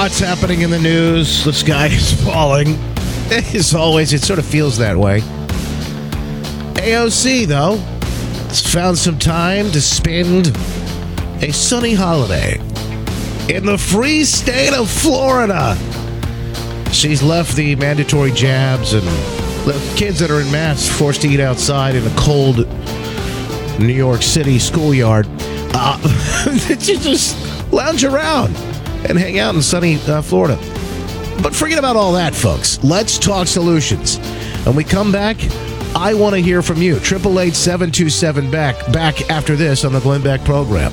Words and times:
Lots 0.00 0.18
happening 0.18 0.62
in 0.62 0.70
the 0.70 0.78
news. 0.78 1.44
The 1.44 1.52
sky 1.52 1.86
is 1.92 2.14
falling. 2.24 2.68
As 3.30 3.74
always, 3.74 4.14
it 4.14 4.22
sort 4.22 4.38
of 4.38 4.46
feels 4.46 4.78
that 4.78 4.96
way. 4.96 5.20
AOC, 6.80 7.44
though, 7.44 7.76
has 8.48 8.62
found 8.62 8.96
some 8.96 9.18
time 9.18 9.70
to 9.72 9.80
spend 9.82 10.56
a 11.42 11.52
sunny 11.52 11.92
holiday 11.92 12.58
in 13.54 13.66
the 13.66 13.76
free 13.76 14.24
state 14.24 14.72
of 14.72 14.90
Florida. 14.90 15.76
She's 16.92 17.22
left 17.22 17.54
the 17.54 17.76
mandatory 17.76 18.30
jabs 18.30 18.94
and 18.94 19.06
the 19.66 19.94
kids 19.98 20.18
that 20.20 20.30
are 20.30 20.40
in 20.40 20.50
masks 20.50 20.88
forced 20.88 21.20
to 21.20 21.28
eat 21.28 21.40
outside 21.40 21.94
in 21.94 22.06
a 22.06 22.16
cold 22.16 22.66
New 23.78 23.92
York 23.92 24.22
City 24.22 24.58
schoolyard 24.58 25.26
uh, 25.74 25.98
to 26.66 26.76
just 26.76 27.36
lounge 27.70 28.02
around 28.02 28.56
and 29.10 29.18
hang 29.18 29.38
out 29.38 29.54
in 29.54 29.62
sunny 29.62 29.96
uh, 30.06 30.22
Florida. 30.22 30.56
But 31.42 31.54
forget 31.54 31.78
about 31.78 31.96
all 31.96 32.12
that, 32.14 32.34
folks. 32.34 32.82
Let's 32.84 33.18
talk 33.18 33.46
solutions. 33.46 34.18
When 34.64 34.76
we 34.76 34.84
come 34.84 35.10
back, 35.10 35.36
I 35.94 36.14
want 36.14 36.34
to 36.34 36.40
hear 36.40 36.62
from 36.62 36.78
you. 36.78 36.96
888 36.96 37.54
727 37.54 38.50
back 38.50 38.92
back 38.92 39.28
after 39.30 39.56
this 39.56 39.84
on 39.84 39.92
the 39.92 40.00
Glenn 40.00 40.22
Beck 40.22 40.44
program. 40.44 40.92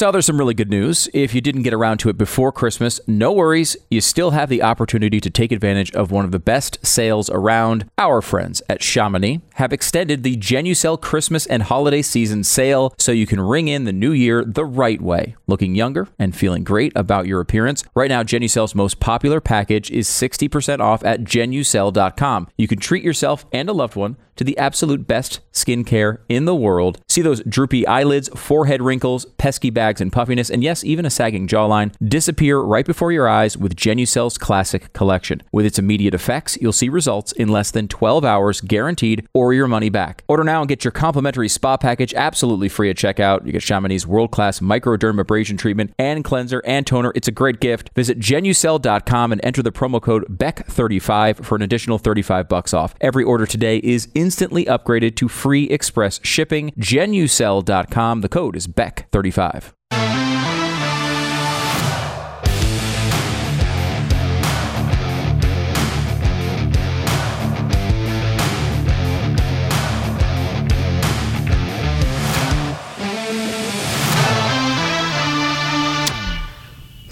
So 0.00 0.10
there's 0.10 0.24
some 0.24 0.38
really 0.38 0.54
good 0.54 0.70
news. 0.70 1.10
If 1.12 1.34
you 1.34 1.42
didn't 1.42 1.60
get 1.60 1.74
around 1.74 1.98
to 1.98 2.08
it 2.08 2.16
before 2.16 2.52
Christmas, 2.52 3.02
no 3.06 3.32
worries. 3.32 3.76
You 3.90 4.00
still 4.00 4.30
have 4.30 4.48
the 4.48 4.62
opportunity 4.62 5.20
to 5.20 5.28
take 5.28 5.52
advantage 5.52 5.92
of 5.92 6.10
one 6.10 6.24
of 6.24 6.30
the 6.30 6.38
best 6.38 6.78
sales 6.82 7.28
around. 7.28 7.84
Our 7.98 8.22
friends 8.22 8.62
at 8.66 8.80
Chamonix 8.80 9.42
have 9.56 9.74
extended 9.74 10.22
the 10.22 10.38
Genucel 10.38 10.98
Christmas 10.98 11.44
and 11.44 11.64
holiday 11.64 12.00
season 12.00 12.44
sale 12.44 12.94
so 12.96 13.12
you 13.12 13.26
can 13.26 13.42
ring 13.42 13.68
in 13.68 13.84
the 13.84 13.92
new 13.92 14.12
year 14.12 14.42
the 14.42 14.64
right 14.64 15.02
way, 15.02 15.36
looking 15.46 15.74
younger 15.74 16.08
and 16.18 16.34
feeling 16.34 16.64
great 16.64 16.92
about 16.96 17.26
your 17.26 17.40
appearance. 17.40 17.84
Right 17.94 18.08
now, 18.08 18.22
Genucel's 18.22 18.74
most 18.74 19.00
popular 19.00 19.38
package 19.38 19.90
is 19.90 20.08
60% 20.08 20.80
off 20.80 21.04
at 21.04 21.24
genucel.com. 21.24 22.48
You 22.56 22.68
can 22.68 22.78
treat 22.78 23.04
yourself 23.04 23.44
and 23.52 23.68
a 23.68 23.74
loved 23.74 23.96
one 23.96 24.16
to 24.40 24.44
the 24.44 24.56
absolute 24.56 25.06
best 25.06 25.40
skincare 25.52 26.16
in 26.26 26.46
the 26.46 26.54
world. 26.54 26.98
See 27.10 27.20
those 27.20 27.42
droopy 27.42 27.86
eyelids, 27.86 28.30
forehead 28.30 28.80
wrinkles, 28.80 29.26
pesky 29.36 29.68
bags 29.68 30.00
and 30.00 30.10
puffiness, 30.10 30.48
and 30.48 30.64
yes, 30.64 30.82
even 30.82 31.04
a 31.04 31.10
sagging 31.10 31.46
jawline 31.46 31.92
disappear 32.02 32.58
right 32.58 32.86
before 32.86 33.12
your 33.12 33.28
eyes 33.28 33.58
with 33.58 33.76
Genucel's 33.76 34.38
classic 34.38 34.94
collection. 34.94 35.42
With 35.52 35.66
its 35.66 35.78
immediate 35.78 36.14
effects, 36.14 36.56
you'll 36.58 36.72
see 36.72 36.88
results 36.88 37.32
in 37.32 37.50
less 37.50 37.70
than 37.70 37.86
12 37.86 38.24
hours 38.24 38.62
guaranteed 38.62 39.28
or 39.34 39.52
your 39.52 39.68
money 39.68 39.90
back. 39.90 40.24
Order 40.26 40.44
now 40.44 40.62
and 40.62 40.68
get 40.70 40.84
your 40.84 40.92
complimentary 40.92 41.50
spa 41.50 41.76
package 41.76 42.14
absolutely 42.14 42.70
free 42.70 42.88
at 42.88 42.96
checkout. 42.96 43.44
You 43.44 43.52
get 43.52 43.60
Chamonix's 43.60 44.06
world-class 44.06 44.60
microdermabrasion 44.60 45.58
treatment 45.58 45.92
and 45.98 46.24
cleanser 46.24 46.62
and 46.64 46.86
toner. 46.86 47.12
It's 47.14 47.28
a 47.28 47.32
great 47.32 47.60
gift. 47.60 47.90
Visit 47.94 48.18
genucel.com 48.18 49.32
and 49.32 49.44
enter 49.44 49.62
the 49.62 49.70
promo 49.70 50.00
code 50.00 50.24
BECK35 50.38 51.44
for 51.44 51.56
an 51.56 51.60
additional 51.62 51.98
35 51.98 52.48
bucks 52.48 52.72
off. 52.72 52.94
Every 53.02 53.22
order 53.22 53.44
today 53.44 53.76
is 53.84 54.08
instantly 54.30 54.64
upgraded 54.66 55.16
to 55.16 55.26
free 55.26 55.64
express 55.64 56.20
shipping. 56.22 56.70
Genucel.com. 56.78 58.20
The 58.20 58.28
code 58.28 58.54
is 58.54 58.68
BECK35. 58.68 59.72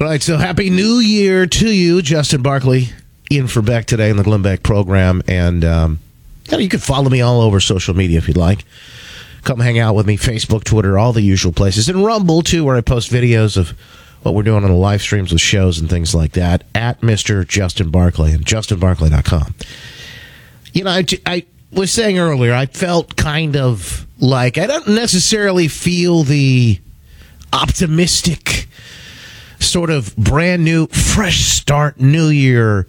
All 0.01 0.07
right, 0.07 0.23
so 0.23 0.37
happy 0.37 0.71
new 0.71 1.01
year 1.01 1.47
to 1.47 1.69
you, 1.69 2.01
Justin 2.01 2.43
Barkley, 2.43 2.91
in 3.29 3.49
for 3.49 3.61
Beck 3.61 3.87
today 3.87 4.11
in 4.11 4.17
the 4.17 4.23
Glenn 4.23 4.43
Beck 4.43 4.63
program. 4.63 5.21
And 5.27 5.65
um, 5.65 5.99
you, 6.51 6.69
can 6.69 6.81
follow 6.81 7.11
me 7.11 7.21
all 7.21 7.41
over 7.41 7.61
social 7.61 7.95
media 7.95 8.19
if 8.19 8.29
you'd 8.29 8.37
like. 8.37 8.65
Come 9.45 9.61
hang 9.61 9.79
out 9.79 9.95
with 9.95 10.07
me, 10.07 10.17
Facebook, 10.17 10.65
Twitter, 10.65 10.99
all 10.99 11.13
the 11.13 11.23
usual 11.23 11.53
places. 11.53 11.89
And 11.89 12.05
Rumble, 12.05 12.43
too, 12.43 12.65
where 12.65 12.77
I 12.77 12.81
post 12.81 13.11
videos 13.11 13.57
of 13.57 13.71
what 14.23 14.35
we're 14.35 14.43
doing 14.43 14.65
on 14.65 14.71
the 14.71 14.77
live 14.77 15.01
streams 15.01 15.33
with 15.33 15.41
shows 15.41 15.79
and 15.79 15.89
things 15.89 16.15
like 16.15 16.33
that 16.33 16.65
at 16.75 17.01
Mr. 17.01 17.47
Justin 17.47 17.91
Barkley 17.91 18.33
and 18.33 18.45
justinbarkley.com. 18.45 19.55
You 20.73 20.85
know, 20.85 20.91
I, 20.91 21.05
I 21.25 21.47
was 21.73 21.93
saying 21.93 22.19
earlier, 22.19 22.53
I 22.53 22.67
felt 22.67 23.17
kind 23.17 23.57
of 23.57 24.07
like 24.19 24.59
I 24.59 24.67
don't 24.67 24.89
necessarily 24.89 25.69
feel 25.69 26.25
the 26.25 26.81
optimistic 27.53 28.69
sort 29.61 29.91
of 29.91 30.17
brand 30.17 30.65
new, 30.65 30.87
fresh 30.89 31.41
start, 31.47 32.01
new 32.01 32.29
year 32.29 32.87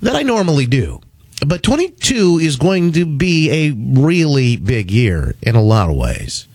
that 0.00 0.14
I 0.14 0.22
normally 0.22 0.66
do. 0.66 1.00
But 1.46 1.62
22 1.62 2.38
is 2.40 2.56
going 2.56 2.92
to 2.92 3.04
be 3.04 3.50
a 3.50 3.70
really 3.72 4.56
big 4.56 4.90
year 4.90 5.34
in 5.42 5.56
a 5.56 5.62
lot 5.62 5.90
of 5.90 5.96
ways. 5.96 6.46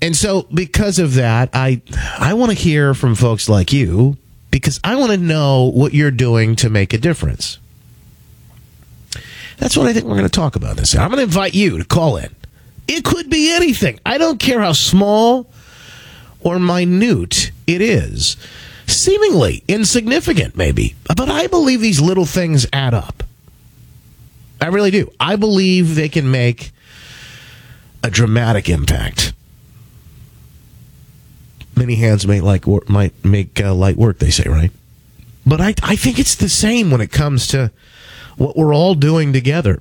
And 0.00 0.16
so 0.16 0.46
because 0.54 0.98
of 0.98 1.14
that, 1.14 1.50
I 1.52 1.82
I 2.18 2.34
want 2.34 2.52
to 2.52 2.56
hear 2.56 2.94
from 2.94 3.14
folks 3.14 3.48
like 3.48 3.72
you 3.72 4.16
because 4.50 4.80
I 4.82 4.96
want 4.96 5.10
to 5.12 5.18
know 5.18 5.64
what 5.64 5.92
you're 5.92 6.10
doing 6.10 6.56
to 6.56 6.70
make 6.70 6.92
a 6.92 6.98
difference. 6.98 7.58
That's 9.58 9.76
what 9.76 9.86
I 9.86 9.92
think 9.92 10.06
we're 10.06 10.16
going 10.16 10.22
to 10.22 10.28
talk 10.30 10.56
about 10.56 10.76
this. 10.76 10.94
I'm 10.94 11.08
going 11.08 11.18
to 11.18 11.24
invite 11.24 11.54
you 11.54 11.76
to 11.78 11.84
call 11.84 12.16
in. 12.16 12.34
It 12.88 13.04
could 13.04 13.28
be 13.28 13.52
anything. 13.52 14.00
I 14.06 14.16
don't 14.16 14.40
care 14.40 14.60
how 14.60 14.72
small 14.72 15.50
or 16.40 16.58
minute 16.58 17.50
it 17.66 17.82
is. 17.82 18.36
Seemingly 18.86 19.62
insignificant, 19.68 20.56
maybe. 20.56 20.94
But 21.06 21.28
I 21.28 21.46
believe 21.46 21.80
these 21.80 22.00
little 22.00 22.24
things 22.24 22.66
add 22.72 22.94
up. 22.94 23.22
I 24.60 24.66
really 24.66 24.90
do. 24.90 25.10
I 25.18 25.36
believe 25.36 25.94
they 25.94 26.08
can 26.08 26.30
make 26.30 26.72
a 28.02 28.10
dramatic 28.10 28.68
impact. 28.68 29.32
Many 31.76 31.94
hands 31.96 32.26
may 32.26 32.40
like 32.40 32.66
might 32.88 33.24
make 33.24 33.60
uh, 33.60 33.74
light 33.74 33.96
work. 33.96 34.18
They 34.18 34.30
say, 34.30 34.44
right? 34.48 34.70
But 35.46 35.60
I, 35.60 35.74
I 35.82 35.96
think 35.96 36.18
it's 36.18 36.34
the 36.34 36.48
same 36.48 36.90
when 36.90 37.00
it 37.00 37.10
comes 37.10 37.48
to 37.48 37.72
what 38.36 38.56
we're 38.56 38.74
all 38.74 38.94
doing 38.94 39.32
together. 39.32 39.80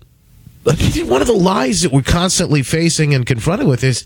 One 0.63 1.21
of 1.21 1.27
the 1.27 1.33
lies 1.33 1.81
that 1.81 1.91
we're 1.91 2.01
constantly 2.01 2.63
facing 2.63 3.13
and 3.13 3.25
confronted 3.25 3.67
with 3.67 3.83
is, 3.83 4.05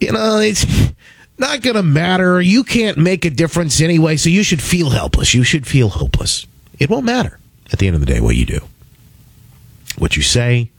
you 0.00 0.12
know, 0.12 0.38
it's 0.38 0.64
not 1.36 1.62
going 1.62 1.76
to 1.76 1.82
matter. 1.82 2.40
You 2.40 2.64
can't 2.64 2.96
make 2.96 3.24
a 3.24 3.30
difference 3.30 3.80
anyway, 3.80 4.16
so 4.16 4.28
you 4.28 4.42
should 4.42 4.62
feel 4.62 4.90
helpless. 4.90 5.34
You 5.34 5.42
should 5.42 5.66
feel 5.66 5.88
hopeless. 5.88 6.46
It 6.78 6.88
won't 6.88 7.04
matter 7.04 7.38
at 7.72 7.78
the 7.78 7.86
end 7.86 7.96
of 7.96 8.00
the 8.00 8.06
day 8.06 8.20
what 8.20 8.36
you 8.36 8.46
do, 8.46 8.60
what 10.00 10.16
you 10.16 10.22
say, 10.22 10.70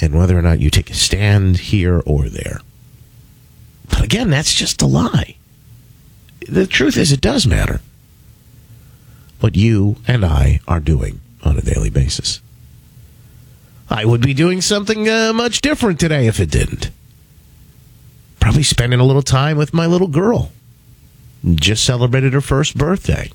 and 0.00 0.16
whether 0.16 0.38
or 0.38 0.42
not 0.42 0.60
you 0.60 0.70
take 0.70 0.90
a 0.90 0.94
stand 0.94 1.58
here 1.58 2.02
or 2.06 2.28
there. 2.28 2.60
But 3.88 4.02
again, 4.02 4.30
that's 4.30 4.54
just 4.54 4.80
a 4.80 4.86
lie. 4.86 5.36
The 6.48 6.66
truth 6.66 6.96
is, 6.96 7.12
it 7.12 7.20
does 7.20 7.46
matter 7.46 7.80
what 9.40 9.56
you 9.56 9.96
and 10.06 10.24
I 10.24 10.60
are 10.68 10.80
doing 10.80 11.20
on 11.42 11.56
a 11.56 11.62
daily 11.62 11.90
basis. 11.90 12.40
I 13.88 14.04
would 14.04 14.20
be 14.20 14.34
doing 14.34 14.60
something 14.60 15.08
uh, 15.08 15.32
much 15.32 15.60
different 15.60 15.98
today 15.98 16.26
if 16.26 16.38
it 16.38 16.50
didn't. 16.50 16.90
Probably 18.38 18.62
spending 18.62 19.00
a 19.00 19.04
little 19.04 19.22
time 19.22 19.58
with 19.58 19.74
my 19.74 19.86
little 19.86 20.08
girl. 20.08 20.52
Just 21.54 21.84
celebrated 21.84 22.32
her 22.32 22.40
first 22.40 22.76
birthday. 22.76 23.30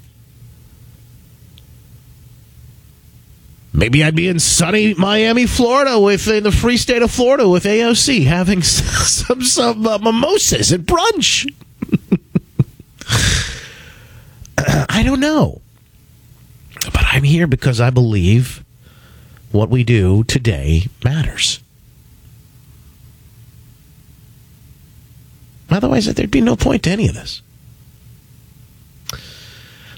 Maybe 3.75 4.05
I'd 4.05 4.15
be 4.15 4.29
in 4.29 4.39
sunny 4.39 4.93
Miami, 4.93 5.45
Florida, 5.45 5.99
with 5.99 6.29
in 6.29 6.43
the 6.43 6.51
free 6.51 6.77
state 6.77 7.01
of 7.01 7.11
Florida 7.11 7.49
with 7.49 7.65
AOC, 7.65 8.25
having 8.25 8.63
some 8.63 9.41
some 9.43 9.85
uh, 9.85 9.97
mimosas 9.97 10.71
at 10.71 10.81
brunch. 10.81 11.45
I 14.89 15.03
don't 15.03 15.19
know, 15.19 15.61
but 16.85 17.03
I'm 17.11 17.23
here 17.23 17.47
because 17.47 17.81
I 17.81 17.89
believe 17.89 18.63
what 19.51 19.69
we 19.69 19.83
do 19.83 20.23
today 20.23 20.87
matters. 21.03 21.61
Otherwise, 25.69 26.05
there'd 26.05 26.31
be 26.31 26.39
no 26.39 26.55
point 26.55 26.83
to 26.83 26.91
any 26.91 27.09
of 27.09 27.15
this. 27.15 27.41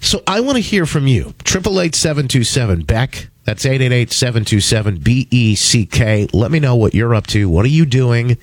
So 0.02 0.24
I 0.26 0.40
want 0.40 0.56
to 0.56 0.62
hear 0.62 0.88
from 0.88 1.06
you. 1.06 1.36
Triple 1.44 1.80
eight 1.80 1.94
seven 1.94 2.28
two 2.28 2.44
seven 2.44 2.82
Beck. 2.82 3.28
That's 3.48 3.66
eight 3.66 3.82
eight 3.82 3.94
eight 3.94 4.12
seven 4.12 4.44
two 4.44 4.60
seven 4.60 4.98
B 4.98 5.26
E 5.32 5.56
C 5.56 5.86
K. 5.86 6.28
Let 6.34 6.52
me 6.52 6.60
know 6.60 6.76
what 6.76 6.94
you're 6.94 7.16
up 7.16 7.28
to. 7.28 7.50
What 7.50 7.64
are 7.64 7.70
you 7.70 7.86
doing? 7.86 8.38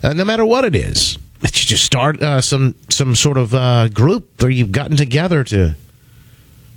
Uh, 0.00 0.12
no 0.12 0.24
matter 0.24 0.46
what 0.46 0.64
it 0.64 0.76
is, 0.76 1.18
that 1.40 1.60
you 1.60 1.66
just 1.66 1.84
start 1.84 2.22
uh, 2.22 2.40
some 2.40 2.76
some 2.88 3.16
sort 3.16 3.36
of 3.36 3.52
uh, 3.52 3.88
group 3.88 4.40
where 4.40 4.48
you've 4.52 4.70
gotten 4.70 4.96
together 4.96 5.42
to 5.42 5.74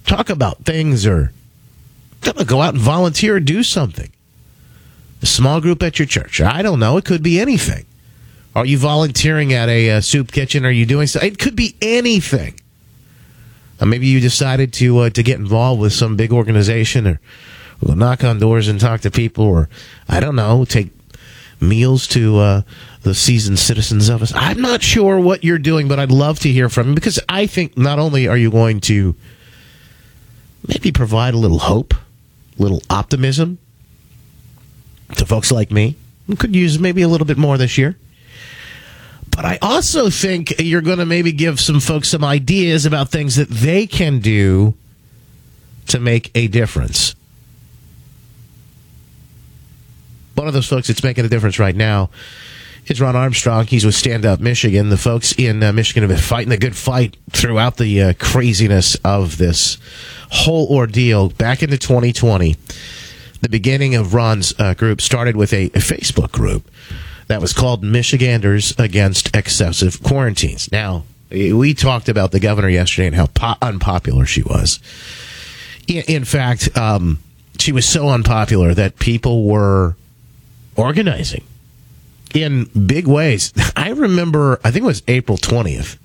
talk 0.07 0.31
about 0.31 0.65
things 0.65 1.05
or 1.05 1.31
go 2.47 2.63
out 2.63 2.73
and 2.73 2.81
volunteer 2.81 3.35
or 3.35 3.39
do 3.39 3.61
something. 3.61 4.11
A 5.21 5.27
small 5.27 5.61
group 5.61 5.83
at 5.83 5.99
your 5.99 6.07
church. 6.07 6.41
I 6.41 6.63
don't 6.63 6.79
know. 6.79 6.97
It 6.97 7.05
could 7.05 7.21
be 7.21 7.39
anything. 7.39 7.85
Are 8.55 8.65
you 8.65 8.79
volunteering 8.79 9.53
at 9.53 9.69
a 9.69 9.91
uh, 9.91 10.01
soup 10.01 10.31
kitchen? 10.31 10.65
Are 10.65 10.71
you 10.71 10.87
doing 10.87 11.05
so? 11.05 11.19
It 11.19 11.37
could 11.37 11.55
be 11.55 11.75
anything. 11.79 12.59
Maybe 13.85 14.07
you 14.07 14.19
decided 14.19 14.73
to 14.73 14.99
uh, 14.99 15.09
to 15.11 15.23
get 15.23 15.39
involved 15.39 15.81
with 15.81 15.93
some 15.93 16.15
big 16.15 16.33
organization, 16.33 17.07
or 17.07 17.19
go 17.85 17.93
knock 17.93 18.23
on 18.23 18.39
doors 18.39 18.67
and 18.67 18.79
talk 18.79 19.01
to 19.01 19.11
people, 19.11 19.45
or 19.45 19.69
I 20.07 20.19
don't 20.19 20.35
know, 20.35 20.65
take 20.65 20.89
meals 21.61 22.07
to 22.07 22.39
uh, 22.39 22.61
the 23.03 23.13
seasoned 23.13 23.59
citizens 23.59 24.09
of 24.09 24.21
us. 24.21 24.33
I'm 24.35 24.61
not 24.61 24.81
sure 24.81 25.19
what 25.19 25.43
you're 25.43 25.57
doing, 25.57 25.87
but 25.87 25.99
I'd 25.99 26.11
love 26.11 26.39
to 26.39 26.49
hear 26.49 26.69
from 26.69 26.89
you 26.89 26.95
because 26.95 27.19
I 27.29 27.47
think 27.47 27.77
not 27.77 27.99
only 27.99 28.27
are 28.27 28.37
you 28.37 28.51
going 28.51 28.81
to 28.81 29.15
maybe 30.67 30.91
provide 30.91 31.33
a 31.33 31.37
little 31.37 31.59
hope, 31.59 31.93
a 31.93 32.61
little 32.61 32.81
optimism 32.89 33.57
to 35.15 35.25
folks 35.25 35.51
like 35.51 35.71
me 35.71 35.95
who 36.27 36.35
could 36.35 36.55
use 36.55 36.79
maybe 36.79 37.01
a 37.01 37.07
little 37.07 37.25
bit 37.25 37.37
more 37.37 37.57
this 37.57 37.77
year. 37.77 37.97
But 39.39 39.45
I 39.45 39.57
also 39.61 40.09
think 40.09 40.55
you're 40.59 40.81
going 40.81 40.97
to 40.97 41.05
maybe 41.05 41.31
give 41.31 41.61
some 41.61 41.79
folks 41.79 42.09
some 42.09 42.25
ideas 42.25 42.85
about 42.85 43.07
things 43.07 43.37
that 43.37 43.47
they 43.47 43.87
can 43.87 44.19
do 44.19 44.73
to 45.87 45.97
make 45.97 46.29
a 46.35 46.49
difference. 46.49 47.15
One 50.35 50.49
of 50.49 50.53
those 50.53 50.67
folks 50.67 50.89
that's 50.89 51.05
making 51.05 51.23
a 51.23 51.29
difference 51.29 51.57
right 51.57 51.73
now 51.73 52.09
is 52.87 52.99
Ron 52.99 53.15
Armstrong. 53.15 53.65
He's 53.65 53.85
with 53.85 53.95
Stand 53.95 54.25
Up 54.25 54.41
Michigan. 54.41 54.89
The 54.89 54.97
folks 54.97 55.31
in 55.31 55.63
uh, 55.63 55.71
Michigan 55.71 56.03
have 56.03 56.09
been 56.09 56.17
fighting 56.17 56.49
the 56.49 56.57
good 56.57 56.75
fight 56.75 57.15
throughout 57.29 57.77
the 57.77 58.01
uh, 58.01 58.13
craziness 58.19 58.95
of 59.05 59.37
this 59.37 59.77
whole 60.31 60.67
ordeal 60.67 61.29
back 61.29 61.63
into 61.63 61.77
2020. 61.77 62.57
The 63.39 63.47
beginning 63.47 63.95
of 63.95 64.13
Ron's 64.13 64.53
uh, 64.59 64.73
group 64.73 64.99
started 64.99 65.37
with 65.37 65.53
a, 65.53 65.67
a 65.67 65.79
Facebook 65.79 66.33
group 66.33 66.69
that 67.29 67.39
was 67.41 67.53
called 67.53 67.83
Michiganders 67.83 68.73
Against 68.79 69.35
Excessive 69.35 70.01
Quarantines. 70.01 70.71
Now, 70.71 71.03
we 71.29 71.75
talked 71.75 72.09
about 72.09 72.31
the 72.31 72.39
governor 72.39 72.69
yesterday 72.69 73.05
and 73.05 73.15
how 73.15 73.27
po- 73.27 73.55
unpopular 73.61 74.25
she 74.25 74.41
was. 74.41 74.79
In, 75.87 76.25
fact, 76.25 76.75
um, 76.75 77.19
she 77.59 77.71
was 77.71 77.85
so 77.85 78.09
unpopular 78.09 78.73
that 78.73 78.97
people 78.97 79.45
were 79.45 79.95
organizing 80.75 81.43
in 82.33 82.65
big 82.65 83.07
ways. 83.07 83.53
I 83.75 83.91
remember, 83.91 84.59
I 84.63 84.71
think 84.71 84.83
it 84.83 84.87
was 84.87 85.03
April 85.07 85.37
20th 85.37 85.97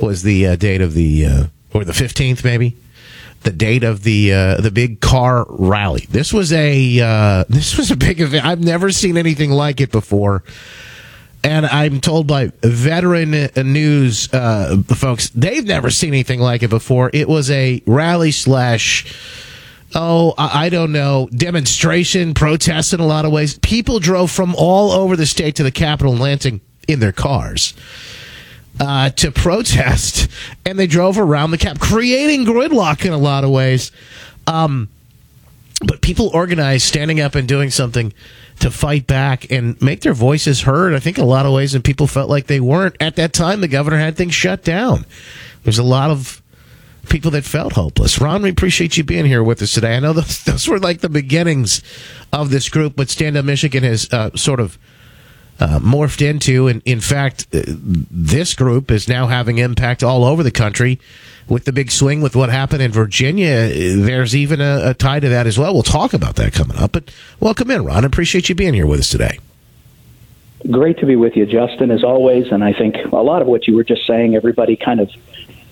was 0.00 0.24
the 0.24 0.48
uh, 0.48 0.56
date 0.56 0.80
of 0.80 0.94
the, 0.94 1.26
uh, 1.26 1.44
or 1.72 1.84
the 1.84 1.92
15th 1.92 2.42
maybe, 2.42 2.76
the 3.44 3.52
date 3.52 3.84
of 3.84 4.02
the 4.02 4.32
uh, 4.32 4.60
the 4.60 4.70
big 4.70 5.00
car 5.00 5.46
rally. 5.48 6.06
This 6.10 6.32
was 6.32 6.52
a 6.52 7.00
uh, 7.00 7.44
this 7.48 7.76
was 7.76 7.90
a 7.90 7.96
big 7.96 8.20
event. 8.20 8.44
I've 8.44 8.62
never 8.62 8.90
seen 8.90 9.16
anything 9.16 9.50
like 9.50 9.80
it 9.80 9.92
before. 9.92 10.42
And 11.42 11.66
I'm 11.66 12.00
told 12.00 12.26
by 12.26 12.52
veteran 12.62 13.32
news 13.54 14.32
uh, 14.32 14.78
folks, 14.88 15.28
they've 15.28 15.64
never 15.64 15.90
seen 15.90 16.08
anything 16.08 16.40
like 16.40 16.62
it 16.62 16.70
before. 16.70 17.10
It 17.12 17.28
was 17.28 17.50
a 17.50 17.82
rally 17.86 18.30
slash 18.30 19.14
oh, 19.94 20.34
I 20.36 20.70
don't 20.70 20.90
know, 20.90 21.28
demonstration, 21.32 22.34
protest 22.34 22.94
in 22.94 23.00
a 23.00 23.06
lot 23.06 23.26
of 23.26 23.30
ways. 23.30 23.58
People 23.58 24.00
drove 24.00 24.30
from 24.30 24.54
all 24.56 24.90
over 24.90 25.16
the 25.16 25.26
state 25.26 25.56
to 25.56 25.62
the 25.62 25.70
Capitol 25.70 26.14
in 26.14 26.18
Lansing 26.18 26.60
in 26.88 26.98
their 26.98 27.12
cars 27.12 27.74
uh, 28.80 29.10
to 29.10 29.30
protest, 29.30 30.28
and 30.64 30.78
they 30.78 30.86
drove 30.86 31.18
around 31.18 31.50
the 31.50 31.58
cap, 31.58 31.78
creating 31.78 32.44
gridlock 32.44 33.04
in 33.04 33.12
a 33.12 33.18
lot 33.18 33.44
of 33.44 33.50
ways. 33.50 33.92
Um, 34.46 34.88
but 35.86 36.00
people 36.00 36.28
organized, 36.28 36.86
standing 36.86 37.20
up 37.20 37.34
and 37.34 37.46
doing 37.46 37.70
something 37.70 38.12
to 38.60 38.70
fight 38.70 39.06
back 39.06 39.50
and 39.50 39.80
make 39.82 40.00
their 40.00 40.14
voices 40.14 40.62
heard. 40.62 40.94
I 40.94 41.00
think 41.00 41.18
a 41.18 41.24
lot 41.24 41.46
of 41.46 41.52
ways, 41.52 41.74
and 41.74 41.84
people 41.84 42.06
felt 42.06 42.30
like 42.30 42.46
they 42.46 42.60
weren't 42.60 42.96
at 43.00 43.16
that 43.16 43.32
time. 43.32 43.60
The 43.60 43.68
governor 43.68 43.98
had 43.98 44.16
things 44.16 44.34
shut 44.34 44.62
down. 44.62 45.04
There's 45.64 45.78
a 45.78 45.84
lot 45.84 46.10
of 46.10 46.40
people 47.08 47.30
that 47.32 47.44
felt 47.44 47.74
hopeless. 47.74 48.20
Ron, 48.20 48.42
we 48.42 48.50
appreciate 48.50 48.96
you 48.96 49.04
being 49.04 49.26
here 49.26 49.42
with 49.42 49.60
us 49.60 49.72
today. 49.72 49.96
I 49.96 50.00
know 50.00 50.12
those, 50.12 50.42
those 50.44 50.68
were 50.68 50.78
like 50.78 51.00
the 51.00 51.08
beginnings 51.08 51.82
of 52.32 52.50
this 52.50 52.68
group, 52.68 52.94
but 52.96 53.10
Stand 53.10 53.36
Up 53.36 53.44
Michigan 53.44 53.82
has 53.82 54.10
uh, 54.12 54.30
sort 54.36 54.60
of 54.60 54.78
uh, 55.60 55.78
morphed 55.78 56.26
into. 56.26 56.68
And 56.68 56.82
in 56.84 57.00
fact, 57.00 57.46
uh, 57.54 57.62
this 57.66 58.54
group 58.54 58.90
is 58.90 59.08
now 59.08 59.26
having 59.26 59.58
impact 59.58 60.02
all 60.02 60.24
over 60.24 60.42
the 60.42 60.50
country 60.50 61.00
with 61.48 61.64
the 61.64 61.72
big 61.72 61.90
swing 61.90 62.22
with 62.22 62.34
what 62.34 62.48
happened 62.48 62.82
in 62.82 62.90
Virginia. 62.90 63.68
There's 63.68 64.34
even 64.34 64.60
a, 64.60 64.90
a 64.90 64.94
tie 64.94 65.20
to 65.20 65.28
that 65.28 65.46
as 65.46 65.58
well. 65.58 65.74
We'll 65.74 65.82
talk 65.82 66.14
about 66.14 66.36
that 66.36 66.52
coming 66.52 66.76
up. 66.76 66.92
But 66.92 67.12
welcome 67.40 67.70
in, 67.70 67.84
Ron. 67.84 68.04
Appreciate 68.04 68.48
you 68.48 68.54
being 68.54 68.74
here 68.74 68.86
with 68.86 69.00
us 69.00 69.08
today. 69.08 69.38
Great 70.70 70.98
to 70.98 71.06
be 71.06 71.16
with 71.16 71.36
you, 71.36 71.44
Justin, 71.44 71.90
as 71.90 72.02
always. 72.02 72.50
And 72.50 72.64
I 72.64 72.72
think 72.72 72.96
a 73.12 73.16
lot 73.16 73.42
of 73.42 73.48
what 73.48 73.68
you 73.68 73.76
were 73.76 73.84
just 73.84 74.06
saying, 74.06 74.34
everybody 74.34 74.76
kind 74.76 74.98
of 74.98 75.10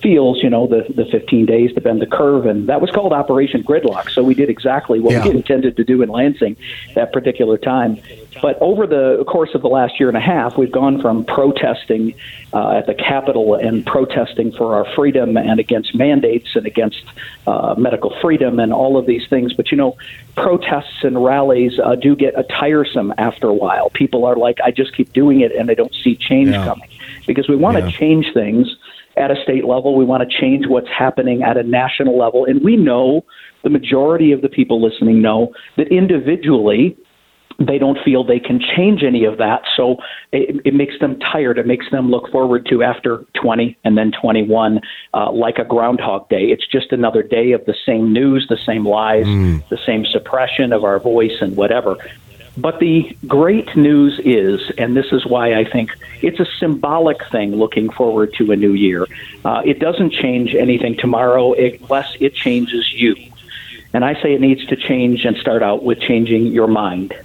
feels, 0.03 0.43
you 0.43 0.49
know, 0.49 0.67
the, 0.67 0.85
the 0.93 1.05
15 1.05 1.45
days 1.45 1.73
to 1.73 1.81
bend 1.81 2.01
the 2.01 2.05
curve. 2.05 2.45
And 2.45 2.67
that 2.67 2.81
was 2.81 2.91
called 2.91 3.13
Operation 3.13 3.63
Gridlock. 3.63 4.11
So 4.11 4.21
we 4.21 4.35
did 4.35 4.49
exactly 4.49 4.99
what 4.99 5.13
yeah. 5.13 5.23
we 5.23 5.31
intended 5.31 5.77
to 5.77 5.83
do 5.85 6.01
in 6.01 6.09
Lansing 6.09 6.57
that 6.93 7.13
particular 7.13 7.57
time. 7.57 7.99
But 8.41 8.57
over 8.61 8.85
the 8.85 9.23
course 9.25 9.55
of 9.55 9.61
the 9.61 9.69
last 9.69 9.99
year 9.99 10.09
and 10.09 10.17
a 10.17 10.21
half, 10.21 10.57
we've 10.57 10.71
gone 10.71 11.01
from 11.01 11.23
protesting 11.23 12.13
uh, 12.51 12.71
at 12.71 12.85
the 12.85 12.93
Capitol 12.93 13.55
and 13.55 13.85
protesting 13.85 14.51
for 14.51 14.75
our 14.75 14.85
freedom 14.93 15.37
and 15.37 15.59
against 15.59 15.95
mandates 15.95 16.49
and 16.55 16.65
against 16.65 17.05
uh, 17.47 17.73
medical 17.77 18.13
freedom 18.21 18.59
and 18.59 18.73
all 18.73 18.97
of 18.97 19.05
these 19.05 19.27
things. 19.29 19.53
But, 19.53 19.71
you 19.71 19.77
know, 19.77 19.95
protests 20.35 21.03
and 21.03 21.23
rallies 21.23 21.79
uh, 21.79 21.95
do 21.95 22.15
get 22.15 22.35
uh, 22.35 22.43
tiresome 22.43 23.13
after 23.17 23.47
a 23.47 23.53
while. 23.53 23.89
People 23.89 24.25
are 24.25 24.35
like, 24.35 24.59
I 24.61 24.71
just 24.71 24.95
keep 24.95 25.13
doing 25.13 25.39
it 25.39 25.53
and 25.53 25.69
they 25.69 25.75
don't 25.75 25.95
see 26.03 26.15
change 26.17 26.49
yeah. 26.49 26.65
coming 26.65 26.89
because 27.25 27.47
we 27.47 27.55
want 27.55 27.77
to 27.77 27.83
yeah. 27.83 27.91
change 27.91 28.33
things 28.33 28.75
at 29.17 29.31
a 29.31 29.35
state 29.43 29.65
level. 29.65 29.95
We 29.95 30.05
want 30.05 30.27
to 30.27 30.39
change 30.39 30.65
what's 30.67 30.89
happening 30.89 31.43
at 31.43 31.57
a 31.57 31.63
national 31.63 32.17
level. 32.17 32.45
And 32.45 32.63
we 32.63 32.75
know 32.75 33.25
the 33.63 33.69
majority 33.69 34.31
of 34.31 34.41
the 34.41 34.49
people 34.49 34.81
listening 34.81 35.21
know 35.21 35.53
that 35.77 35.87
individually, 35.87 36.97
they 37.59 37.77
don't 37.77 37.97
feel 38.03 38.23
they 38.23 38.39
can 38.39 38.59
change 38.75 39.03
any 39.03 39.25
of 39.25 39.37
that. 39.37 39.61
So 39.77 39.97
it, 40.31 40.59
it, 40.65 40.73
makes 40.73 40.97
them 40.99 41.19
tired. 41.19 41.57
It 41.57 41.67
makes 41.67 41.85
them 41.91 42.09
look 42.09 42.31
forward 42.31 42.65
to 42.71 42.81
after 42.83 43.25
20 43.41 43.77
and 43.83 43.97
then 43.97 44.11
21 44.19 44.81
uh, 45.13 45.31
like 45.31 45.59
a 45.59 45.63
Groundhog 45.63 46.29
Day. 46.29 46.45
It's 46.45 46.65
just 46.65 46.91
another 46.91 47.21
day 47.21 47.51
of 47.51 47.63
the 47.65 47.75
same 47.85 48.11
news, 48.11 48.47
the 48.49 48.57
same 48.65 48.85
lies, 48.85 49.25
mm. 49.25 49.67
the 49.69 49.77
same 49.85 50.05
suppression 50.05 50.73
of 50.73 50.83
our 50.83 50.99
voice 50.99 51.37
and 51.41 51.55
whatever. 51.55 51.95
But 52.55 52.79
the 52.79 53.17
great 53.27 53.75
news 53.75 54.19
is, 54.23 54.71
and 54.77 54.95
this 54.95 55.11
is 55.11 55.25
why 55.25 55.55
I 55.55 55.65
think 55.65 55.91
it's 56.21 56.39
a 56.39 56.45
symbolic 56.59 57.25
thing 57.29 57.55
looking 57.55 57.89
forward 57.89 58.33
to 58.35 58.51
a 58.51 58.55
new 58.55 58.73
year. 58.73 59.07
Uh, 59.43 59.63
it 59.65 59.79
doesn't 59.79 60.11
change 60.11 60.53
anything 60.53 60.95
tomorrow 60.95 61.53
unless 61.53 62.15
it 62.19 62.35
changes 62.35 62.93
you. 62.93 63.15
And 63.93 64.05
I 64.05 64.21
say 64.21 64.33
it 64.33 64.41
needs 64.41 64.65
to 64.67 64.75
change 64.75 65.25
and 65.25 65.35
start 65.37 65.63
out 65.63 65.83
with 65.83 65.99
changing 65.99 66.47
your 66.47 66.67
mind. 66.67 67.15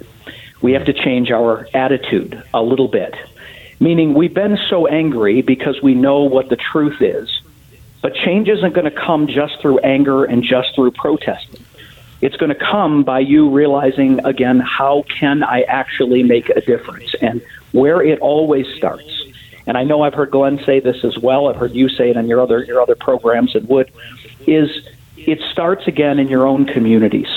We 0.61 0.73
have 0.73 0.85
to 0.85 0.93
change 0.93 1.31
our 1.31 1.67
attitude 1.73 2.41
a 2.53 2.61
little 2.61 2.87
bit, 2.87 3.15
meaning 3.79 4.13
we've 4.13 4.33
been 4.33 4.57
so 4.67 4.87
angry 4.87 5.41
because 5.41 5.81
we 5.81 5.93
know 5.93 6.23
what 6.23 6.49
the 6.49 6.57
truth 6.57 7.01
is. 7.01 7.41
But 8.01 8.15
change 8.15 8.49
isn't 8.49 8.73
going 8.73 8.85
to 8.85 8.91
come 8.91 9.27
just 9.27 9.59
through 9.61 9.79
anger 9.79 10.25
and 10.25 10.43
just 10.43 10.73
through 10.75 10.91
protesting. 10.91 11.63
It's 12.21 12.35
going 12.35 12.49
to 12.49 12.55
come 12.55 13.03
by 13.03 13.19
you 13.19 13.49
realizing 13.49 14.23
again 14.25 14.59
how 14.59 15.03
can 15.03 15.43
I 15.43 15.61
actually 15.61 16.23
make 16.23 16.49
a 16.49 16.61
difference 16.61 17.15
and 17.21 17.41
where 17.71 18.01
it 18.01 18.19
always 18.19 18.67
starts. 18.75 19.25
And 19.65 19.77
I 19.77 19.83
know 19.83 20.01
I've 20.01 20.13
heard 20.13 20.31
Glenn 20.31 20.61
say 20.65 20.79
this 20.79 21.03
as 21.03 21.17
well. 21.17 21.47
I've 21.47 21.55
heard 21.55 21.73
you 21.73 21.87
say 21.87 22.09
it 22.09 22.17
on 22.17 22.27
your 22.27 22.41
other 22.41 22.63
your 22.63 22.81
other 22.81 22.95
programs 22.95 23.55
and 23.55 23.67
would 23.69 23.91
is 24.47 24.69
it 25.17 25.39
starts 25.51 25.87
again 25.87 26.19
in 26.19 26.27
your 26.27 26.45
own 26.45 26.65
communities. 26.65 27.27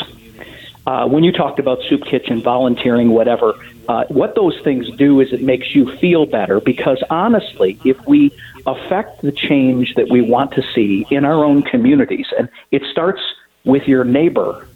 Uh, 0.87 1.07
when 1.07 1.23
you 1.23 1.31
talked 1.31 1.61
about 1.61 1.79
soup 1.89 2.05
kitchen, 2.05 2.43
volunteering, 2.43 3.11
whatever, 3.11 3.55
uh, 3.89 4.05
what 4.09 4.35
those 4.35 4.59
things 4.63 4.91
do 4.97 5.21
is 5.21 5.33
it 5.33 5.43
makes 5.43 5.75
you 5.75 5.97
feel 5.99 6.27
better 6.27 6.61
because 6.61 7.03
honestly, 7.09 7.79
if 7.85 8.05
we 8.07 8.33
affect 8.67 9.23
the 9.23 9.31
change 9.31 9.95
that 9.95 10.09
we 10.09 10.21
want 10.21 10.53
to 10.53 10.63
see 10.75 11.07
in 11.11 11.25
our 11.25 11.45
own 11.45 11.63
communities, 11.63 12.27
and 12.37 12.49
it 12.73 12.83
starts 12.91 13.21
with 13.65 13.87
your 13.87 14.05
neighbor 14.05 14.67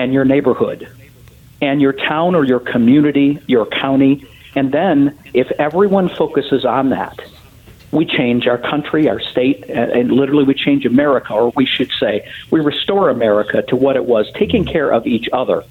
and 0.00 0.14
your 0.14 0.24
neighborhood 0.24 0.88
and 1.60 1.82
your 1.82 1.92
town 1.92 2.34
or 2.34 2.42
your 2.42 2.60
community, 2.60 3.38
your 3.46 3.66
county. 3.66 4.26
And 4.54 4.72
then 4.72 5.18
if 5.34 5.50
everyone 5.52 6.08
focuses 6.08 6.64
on 6.64 6.88
that, 6.88 7.20
we 7.92 8.06
change 8.06 8.46
our 8.46 8.56
country, 8.56 9.10
our 9.10 9.20
state, 9.20 9.68
and 9.68 10.10
literally 10.10 10.44
we 10.44 10.54
change 10.54 10.86
America, 10.86 11.34
or 11.34 11.52
we 11.54 11.66
should 11.66 11.90
say, 12.00 12.26
we 12.50 12.60
restore 12.60 13.10
America 13.10 13.62
to 13.62 13.76
what 13.76 13.96
it 13.96 14.06
was, 14.06 14.30
taking 14.32 14.64
care 14.64 14.90
of 14.90 15.06
each 15.06 15.28
other. 15.32 15.64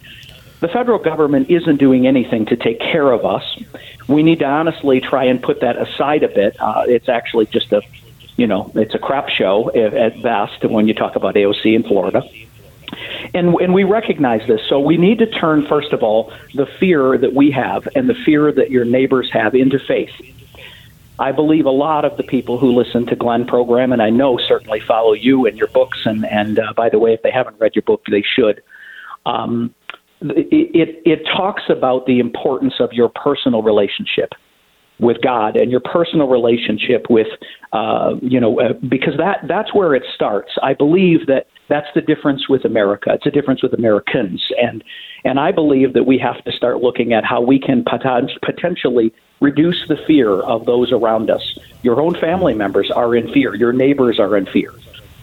The 0.60 0.68
federal 0.68 1.00
government 1.00 1.50
isn't 1.50 1.78
doing 1.78 2.06
anything 2.06 2.46
to 2.48 2.56
take 2.56 2.80
care 2.80 3.10
of 3.12 3.26
us. 3.26 3.46
We 4.08 4.22
need 4.22 4.40
to 4.40 4.46
honestly 4.46 5.00
try 5.00 5.24
and 5.24 5.42
put 5.42 5.62
that 5.62 5.78
aside 5.78 6.24
a 6.24 6.28
bit. 6.28 6.58
Uh, 6.60 6.84
it's 6.88 7.10
actually 7.10 7.48
just 7.48 7.72
a, 7.72 7.82
you 8.36 8.46
know, 8.46 8.72
it's 8.76 8.94
a 8.94 9.00
crap 9.00 9.30
show 9.30 9.72
at 9.74 10.22
best 10.22 10.66
when 10.66 10.88
you 10.88 10.94
talk 10.94 11.16
about 11.16 11.36
AOC 11.36 11.74
in 11.74 11.84
Florida. 11.84 12.22
And 13.34 13.54
and 13.56 13.74
we 13.74 13.84
recognize 13.84 14.46
this. 14.48 14.62
So 14.68 14.80
we 14.80 14.98
need 14.98 15.20
to 15.20 15.28
turn 15.28 15.66
first 15.68 15.94
of 15.94 16.04
all 16.04 16.34
the 16.54 16.66
fear 16.80 17.18
that 17.18 17.34
we 17.34 17.52
have 17.52 17.88
and 17.96 18.10
the 18.10 18.16
fear 18.26 18.52
that 18.52 18.72
your 18.72 18.86
neighbors 18.86 19.30
have 19.32 19.56
into 19.56 19.80
faith. 19.80 20.14
I 21.20 21.34
believe 21.34 21.66
a 21.66 21.72
lot 21.72 22.06
of 22.06 22.16
the 22.16 22.24
people 22.24 22.58
who 22.58 22.72
listen 22.72 23.06
to 23.08 23.16
Glenn 23.16 23.46
program, 23.46 23.92
and 23.92 24.02
I 24.02 24.10
know 24.10 24.38
certainly 24.38 24.80
follow 24.80 25.12
you 25.12 25.46
and 25.46 25.58
your 25.58 25.68
books. 25.68 26.06
And 26.06 26.26
and 26.26 26.60
uh, 26.60 26.74
by 26.76 26.90
the 26.90 27.00
way, 27.00 27.14
if 27.14 27.22
they 27.22 27.32
haven't 27.32 27.60
read 27.60 27.76
your 27.76 27.84
book, 27.84 28.04
they 28.10 28.24
should. 28.24 28.62
Um, 29.26 29.76
it, 30.22 30.76
it 30.76 31.02
it 31.06 31.26
talks 31.26 31.64
about 31.70 32.06
the 32.06 32.20
importance 32.20 32.76
of 32.80 32.94
your 32.94 33.10
personal 33.10 33.62
relationship 33.62 34.34
with 35.00 35.22
God 35.22 35.56
and 35.56 35.72
your 35.72 35.80
personal 35.80 36.28
relationship 36.28 37.08
with, 37.10 37.28
uh, 37.72 38.16
you 38.22 38.40
know, 38.40 38.60
uh, 38.60 38.74
because 38.88 39.16
that 39.18 39.40
that's 39.48 39.74
where 39.74 39.96
it 39.96 40.04
starts. 40.14 40.52
I 40.62 40.74
believe 40.74 41.28
that 41.28 41.48
that's 41.70 41.88
the 41.96 42.02
difference 42.02 42.50
with 42.50 42.66
America. 42.66 43.12
It's 43.14 43.26
a 43.26 43.32
difference 43.32 43.64
with 43.64 43.74
Americans, 43.74 44.46
and 44.62 44.84
and 45.24 45.40
I 45.40 45.52
believe 45.52 45.94
that 45.94 46.04
we 46.04 46.18
have 46.18 46.44
to 46.44 46.52
start 46.52 46.82
looking 46.82 47.14
at 47.14 47.24
how 47.24 47.42
we 47.42 47.60
can 47.60 47.84
pot- 47.84 48.32
potentially 48.42 49.14
reduce 49.40 49.88
the 49.88 49.98
fear 50.08 50.32
of 50.32 50.66
those 50.66 50.92
around 50.92 51.30
us. 51.30 51.58
Your 51.82 52.02
own 52.02 52.16
family 52.16 52.54
members 52.54 52.92
are 52.92 53.16
in 53.16 53.32
fear. 53.32 53.56
Your 53.56 53.72
neighbors 53.72 54.20
are 54.20 54.36
in 54.36 54.46
fear 54.46 54.74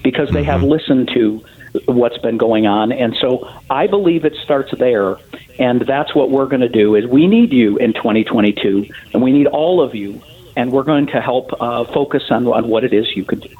because 0.02 0.30
they 0.30 0.44
have 0.44 0.60
mm-hmm. 0.60 0.70
listened 0.70 1.10
to 1.14 1.44
what's 1.86 2.18
been 2.18 2.38
going 2.38 2.66
on. 2.66 2.92
And 2.92 3.16
so 3.20 3.48
I 3.70 3.86
believe 3.86 4.24
it 4.24 4.34
starts 4.42 4.72
there. 4.78 5.16
And 5.58 5.82
that's 5.82 6.14
what 6.14 6.30
we're 6.30 6.46
going 6.46 6.60
to 6.60 6.68
do 6.68 6.94
is 6.94 7.06
we 7.06 7.26
need 7.26 7.52
you 7.52 7.76
in 7.78 7.92
2022 7.92 8.86
and 9.12 9.22
we 9.22 9.32
need 9.32 9.46
all 9.46 9.80
of 9.80 9.94
you. 9.94 10.22
And 10.56 10.72
we're 10.72 10.84
going 10.84 11.06
to 11.08 11.20
help 11.20 11.50
uh, 11.60 11.84
focus 11.84 12.22
on, 12.30 12.46
on 12.46 12.68
what 12.68 12.82
it 12.82 12.94
is 12.94 13.14
you 13.14 13.24
can 13.26 13.40
do. 13.40 13.54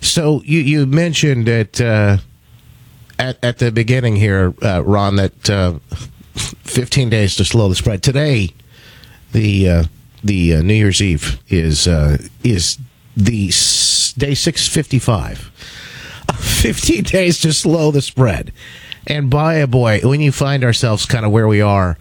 So 0.00 0.42
you, 0.44 0.60
you 0.60 0.86
mentioned 0.86 1.46
that 1.46 1.80
uh, 1.80 2.18
at, 3.18 3.42
at 3.44 3.58
the 3.58 3.70
beginning 3.70 4.16
here, 4.16 4.54
uh, 4.62 4.82
Ron, 4.84 5.16
that 5.16 5.50
uh, 5.50 5.78
15 6.34 7.10
days 7.10 7.36
to 7.36 7.44
slow 7.44 7.68
the 7.68 7.74
spread. 7.74 8.02
Today, 8.02 8.50
the 9.32 9.68
uh, 9.68 9.84
the 10.24 10.56
uh, 10.56 10.62
New 10.62 10.74
Year's 10.74 11.00
Eve 11.00 11.40
is 11.48 11.86
is 12.42 12.78
the 13.16 13.46
day 14.18 14.34
655 14.34 15.38
15 16.34 17.02
days 17.04 17.40
to 17.40 17.52
slow 17.52 17.90
the 17.90 18.02
spread. 18.02 18.52
And 19.06 19.30
by 19.30 19.54
a 19.54 19.66
boy, 19.66 20.00
when 20.02 20.20
you 20.20 20.30
find 20.32 20.62
ourselves 20.62 21.06
kind 21.06 21.24
of 21.24 21.32
where 21.32 21.48
we 21.48 21.60
are, 21.60 21.96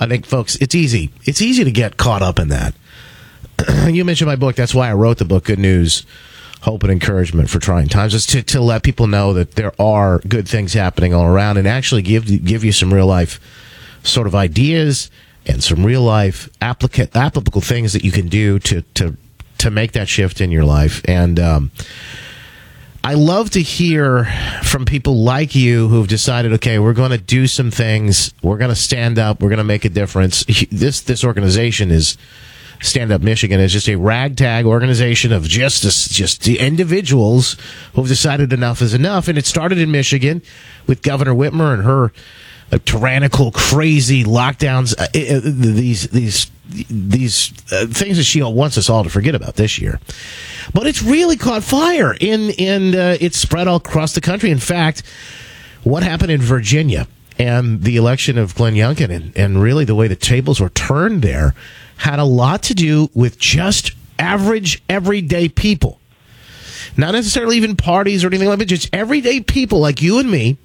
I 0.00 0.06
think, 0.06 0.26
folks, 0.26 0.56
it's 0.56 0.74
easy. 0.74 1.10
It's 1.24 1.42
easy 1.42 1.64
to 1.64 1.70
get 1.70 1.96
caught 1.96 2.22
up 2.22 2.38
in 2.38 2.48
that. 2.48 2.74
you 3.88 4.04
mentioned 4.04 4.28
my 4.28 4.36
book. 4.36 4.56
That's 4.56 4.74
why 4.74 4.88
I 4.88 4.94
wrote 4.94 5.18
the 5.18 5.24
book, 5.24 5.44
Good 5.44 5.58
News, 5.58 6.04
Hope, 6.64 6.82
and 6.82 6.90
Encouragement 6.90 7.50
for 7.50 7.58
Trying 7.58 7.88
Times, 7.88 8.14
is 8.14 8.24
to, 8.26 8.42
to 8.42 8.60
let 8.60 8.82
people 8.82 9.06
know 9.06 9.34
that 9.34 9.52
there 9.52 9.72
are 9.78 10.20
good 10.20 10.48
things 10.48 10.72
happening 10.72 11.12
all 11.12 11.26
around 11.26 11.58
and 11.58 11.68
actually 11.68 12.00
give, 12.00 12.24
give 12.42 12.64
you 12.64 12.72
some 12.72 12.92
real 12.92 13.06
life 13.06 13.38
sort 14.02 14.26
of 14.26 14.34
ideas 14.34 15.10
and 15.46 15.62
some 15.62 15.84
real 15.84 16.00
life 16.00 16.48
applica- 16.62 17.14
applicable 17.14 17.60
things 17.60 17.92
that 17.92 18.02
you 18.02 18.10
can 18.10 18.28
do 18.28 18.58
to, 18.60 18.80
to, 18.94 19.14
to 19.58 19.70
make 19.70 19.92
that 19.92 20.08
shift 20.08 20.40
in 20.40 20.50
your 20.50 20.64
life. 20.64 21.02
And, 21.06 21.38
um, 21.38 21.70
I 23.06 23.12
love 23.12 23.50
to 23.50 23.60
hear 23.60 24.24
from 24.62 24.86
people 24.86 25.22
like 25.22 25.54
you 25.54 25.88
who've 25.88 26.08
decided, 26.08 26.54
okay, 26.54 26.78
we're 26.78 26.94
going 26.94 27.10
to 27.10 27.18
do 27.18 27.46
some 27.46 27.70
things. 27.70 28.32
We're 28.42 28.56
going 28.56 28.70
to 28.70 28.74
stand 28.74 29.18
up. 29.18 29.42
We're 29.42 29.50
going 29.50 29.58
to 29.58 29.64
make 29.64 29.84
a 29.84 29.90
difference. 29.90 30.42
This 30.70 31.02
this 31.02 31.22
organization 31.22 31.90
is 31.90 32.16
Stand 32.84 33.12
Up 33.12 33.22
Michigan 33.22 33.60
is 33.60 33.72
just 33.72 33.88
a 33.88 33.96
ragtag 33.96 34.66
organization 34.66 35.32
of 35.32 35.44
just 35.44 36.10
just 36.10 36.42
the 36.42 36.58
individuals 36.58 37.56
who've 37.94 38.06
decided 38.06 38.52
enough 38.52 38.82
is 38.82 38.92
enough. 38.92 39.26
And 39.26 39.38
it 39.38 39.46
started 39.46 39.78
in 39.78 39.90
Michigan 39.90 40.42
with 40.86 41.02
Governor 41.02 41.34
Whitmer 41.34 41.72
and 41.72 41.82
her 41.84 42.12
uh, 42.70 42.78
tyrannical, 42.84 43.52
crazy 43.52 44.22
lockdowns. 44.22 44.94
Uh, 44.98 45.04
uh, 45.04 45.40
these 45.42 46.08
these 46.08 46.50
these 46.68 47.52
uh, 47.72 47.86
things 47.86 48.18
that 48.18 48.24
she 48.24 48.42
wants 48.42 48.76
us 48.76 48.90
all 48.90 49.02
to 49.02 49.10
forget 49.10 49.34
about 49.34 49.54
this 49.54 49.78
year. 49.78 49.98
But 50.74 50.86
it's 50.86 51.02
really 51.02 51.36
caught 51.36 51.62
fire 51.62 52.14
in 52.20 52.50
in 52.50 52.94
uh, 52.94 53.16
it's 53.18 53.38
spread 53.38 53.66
all 53.66 53.76
across 53.76 54.14
the 54.14 54.20
country. 54.20 54.50
In 54.50 54.58
fact, 54.58 55.02
what 55.84 56.02
happened 56.02 56.32
in 56.32 56.42
Virginia 56.42 57.06
and 57.38 57.82
the 57.82 57.96
election 57.96 58.36
of 58.36 58.54
Glenn 58.54 58.74
Youngkin 58.74 59.10
and, 59.10 59.36
and 59.36 59.62
really 59.62 59.86
the 59.86 59.94
way 59.94 60.06
the 60.06 60.16
tables 60.16 60.60
were 60.60 60.68
turned 60.68 61.22
there 61.22 61.54
had 61.96 62.18
a 62.18 62.24
lot 62.24 62.64
to 62.64 62.74
do 62.74 63.10
with 63.14 63.38
just 63.38 63.92
average 64.18 64.82
everyday 64.88 65.48
people. 65.48 66.00
Not 66.96 67.12
necessarily 67.12 67.56
even 67.56 67.76
parties 67.76 68.24
or 68.24 68.28
anything 68.28 68.48
like 68.48 68.58
that, 68.58 68.66
just 68.66 68.88
everyday 68.92 69.40
people 69.40 69.80
like 69.80 70.02
you 70.02 70.18
and 70.18 70.30
me 70.30 70.58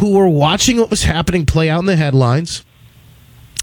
who 0.00 0.16
were 0.16 0.28
watching 0.28 0.78
what 0.78 0.90
was 0.90 1.02
happening 1.02 1.46
play 1.46 1.70
out 1.70 1.80
in 1.80 1.86
the 1.86 1.96
headlines 1.96 2.64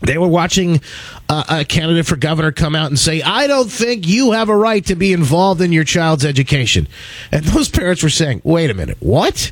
they 0.02 0.18
were 0.18 0.28
watching 0.28 0.82
uh, 1.28 1.44
a 1.50 1.66
candidate 1.66 2.06
for 2.06 2.18
governor 2.18 2.52
come 2.52 2.76
out 2.76 2.88
and 2.88 3.00
say, 3.00 3.22
I 3.22 3.48
don't 3.48 3.72
think 3.72 4.08
you 4.08 4.32
have 4.32 4.50
a 4.50 4.56
right 4.56 4.86
to 4.86 4.96
be 4.96 5.12
involved 5.12 5.62
in 5.62 5.72
your 5.72 5.84
child's 5.84 6.24
education. 6.24 6.88
And 7.32 7.44
those 7.46 7.70
parents 7.70 8.04
were 8.04 8.10
saying, 8.10 8.42
wait 8.44 8.70
a 8.70 8.76
minute, 8.76 8.98
what? 9.00 9.52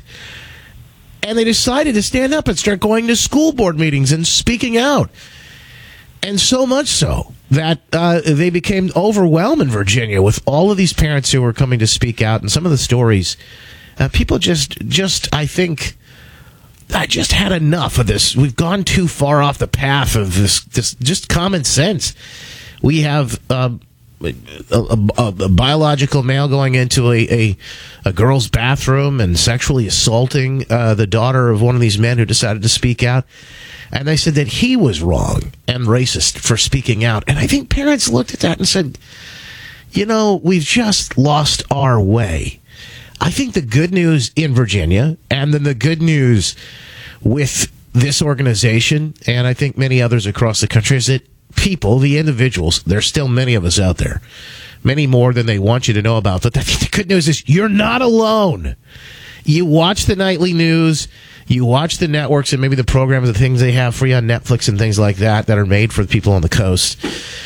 And 1.22 1.36
they 1.36 1.44
decided 1.44 1.94
to 1.96 2.02
stand 2.02 2.32
up 2.32 2.46
and 2.46 2.56
start 2.56 2.78
going 2.78 3.08
to 3.08 3.16
school 3.16 3.52
board 3.52 3.78
meetings 3.78 4.12
and 4.12 4.24
speaking 4.24 4.76
out. 4.76 5.10
And 6.26 6.40
so 6.40 6.66
much 6.66 6.88
so 6.88 7.32
that 7.52 7.82
uh, 7.92 8.20
they 8.26 8.50
became 8.50 8.90
overwhelmed 8.96 9.62
in 9.62 9.68
Virginia 9.68 10.20
with 10.20 10.42
all 10.44 10.72
of 10.72 10.76
these 10.76 10.92
parents 10.92 11.30
who 11.30 11.40
were 11.40 11.52
coming 11.52 11.78
to 11.78 11.86
speak 11.86 12.20
out 12.20 12.40
and 12.40 12.50
some 12.50 12.64
of 12.64 12.72
the 12.72 12.78
stories. 12.78 13.36
Uh, 13.96 14.08
people 14.12 14.40
just, 14.40 14.72
just, 14.88 15.32
I 15.32 15.46
think, 15.46 15.96
I 16.92 17.06
just 17.06 17.30
had 17.30 17.52
enough 17.52 17.98
of 17.98 18.08
this. 18.08 18.34
We've 18.34 18.56
gone 18.56 18.82
too 18.82 19.06
far 19.06 19.40
off 19.40 19.58
the 19.58 19.68
path 19.68 20.16
of 20.16 20.34
this. 20.34 20.64
This 20.64 20.94
just 20.94 21.28
common 21.28 21.62
sense. 21.62 22.12
We 22.82 23.02
have 23.02 23.38
um, 23.48 23.80
a, 24.22 24.34
a, 25.18 25.34
a, 25.44 25.48
biological 25.48 26.22
male 26.22 26.48
going 26.48 26.74
into 26.74 27.12
a, 27.12 27.26
a, 27.30 27.56
a 28.04 28.12
girl's 28.12 28.48
bathroom 28.48 29.20
and 29.20 29.38
sexually 29.38 29.86
assaulting 29.86 30.64
uh, 30.70 30.94
the 30.94 31.06
daughter 31.06 31.50
of 31.50 31.60
one 31.60 31.74
of 31.74 31.80
these 31.80 31.98
men 31.98 32.18
who 32.18 32.24
decided 32.24 32.62
to 32.62 32.68
speak 32.68 33.02
out. 33.02 33.24
And 33.92 34.08
they 34.08 34.16
said 34.16 34.34
that 34.34 34.48
he 34.48 34.76
was 34.76 35.02
wrong 35.02 35.52
and 35.68 35.84
racist 35.84 36.38
for 36.38 36.56
speaking 36.56 37.04
out. 37.04 37.24
And 37.28 37.38
I 37.38 37.46
think 37.46 37.68
parents 37.68 38.08
looked 38.08 38.34
at 38.34 38.40
that 38.40 38.58
and 38.58 38.66
said, 38.66 38.98
you 39.92 40.06
know, 40.06 40.40
we've 40.42 40.62
just 40.62 41.16
lost 41.16 41.62
our 41.70 42.00
way. 42.00 42.60
I 43.20 43.30
think 43.30 43.54
the 43.54 43.62
good 43.62 43.92
news 43.92 44.30
in 44.34 44.54
Virginia 44.54 45.16
and 45.30 45.54
then 45.54 45.62
the 45.62 45.74
good 45.74 46.02
news 46.02 46.56
with 47.22 47.72
this 47.92 48.20
organization 48.20 49.14
and 49.26 49.46
I 49.46 49.54
think 49.54 49.78
many 49.78 50.02
others 50.02 50.26
across 50.26 50.60
the 50.60 50.66
country 50.66 50.98
is 50.98 51.06
that 51.06 51.26
people, 51.56 51.98
the 51.98 52.18
individuals, 52.18 52.82
there's 52.84 53.06
still 53.06 53.28
many 53.28 53.54
of 53.54 53.64
us 53.64 53.78
out 53.78 53.98
there, 53.98 54.20
many 54.84 55.06
more 55.06 55.32
than 55.32 55.46
they 55.46 55.58
want 55.58 55.88
you 55.88 55.94
to 55.94 56.02
know 56.02 56.16
about. 56.16 56.42
But 56.42 56.54
the 56.54 56.88
good 56.90 57.08
news 57.08 57.28
is 57.28 57.48
you're 57.48 57.68
not 57.68 58.02
alone. 58.02 58.76
You 59.44 59.64
watch 59.64 60.06
the 60.06 60.16
nightly 60.16 60.52
news, 60.52 61.08
you 61.46 61.64
watch 61.64 61.98
the 61.98 62.08
networks 62.08 62.52
and 62.52 62.60
maybe 62.60 62.74
the 62.74 62.84
programs, 62.84 63.28
the 63.28 63.34
things 63.34 63.60
they 63.60 63.72
have 63.72 64.00
you 64.00 64.14
on 64.14 64.24
Netflix 64.24 64.68
and 64.68 64.78
things 64.78 64.98
like 64.98 65.16
that 65.16 65.46
that 65.46 65.58
are 65.58 65.66
made 65.66 65.92
for 65.92 66.02
the 66.02 66.08
people 66.08 66.32
on 66.32 66.42
the 66.42 66.48
coast, 66.48 67.00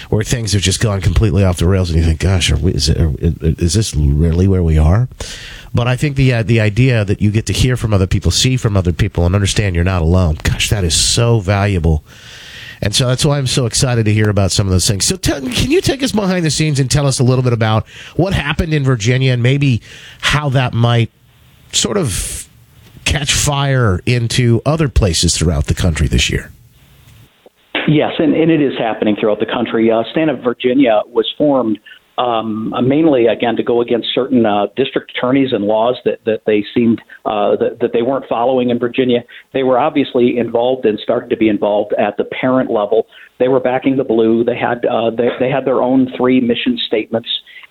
where 0.09 0.25
things 0.25 0.55
have 0.55 0.63
just 0.63 0.81
gone 0.81 1.03
completely 1.03 1.45
off 1.45 1.59
the 1.59 1.67
rails, 1.67 1.91
and 1.91 1.99
you 1.99 2.05
think, 2.05 2.21
"Gosh, 2.21 2.51
we, 2.51 2.73
is, 2.73 2.89
it, 2.89 2.99
is 3.61 3.75
this 3.75 3.95
really 3.95 4.49
where 4.49 4.63
we 4.63 4.79
are?" 4.79 5.09
But 5.75 5.87
I 5.87 5.97
think 5.97 6.17
the 6.17 6.33
uh, 6.33 6.43
the 6.43 6.61
idea 6.61 7.05
that 7.05 7.21
you 7.21 7.31
get 7.31 7.47
to 7.47 7.53
hear 7.53 7.77
from 7.77 7.93
other 7.93 8.07
people, 8.07 8.31
see 8.31 8.57
from 8.57 8.77
other 8.77 8.93
people, 8.93 9.27
and 9.27 9.35
understand 9.35 9.75
you're 9.75 9.85
not 9.85 10.03
alone. 10.03 10.37
Gosh, 10.43 10.71
that 10.71 10.83
is 10.83 10.95
so 10.95 11.41
valuable. 11.41 12.03
And 12.83 12.95
so 12.95 13.07
that's 13.09 13.25
why 13.25 13.39
I'm 13.39 13.47
so 13.47 13.67
excited 13.67 14.05
to 14.07 14.13
hear 14.13 14.31
about 14.31 14.53
some 14.53 14.67
of 14.67 14.71
those 14.71 14.89
things. 14.89 15.05
So, 15.05 15.17
tell, 15.17 15.41
can 15.41 15.71
you 15.71 15.81
take 15.81 16.03
us 16.03 16.13
behind 16.13 16.45
the 16.45 16.51
scenes 16.51 16.81
and 16.81 16.91
tell 16.91 17.07
us 17.07 17.19
a 17.19 17.25
little 17.25 17.45
bit 17.45 17.53
about 17.53 17.87
what 18.17 18.33
happened 18.33 18.73
in 18.73 18.85
Virginia 18.85 19.33
and 19.33 19.43
maybe 19.43 19.83
how 20.21 20.49
that 20.51 20.73
might 20.73 21.11
sort 21.73 21.97
of 21.97 22.49
catch 23.05 23.33
fire 23.33 24.01
into 24.07 24.63
other 24.65 24.89
places 24.89 25.37
throughout 25.37 25.67
the 25.67 25.75
country 25.75 26.09
this 26.09 26.31
year? 26.31 26.53
Yes, 27.89 28.13
and, 28.19 28.35
and 28.35 28.51
it 28.51 28.63
is 28.63 28.79
happening 28.79 29.17
throughout 29.19 29.41
the 29.41 29.47
country. 29.47 29.91
Uh, 29.91 30.03
Stand 30.13 30.31
Up 30.31 30.41
Virginia 30.43 31.03
was 31.07 31.27
formed 31.37 31.79
um, 32.21 32.75
mainly 32.87 33.27
again 33.27 33.57
to 33.57 33.63
go 33.63 33.81
against 33.81 34.09
certain 34.15 34.45
uh, 34.45 34.67
district 34.77 35.13
attorneys 35.17 35.53
and 35.53 35.65
laws 35.65 35.97
that, 36.05 36.19
that 36.27 36.43
they 36.45 36.63
seemed 36.75 37.01
uh, 37.25 37.57
that, 37.57 37.79
that 37.81 37.93
they 37.95 38.03
weren't 38.03 38.27
following 38.29 38.69
in 38.69 38.79
Virginia. 38.79 39.21
They 39.55 39.63
were 39.63 39.79
obviously 39.79 40.37
involved 40.37 40.85
and 40.85 40.99
started 41.01 41.31
to 41.31 41.37
be 41.37 41.49
involved 41.49 41.95
at 41.99 42.19
the 42.19 42.25
parent 42.25 42.71
level. 42.71 43.07
They 43.39 43.49
were 43.49 43.61
backing 43.61 43.97
the 43.97 44.05
blue. 44.05 44.45
They 44.45 44.57
had 44.57 44.85
uh, 44.85 45.11
they, 45.11 45.29
they 45.41 45.49
had 45.49 45.65
their 45.65 45.83
own 45.83 46.09
three 46.15 46.41
mission 46.41 46.79
statements, 46.87 47.29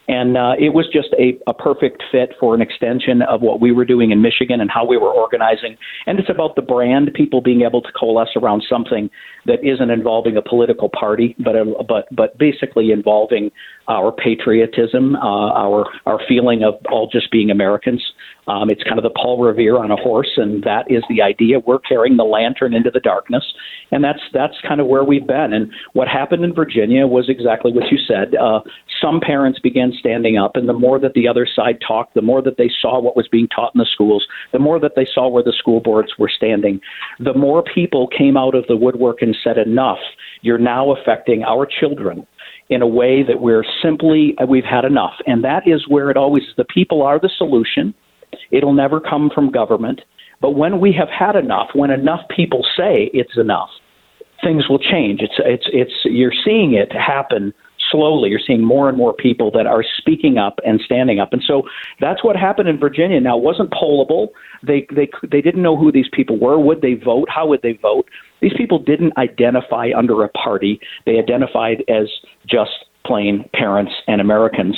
And 0.10 0.36
uh, 0.36 0.54
it 0.58 0.74
was 0.74 0.88
just 0.92 1.10
a, 1.20 1.38
a 1.48 1.54
perfect 1.54 2.02
fit 2.12 2.34
for 2.40 2.56
an 2.56 2.62
extension 2.62 3.22
of 3.22 3.42
what 3.42 3.62
we 3.62 3.72
were 3.72 3.86
doing 3.86 4.10
in 4.10 4.24
Michigan 4.24 4.60
and 4.60 4.70
how 4.72 4.84
we 4.84 4.98
were 4.98 5.12
organizing. 5.12 5.78
And 6.08 6.18
it's 6.18 6.32
about 6.32 6.56
the 6.56 6.64
brand, 6.64 7.12
people 7.14 7.42
being 7.42 7.62
able 7.62 7.84
to 7.84 7.92
coalesce 7.92 8.36
around 8.36 8.64
something 8.68 9.12
that 9.46 9.64
isn't 9.64 9.92
involving 9.92 10.36
a 10.36 10.42
political 10.42 10.90
party, 10.90 11.36
but 11.38 11.56
a, 11.56 11.64
but 11.88 12.08
but 12.12 12.36
basically 12.40 12.92
involving 12.92 13.52
our 13.88 14.12
patriotism, 14.12 15.16
uh, 15.16 15.52
our 15.54 15.86
our 16.08 16.20
feeling 16.28 16.64
of 16.64 16.74
all 16.92 17.08
just 17.08 17.30
being 17.32 17.52
Americans. 17.52 18.04
Um, 18.50 18.72
it's 18.72 18.84
kind 18.84 18.98
of 18.98 19.04
the 19.04 19.12
Paul 19.12 19.40
Revere 19.40 19.78
on 19.78 19.92
a 19.92 19.96
horse, 19.96 20.32
and 20.38 20.64
that 20.64 20.90
is 20.90 21.04
the 21.08 21.22
idea. 21.22 21.60
We're 21.60 21.80
carrying 21.80 22.18
the 22.18 22.24
lantern 22.24 22.74
into 22.74 22.90
the 22.90 23.00
darkness, 23.00 23.44
and 23.92 24.04
that's 24.04 24.22
that's 24.34 24.56
kind 24.68 24.82
of 24.82 24.88
where 24.88 25.04
we've 25.04 25.28
been. 25.28 25.54
And 25.54 25.72
what 25.94 26.08
happened 26.08 26.44
in 26.44 26.54
Virginia 26.54 27.06
was 27.06 27.30
exactly 27.30 27.72
what 27.72 27.92
you 27.92 28.00
said. 28.08 28.34
Uh, 28.36 28.62
some 29.00 29.20
parents 29.20 29.60
began 29.60 29.94
standing 30.00 30.38
up, 30.38 30.56
and 30.56 30.68
the 30.68 30.74
more 30.74 31.00
that 31.00 31.14
the 31.14 31.28
other 31.28 31.46
side 31.46 31.78
talked, 31.86 32.16
the 32.16 32.24
more 32.24 32.42
that 32.42 32.58
they 32.58 32.72
saw 32.82 33.00
what 33.00 33.16
was 33.16 33.28
being 33.28 33.48
taught 33.48 33.76
in 33.76 33.80
the 33.80 33.86
schools, 33.86 34.26
the 34.52 34.60
more 34.60 34.80
that 34.80 34.96
they 34.96 35.06
saw 35.14 35.28
where 35.28 35.44
the 35.44 35.54
school 35.54 35.80
boards 35.80 36.14
were 36.18 36.32
standing, 36.36 36.82
the 37.20 37.36
more 37.36 37.62
people 37.62 38.08
came 38.08 38.36
out 38.36 38.56
of 38.56 38.66
the 38.68 38.76
woodwork 38.76 39.22
and 39.22 39.38
said, 39.44 39.60
"Enough! 39.60 40.00
You're 40.42 40.58
now 40.58 40.92
affecting 40.92 41.44
our 41.44 41.68
children." 41.68 42.26
in 42.70 42.84
a 42.84 42.88
way 42.88 43.24
that 43.24 43.42
we're 43.42 43.66
simply 43.82 44.36
we've 44.48 44.64
had 44.64 44.86
enough 44.86 45.16
and 45.26 45.44
that 45.44 45.68
is 45.68 45.88
where 45.88 46.12
it 46.12 46.18
always 46.18 46.44
is 46.44 46.54
the 46.56 46.64
people 46.66 47.02
are 47.02 47.20
the 47.20 47.30
solution 47.36 47.96
It'll 48.52 48.74
never 48.74 49.00
come 49.00 49.30
from 49.34 49.52
government. 49.52 50.02
But 50.42 50.52
when 50.52 50.80
we 50.80 50.94
have 50.94 51.10
had 51.10 51.36
enough, 51.36 51.70
when 51.74 51.92
enough 51.92 52.22
people 52.30 52.66
say 52.78 53.10
it's 53.14 53.38
enough, 53.38 53.70
things 54.44 54.70
will 54.70 54.80
change. 54.80 55.22
It's 55.22 55.36
it's 55.40 55.66
it's 55.74 55.94
you're 56.06 56.34
seeing 56.46 56.74
it 56.74 56.92
happen 56.94 57.54
slowly. 57.92 58.30
You're 58.30 58.40
seeing 58.46 58.64
more 58.64 58.88
and 58.88 58.98
more 58.98 59.14
people 59.14 59.52
that 59.52 59.66
are 59.66 59.84
speaking 59.98 60.38
up 60.38 60.60
and 60.66 60.80
standing 60.86 61.20
up, 61.20 61.34
and 61.34 61.44
so 61.46 61.64
that's 62.00 62.24
what 62.24 62.36
happened 62.36 62.70
in 62.70 62.80
Virginia. 62.80 63.20
Now, 63.20 63.38
it 63.38 63.44
wasn't 63.44 63.72
pollable. 63.72 64.28
They 64.66 64.88
they 64.96 65.10
they 65.30 65.42
didn't 65.42 65.62
know 65.62 65.76
who 65.76 65.92
these 65.92 66.10
people 66.14 66.40
were. 66.40 66.58
Would 66.58 66.82
they 66.82 66.94
vote? 66.94 67.28
How 67.30 67.48
would 67.48 67.62
they 67.62 67.74
vote? 67.82 68.08
These 68.42 68.54
people 68.56 68.80
didn't 68.80 69.18
identify 69.18 69.90
under 69.96 70.24
a 70.24 70.30
party. 70.30 70.80
They 71.06 71.20
identified 71.20 71.84
as 71.90 72.08
just 72.48 72.72
plain 73.06 73.50
parents 73.54 73.92
and 74.08 74.22
Americans 74.22 74.78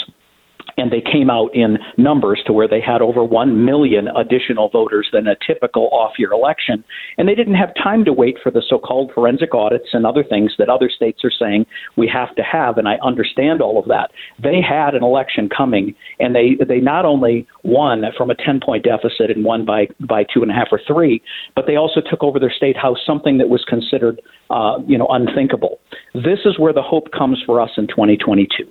and 0.78 0.92
they 0.92 1.02
came 1.02 1.30
out 1.30 1.50
in 1.54 1.78
numbers 1.98 2.42
to 2.46 2.54
where 2.54 2.68
they 2.68 2.82
had 2.82 3.02
over 3.02 3.24
1 3.24 3.66
million 3.66 4.08
additional 4.10 4.70
voters 4.70 5.10
than 5.12 5.28
a 5.28 5.36
typical 5.46 5.90
off 5.92 6.14
year 6.18 6.32
election. 6.32 6.84
And 7.18 7.28
they 7.28 7.36
didn't 7.36 7.56
have 7.56 7.74
time 7.76 8.06
to 8.06 8.14
wait 8.14 8.38
for 8.42 8.52
the 8.52 8.64
so 8.68 8.80
called 8.80 9.12
forensic 9.14 9.54
audits 9.54 9.90
and 9.94 10.06
other 10.06 10.24
things 10.24 10.54
that 10.58 10.70
other 10.70 10.90
states 10.90 11.22
are 11.24 11.32
saying 11.32 11.66
we 11.98 12.08
have 12.08 12.36
to 12.36 12.44
have. 12.44 12.78
And 12.78 12.88
I 12.88 12.96
understand 13.04 13.62
all 13.62 13.80
of 13.80 13.86
that. 13.86 14.12
They 14.42 14.62
had 14.62 14.96
an 14.96 15.04
election 15.04 15.50
coming, 15.50 15.96
and 16.20 16.36
they, 16.36 16.58
they 16.68 16.80
not 16.80 17.06
only 17.06 17.48
won 17.64 18.04
from 18.18 18.30
a 18.30 18.36
10 18.36 18.60
point 18.64 18.84
deficit 18.84 19.30
and 19.30 19.44
won 19.44 19.66
by, 19.66 19.88
by 20.00 20.24
two 20.34 20.42
and 20.42 20.52
a 20.52 20.54
half 20.54 20.68
or 20.72 20.82
three, 20.88 21.22
but 21.56 21.66
they 21.68 21.76
also 21.76 22.02
took 22.02 22.24
over 22.24 22.40
their 22.40 22.52
state 22.52 22.78
house, 22.78 22.98
something 23.06 23.38
that 23.38 23.50
was 23.50 23.64
considered 23.68 24.22
uh, 24.52 24.80
you 24.88 24.98
know, 24.98 25.08
unthinkable. 25.10 25.80
This 26.14 26.40
is 26.46 26.60
where 26.60 26.74
the 26.74 26.82
hope 26.82 27.12
comes 27.18 27.42
for 27.46 27.62
us 27.62 27.72
in 27.78 27.88
2022. 27.88 28.66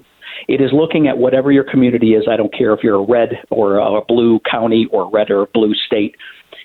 It 0.48 0.60
is 0.60 0.70
looking 0.72 1.08
at 1.08 1.18
whatever 1.18 1.52
your 1.52 1.64
community 1.64 2.14
is. 2.14 2.24
I 2.30 2.36
don't 2.36 2.52
care 2.52 2.72
if 2.72 2.82
you're 2.82 2.96
a 2.96 3.06
red 3.06 3.30
or 3.50 3.76
a 3.76 4.04
blue 4.04 4.40
county 4.50 4.86
or 4.90 5.10
red 5.10 5.30
or 5.30 5.46
blue 5.52 5.74
state. 5.86 6.16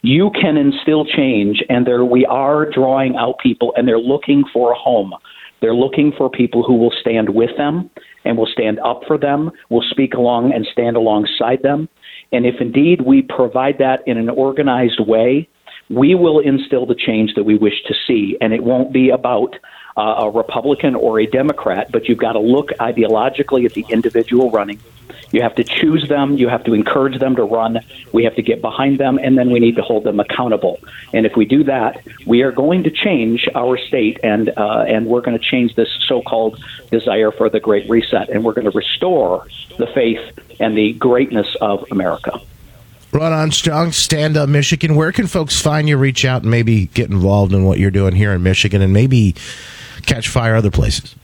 You 0.01 0.29
can 0.39 0.57
instill 0.57 1.05
change, 1.05 1.63
and 1.69 1.85
there 1.85 2.05
we 2.05 2.25
are 2.25 2.69
drawing 2.69 3.15
out 3.15 3.39
people, 3.41 3.73
and 3.75 3.87
they're 3.87 3.97
looking 3.97 4.43
for 4.53 4.71
a 4.71 4.75
home. 4.75 5.13
They're 5.61 5.75
looking 5.75 6.11
for 6.17 6.29
people 6.29 6.63
who 6.63 6.75
will 6.75 6.93
stand 7.01 7.29
with 7.29 7.51
them 7.57 7.89
and 8.23 8.37
will 8.37 8.49
stand 8.51 8.79
up 8.79 9.01
for 9.07 9.17
them, 9.17 9.51
will 9.69 9.83
speak 9.89 10.13
along 10.13 10.51
and 10.53 10.67
stand 10.71 10.95
alongside 10.95 11.63
them. 11.63 11.89
And 12.31 12.45
if 12.45 12.55
indeed 12.59 13.01
we 13.01 13.21
provide 13.21 13.77
that 13.79 13.99
in 14.05 14.17
an 14.17 14.29
organized 14.29 14.99
way, 14.99 15.47
we 15.89 16.15
will 16.15 16.39
instill 16.39 16.85
the 16.85 16.95
change 16.95 17.33
that 17.35 17.43
we 17.43 17.57
wish 17.57 17.83
to 17.87 17.93
see. 18.07 18.37
And 18.41 18.53
it 18.53 18.63
won't 18.63 18.91
be 18.91 19.09
about 19.09 19.55
uh, 19.97 20.15
a 20.25 20.29
Republican 20.29 20.95
or 20.95 21.19
a 21.19 21.25
Democrat, 21.25 21.91
but 21.91 22.07
you've 22.07 22.17
got 22.17 22.33
to 22.33 22.39
look 22.39 22.69
ideologically 22.79 23.65
at 23.65 23.73
the 23.73 23.85
individual 23.89 24.51
running. 24.51 24.79
You 25.31 25.41
have 25.41 25.55
to 25.55 25.63
choose 25.63 26.07
them. 26.07 26.37
You 26.37 26.47
have 26.49 26.63
to 26.65 26.73
encourage 26.73 27.19
them 27.19 27.35
to 27.35 27.43
run. 27.43 27.79
We 28.13 28.23
have 28.23 28.35
to 28.35 28.41
get 28.41 28.61
behind 28.61 28.99
them, 28.99 29.19
and 29.21 29.37
then 29.37 29.49
we 29.51 29.59
need 29.59 29.75
to 29.75 29.81
hold 29.81 30.03
them 30.03 30.19
accountable. 30.19 30.79
And 31.13 31.25
if 31.25 31.35
we 31.35 31.45
do 31.45 31.63
that, 31.65 32.05
we 32.25 32.41
are 32.41 32.51
going 32.51 32.83
to 32.83 32.89
change 32.89 33.47
our 33.55 33.77
state, 33.77 34.19
and 34.23 34.49
uh, 34.57 34.85
and 34.87 35.07
we're 35.07 35.21
going 35.21 35.37
to 35.37 35.43
change 35.43 35.75
this 35.75 35.89
so-called 36.07 36.59
desire 36.91 37.31
for 37.31 37.49
the 37.49 37.59
Great 37.59 37.89
Reset, 37.89 38.29
and 38.29 38.43
we're 38.43 38.53
going 38.53 38.69
to 38.69 38.77
restore 38.77 39.47
the 39.77 39.87
faith 39.87 40.21
and 40.59 40.77
the 40.77 40.93
greatness 40.93 41.55
of 41.59 41.85
America. 41.91 42.39
Ron 43.11 43.31
Armstrong, 43.31 43.91
Stand 43.93 44.35
Up 44.35 44.49
Michigan. 44.49 44.95
Where 44.95 45.11
can 45.11 45.27
folks 45.27 45.59
find 45.59 45.87
you? 45.87 45.97
Reach 45.97 46.25
out 46.25 46.41
and 46.41 46.51
maybe 46.51 46.87
get 46.87 47.09
involved 47.09 47.53
in 47.53 47.63
what 47.63 47.79
you're 47.79 47.91
doing 47.91 48.13
here 48.13 48.33
in 48.33 48.43
Michigan, 48.43 48.81
and 48.81 48.93
maybe 48.93 49.35
catch 50.05 50.27
fire 50.29 50.55
other 50.55 50.71
places? 50.71 51.15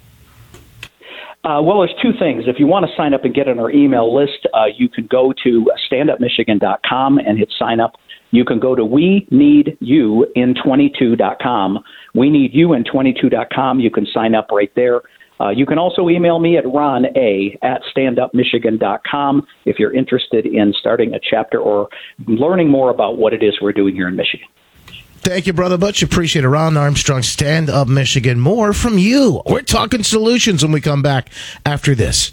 Uh, 1.43 1.59
well, 1.59 1.79
there's 1.79 1.95
two 2.01 2.11
things. 2.19 2.43
If 2.45 2.59
you 2.59 2.67
want 2.67 2.85
to 2.85 2.91
sign 2.95 3.15
up 3.15 3.25
and 3.25 3.33
get 3.33 3.47
on 3.47 3.57
our 3.57 3.71
email 3.71 4.13
list, 4.13 4.45
uh, 4.53 4.65
you 4.77 4.87
can 4.87 5.07
go 5.07 5.33
to 5.43 5.65
standupmichigan.com 5.91 7.17
and 7.17 7.37
hit 7.39 7.51
sign 7.57 7.79
up. 7.79 7.93
You 8.29 8.45
can 8.45 8.59
go 8.59 8.75
to 8.75 8.85
we 8.85 9.27
need 9.31 9.75
you 9.79 10.27
in 10.35 10.53
22.com. 10.53 11.79
We 12.13 12.29
need 12.29 12.53
you 12.53 12.73
in 12.73 12.83
22.com. 12.83 13.79
You 13.79 13.89
can 13.89 14.05
sign 14.13 14.35
up 14.35 14.49
right 14.51 14.71
there. 14.75 15.01
Uh, 15.41 15.49
you 15.49 15.65
can 15.65 15.79
also 15.79 16.07
email 16.07 16.37
me 16.39 16.57
at 16.57 16.63
ron 16.71 17.05
a 17.15 17.57
at 17.63 17.81
standupmichigan.com 17.95 19.47
if 19.65 19.79
you're 19.79 19.93
interested 19.93 20.45
in 20.45 20.71
starting 20.79 21.15
a 21.15 21.19
chapter 21.19 21.59
or 21.59 21.89
learning 22.27 22.69
more 22.69 22.91
about 22.91 23.17
what 23.17 23.33
it 23.33 23.41
is 23.41 23.59
we're 23.59 23.73
doing 23.73 23.95
here 23.95 24.07
in 24.07 24.15
Michigan. 24.15 24.47
Thank 25.21 25.45
you, 25.45 25.53
Brother 25.53 25.77
Butch. 25.77 26.01
Appreciate 26.01 26.43
it. 26.43 26.49
Ron 26.49 26.75
Armstrong, 26.77 27.21
Stand 27.21 27.69
Up 27.69 27.87
Michigan. 27.87 28.39
More 28.39 28.73
from 28.73 28.97
you. 28.97 29.43
We're 29.45 29.61
talking 29.61 30.01
solutions 30.01 30.63
when 30.63 30.71
we 30.71 30.81
come 30.81 31.03
back 31.03 31.29
after 31.63 31.93
this. 31.93 32.31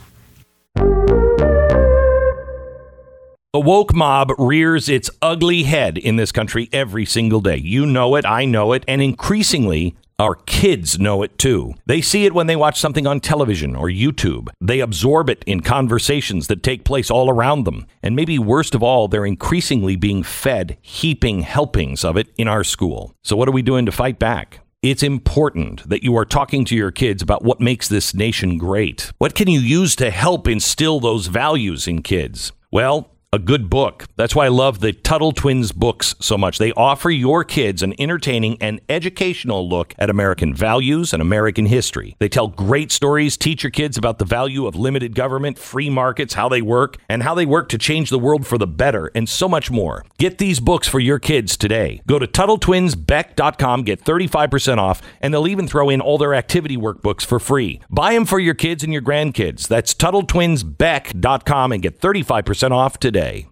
The 3.52 3.60
woke 3.60 3.94
mob 3.94 4.32
rears 4.38 4.88
its 4.88 5.10
ugly 5.20 5.64
head 5.64 5.98
in 5.98 6.16
this 6.16 6.32
country 6.32 6.70
every 6.72 7.04
single 7.04 7.40
day. 7.40 7.56
You 7.56 7.84
know 7.84 8.14
it, 8.14 8.24
I 8.24 8.46
know 8.46 8.72
it, 8.72 8.84
and 8.88 9.02
increasingly, 9.02 9.94
our 10.18 10.34
kids 10.34 10.98
know 10.98 11.22
it 11.22 11.38
too. 11.38 11.74
They 11.86 12.00
see 12.00 12.24
it 12.24 12.34
when 12.34 12.48
they 12.48 12.56
watch 12.56 12.80
something 12.80 13.06
on 13.06 13.20
television 13.20 13.76
or 13.76 13.86
YouTube. 13.86 14.48
They 14.60 14.80
absorb 14.80 15.30
it 15.30 15.44
in 15.46 15.60
conversations 15.60 16.48
that 16.48 16.62
take 16.62 16.84
place 16.84 17.10
all 17.10 17.30
around 17.30 17.64
them. 17.64 17.86
And 18.02 18.16
maybe 18.16 18.38
worst 18.38 18.74
of 18.74 18.82
all, 18.82 19.06
they're 19.06 19.24
increasingly 19.24 19.94
being 19.94 20.24
fed 20.24 20.76
heaping 20.80 21.42
helpings 21.42 22.04
of 22.04 22.16
it 22.16 22.28
in 22.36 22.48
our 22.48 22.64
school. 22.64 23.14
So, 23.22 23.36
what 23.36 23.48
are 23.48 23.52
we 23.52 23.62
doing 23.62 23.86
to 23.86 23.92
fight 23.92 24.18
back? 24.18 24.60
It's 24.82 25.02
important 25.02 25.88
that 25.88 26.04
you 26.04 26.16
are 26.16 26.24
talking 26.24 26.64
to 26.66 26.76
your 26.76 26.92
kids 26.92 27.20
about 27.20 27.44
what 27.44 27.60
makes 27.60 27.88
this 27.88 28.14
nation 28.14 28.58
great. 28.58 29.12
What 29.18 29.34
can 29.34 29.48
you 29.48 29.60
use 29.60 29.96
to 29.96 30.10
help 30.10 30.46
instill 30.46 31.00
those 31.00 31.26
values 31.26 31.88
in 31.88 32.02
kids? 32.02 32.52
Well, 32.70 33.10
a 33.30 33.38
good 33.38 33.68
book. 33.68 34.06
That's 34.16 34.34
why 34.34 34.46
I 34.46 34.48
love 34.48 34.80
the 34.80 34.94
Tuttle 34.94 35.32
Twins 35.32 35.70
books 35.70 36.14
so 36.18 36.38
much. 36.38 36.56
They 36.56 36.72
offer 36.72 37.10
your 37.10 37.44
kids 37.44 37.82
an 37.82 37.92
entertaining 38.00 38.56
and 38.58 38.80
educational 38.88 39.68
look 39.68 39.94
at 39.98 40.08
American 40.08 40.54
values 40.54 41.12
and 41.12 41.20
American 41.20 41.66
history. 41.66 42.16
They 42.20 42.30
tell 42.30 42.48
great 42.48 42.90
stories, 42.90 43.36
teach 43.36 43.62
your 43.62 43.70
kids 43.70 43.98
about 43.98 44.18
the 44.18 44.24
value 44.24 44.66
of 44.66 44.76
limited 44.76 45.14
government, 45.14 45.58
free 45.58 45.90
markets, 45.90 46.34
how 46.34 46.48
they 46.48 46.62
work, 46.62 46.96
and 47.06 47.22
how 47.22 47.34
they 47.34 47.44
work 47.44 47.68
to 47.68 47.76
change 47.76 48.08
the 48.08 48.18
world 48.18 48.46
for 48.46 48.56
the 48.56 48.66
better, 48.66 49.10
and 49.14 49.28
so 49.28 49.46
much 49.46 49.70
more. 49.70 50.06
Get 50.16 50.38
these 50.38 50.58
books 50.58 50.88
for 50.88 50.98
your 50.98 51.18
kids 51.18 51.58
today. 51.58 52.00
Go 52.06 52.18
to 52.18 52.26
TuttleTwinsBeck.com, 52.26 53.82
get 53.82 54.02
35% 54.02 54.78
off, 54.78 55.02
and 55.20 55.34
they'll 55.34 55.48
even 55.48 55.68
throw 55.68 55.90
in 55.90 56.00
all 56.00 56.16
their 56.16 56.32
activity 56.32 56.78
workbooks 56.78 57.26
for 57.26 57.38
free. 57.38 57.82
Buy 57.90 58.14
them 58.14 58.24
for 58.24 58.38
your 58.38 58.54
kids 58.54 58.82
and 58.82 58.92
your 58.92 59.02
grandkids. 59.02 59.68
That's 59.68 59.92
TuttleTwinsBeck.com 59.92 61.72
and 61.72 61.82
get 61.82 62.00
35% 62.00 62.70
off 62.70 62.98
today 62.98 63.17
today. 63.18 63.46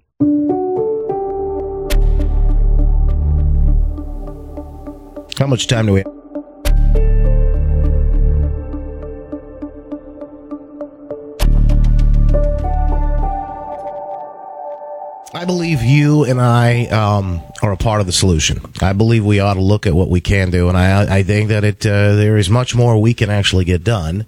How 5.38 5.46
much 5.46 5.66
time 5.66 5.86
do 5.86 5.92
we 5.92 6.00
have? 6.00 6.12
I 15.34 15.44
believe 15.44 15.82
you 15.82 16.24
and 16.24 16.40
I 16.40 16.86
um, 16.86 17.42
are 17.62 17.72
a 17.72 17.76
part 17.76 18.00
of 18.00 18.06
the 18.06 18.12
solution. 18.12 18.60
I 18.80 18.94
believe 18.94 19.24
we 19.24 19.40
ought 19.40 19.54
to 19.54 19.60
look 19.60 19.86
at 19.86 19.94
what 19.94 20.08
we 20.08 20.20
can 20.20 20.50
do, 20.50 20.68
and 20.68 20.78
I, 20.78 21.18
I 21.18 21.22
think 21.22 21.50
that 21.50 21.62
it 21.62 21.84
uh, 21.84 22.14
there 22.14 22.38
is 22.38 22.48
much 22.48 22.74
more 22.74 22.98
we 22.98 23.12
can 23.12 23.28
actually 23.28 23.64
get 23.64 23.84
done. 23.84 24.24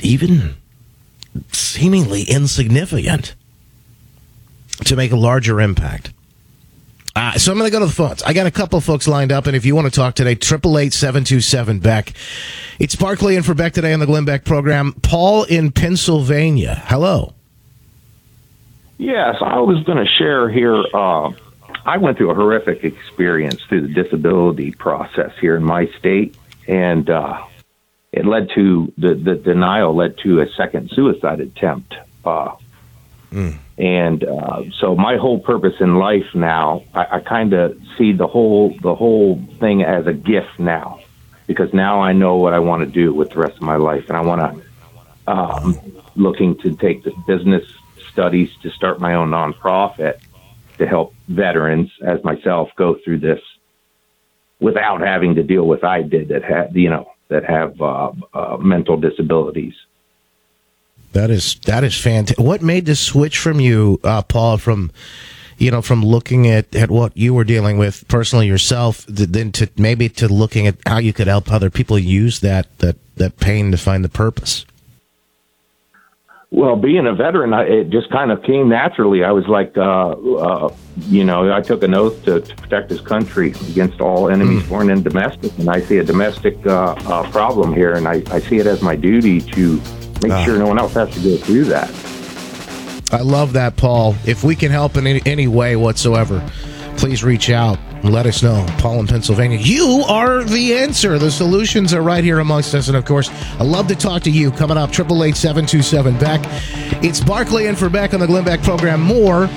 Even 0.00 0.56
seemingly 1.52 2.22
insignificant 2.22 3.34
to 4.84 4.96
make 4.96 5.12
a 5.12 5.16
larger 5.16 5.60
impact. 5.60 6.12
Uh, 7.14 7.32
so 7.32 7.50
I'm 7.50 7.56
going 7.56 7.70
to 7.70 7.72
go 7.72 7.80
to 7.80 7.86
the 7.86 7.92
phones. 7.92 8.22
I 8.22 8.34
got 8.34 8.46
a 8.46 8.50
couple 8.50 8.76
of 8.76 8.84
folks 8.84 9.08
lined 9.08 9.32
up, 9.32 9.46
and 9.46 9.56
if 9.56 9.64
you 9.64 9.74
want 9.74 9.86
to 9.86 9.90
talk 9.90 10.14
today, 10.14 10.34
triple 10.34 10.78
eight 10.78 10.92
seven 10.92 11.24
two 11.24 11.40
seven 11.40 11.78
Beck. 11.78 12.12
It's 12.78 12.94
Barkley 12.94 13.36
and 13.36 13.46
for 13.46 13.54
Beck 13.54 13.72
today 13.72 13.94
on 13.94 14.00
the 14.00 14.06
Glenn 14.06 14.26
Beck 14.26 14.44
program. 14.44 14.92
Paul 15.02 15.44
in 15.44 15.72
Pennsylvania. 15.72 16.82
Hello. 16.86 17.32
Yes, 18.98 19.36
I 19.40 19.60
was 19.60 19.82
going 19.84 19.96
to 19.96 20.10
share 20.10 20.50
here. 20.50 20.84
Uh, 20.92 21.32
I 21.86 21.96
went 21.96 22.18
through 22.18 22.32
a 22.32 22.34
horrific 22.34 22.84
experience 22.84 23.62
through 23.62 23.88
the 23.88 23.94
disability 23.94 24.72
process 24.72 25.32
here 25.40 25.56
in 25.56 25.64
my 25.64 25.86
state, 25.98 26.36
and 26.68 27.08
uh, 27.08 27.42
it 28.16 28.24
led 28.24 28.48
to 28.54 28.92
the, 28.96 29.14
the 29.14 29.34
denial 29.34 29.94
led 29.94 30.16
to 30.18 30.40
a 30.40 30.48
second 30.56 30.90
suicide 30.90 31.38
attempt. 31.38 31.94
Uh, 32.24 32.56
mm. 33.30 33.58
And 33.76 34.24
uh, 34.24 34.62
so 34.80 34.94
my 34.94 35.18
whole 35.18 35.38
purpose 35.38 35.74
in 35.80 35.96
life 35.96 36.34
now, 36.34 36.82
I, 36.94 37.16
I 37.16 37.20
kind 37.20 37.52
of 37.52 37.78
see 37.98 38.12
the 38.12 38.26
whole 38.26 38.74
the 38.80 38.94
whole 38.94 39.38
thing 39.60 39.82
as 39.82 40.06
a 40.06 40.14
gift 40.14 40.58
now, 40.58 41.00
because 41.46 41.74
now 41.74 42.00
I 42.00 42.14
know 42.14 42.36
what 42.36 42.54
I 42.54 42.58
want 42.58 42.86
to 42.86 42.90
do 42.90 43.12
with 43.12 43.30
the 43.30 43.38
rest 43.40 43.56
of 43.56 43.62
my 43.62 43.76
life, 43.76 44.08
and 44.08 44.16
I 44.16 44.22
want 44.22 44.40
to 44.40 45.30
um, 45.30 45.78
looking 46.14 46.56
to 46.60 46.74
take 46.74 47.04
the 47.04 47.12
business 47.26 47.64
studies 48.10 48.50
to 48.62 48.70
start 48.70 48.98
my 48.98 49.12
own 49.12 49.30
nonprofit 49.30 50.20
to 50.78 50.86
help 50.86 51.14
veterans 51.28 51.90
as 52.02 52.24
myself 52.24 52.70
go 52.76 52.94
through 53.04 53.18
this 53.18 53.40
without 54.58 55.02
having 55.02 55.34
to 55.34 55.42
deal 55.42 55.66
with 55.66 55.84
I 55.84 56.00
did 56.00 56.28
that 56.28 56.42
had 56.42 56.74
you 56.74 56.88
know 56.88 57.12
that 57.28 57.44
have 57.44 57.80
uh, 57.80 58.12
uh, 58.34 58.56
mental 58.58 58.96
disabilities. 58.96 59.74
That 61.12 61.30
is 61.30 61.56
that 61.66 61.82
is 61.82 61.98
fantastic. 61.98 62.44
What 62.44 62.62
made 62.62 62.86
the 62.86 62.96
switch 62.96 63.38
from 63.38 63.58
you, 63.58 64.00
uh, 64.04 64.22
Paul, 64.22 64.58
from 64.58 64.90
you 65.56 65.70
know 65.70 65.80
from 65.80 66.04
looking 66.04 66.46
at, 66.46 66.74
at 66.76 66.90
what 66.90 67.16
you 67.16 67.32
were 67.32 67.44
dealing 67.44 67.78
with 67.78 68.06
personally 68.08 68.46
yourself, 68.46 69.06
then 69.06 69.52
to 69.52 69.70
maybe 69.76 70.08
to 70.10 70.28
looking 70.28 70.66
at 70.66 70.76
how 70.86 70.98
you 70.98 71.12
could 71.12 71.26
help 71.26 71.50
other 71.50 71.70
people 71.70 71.98
use 71.98 72.40
that 72.40 72.66
that 72.78 72.96
that 73.16 73.38
pain 73.38 73.70
to 73.70 73.78
find 73.78 74.04
the 74.04 74.10
purpose? 74.10 74.66
Well, 76.52 76.76
being 76.76 77.06
a 77.06 77.12
veteran, 77.12 77.52
I, 77.52 77.64
it 77.64 77.90
just 77.90 78.08
kind 78.10 78.30
of 78.30 78.42
came 78.44 78.68
naturally. 78.68 79.24
I 79.24 79.32
was 79.32 79.48
like, 79.48 79.76
uh, 79.76 80.10
uh, 80.10 80.74
you 81.08 81.24
know, 81.24 81.52
I 81.52 81.60
took 81.60 81.82
an 81.82 81.92
oath 81.92 82.24
to, 82.24 82.40
to, 82.40 82.54
protect 82.54 82.88
this 82.88 83.00
country 83.00 83.50
against 83.68 84.00
all 84.00 84.30
enemies, 84.30 84.62
mm. 84.62 84.66
foreign 84.66 84.90
and 84.90 85.02
domestic. 85.02 85.58
And 85.58 85.68
I 85.68 85.80
see 85.80 85.98
a 85.98 86.04
domestic 86.04 86.64
uh, 86.64 86.92
uh 86.92 87.28
problem 87.32 87.74
here, 87.74 87.94
and 87.94 88.06
I, 88.06 88.22
I, 88.30 88.38
see 88.38 88.58
it 88.58 88.66
as 88.66 88.80
my 88.80 88.94
duty 88.94 89.40
to 89.40 89.76
make 90.22 90.30
ah. 90.30 90.44
sure 90.44 90.56
no 90.56 90.68
one 90.68 90.78
else 90.78 90.94
has 90.94 91.10
to 91.14 91.20
go 91.20 91.36
through 91.36 91.64
that. 91.64 91.90
I 93.10 93.22
love 93.22 93.54
that, 93.54 93.76
Paul. 93.76 94.14
If 94.24 94.44
we 94.44 94.54
can 94.54 94.70
help 94.70 94.96
in 94.96 95.06
any, 95.06 95.22
any 95.26 95.48
way 95.48 95.74
whatsoever, 95.74 96.48
please 96.96 97.24
reach 97.24 97.50
out 97.50 97.78
let 98.02 98.26
us 98.26 98.42
know. 98.42 98.64
Paul 98.78 99.00
in 99.00 99.06
Pennsylvania. 99.06 99.58
You 99.58 100.04
are 100.06 100.44
the 100.44 100.74
answer. 100.74 101.18
The 101.18 101.30
solutions 101.30 101.92
are 101.94 102.02
right 102.02 102.22
here 102.22 102.38
amongst 102.38 102.74
us. 102.74 102.88
And 102.88 102.96
of 102.96 103.04
course, 103.04 103.28
I 103.58 103.64
love 103.64 103.88
to 103.88 103.96
talk 103.96 104.22
to 104.22 104.30
you. 104.30 104.50
Coming 104.50 104.76
up, 104.76 104.90
888 104.90 106.20
Beck. 106.20 106.40
It's 107.02 107.20
Barkley 107.20 107.66
and 107.66 107.78
for 107.78 107.88
Beck 107.88 108.14
on 108.14 108.20
the 108.20 108.26
Glenn 108.26 108.44
Beck 108.44 108.62
program. 108.62 109.00
More 109.00 109.48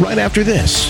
right 0.00 0.18
after 0.18 0.44
this. 0.44 0.86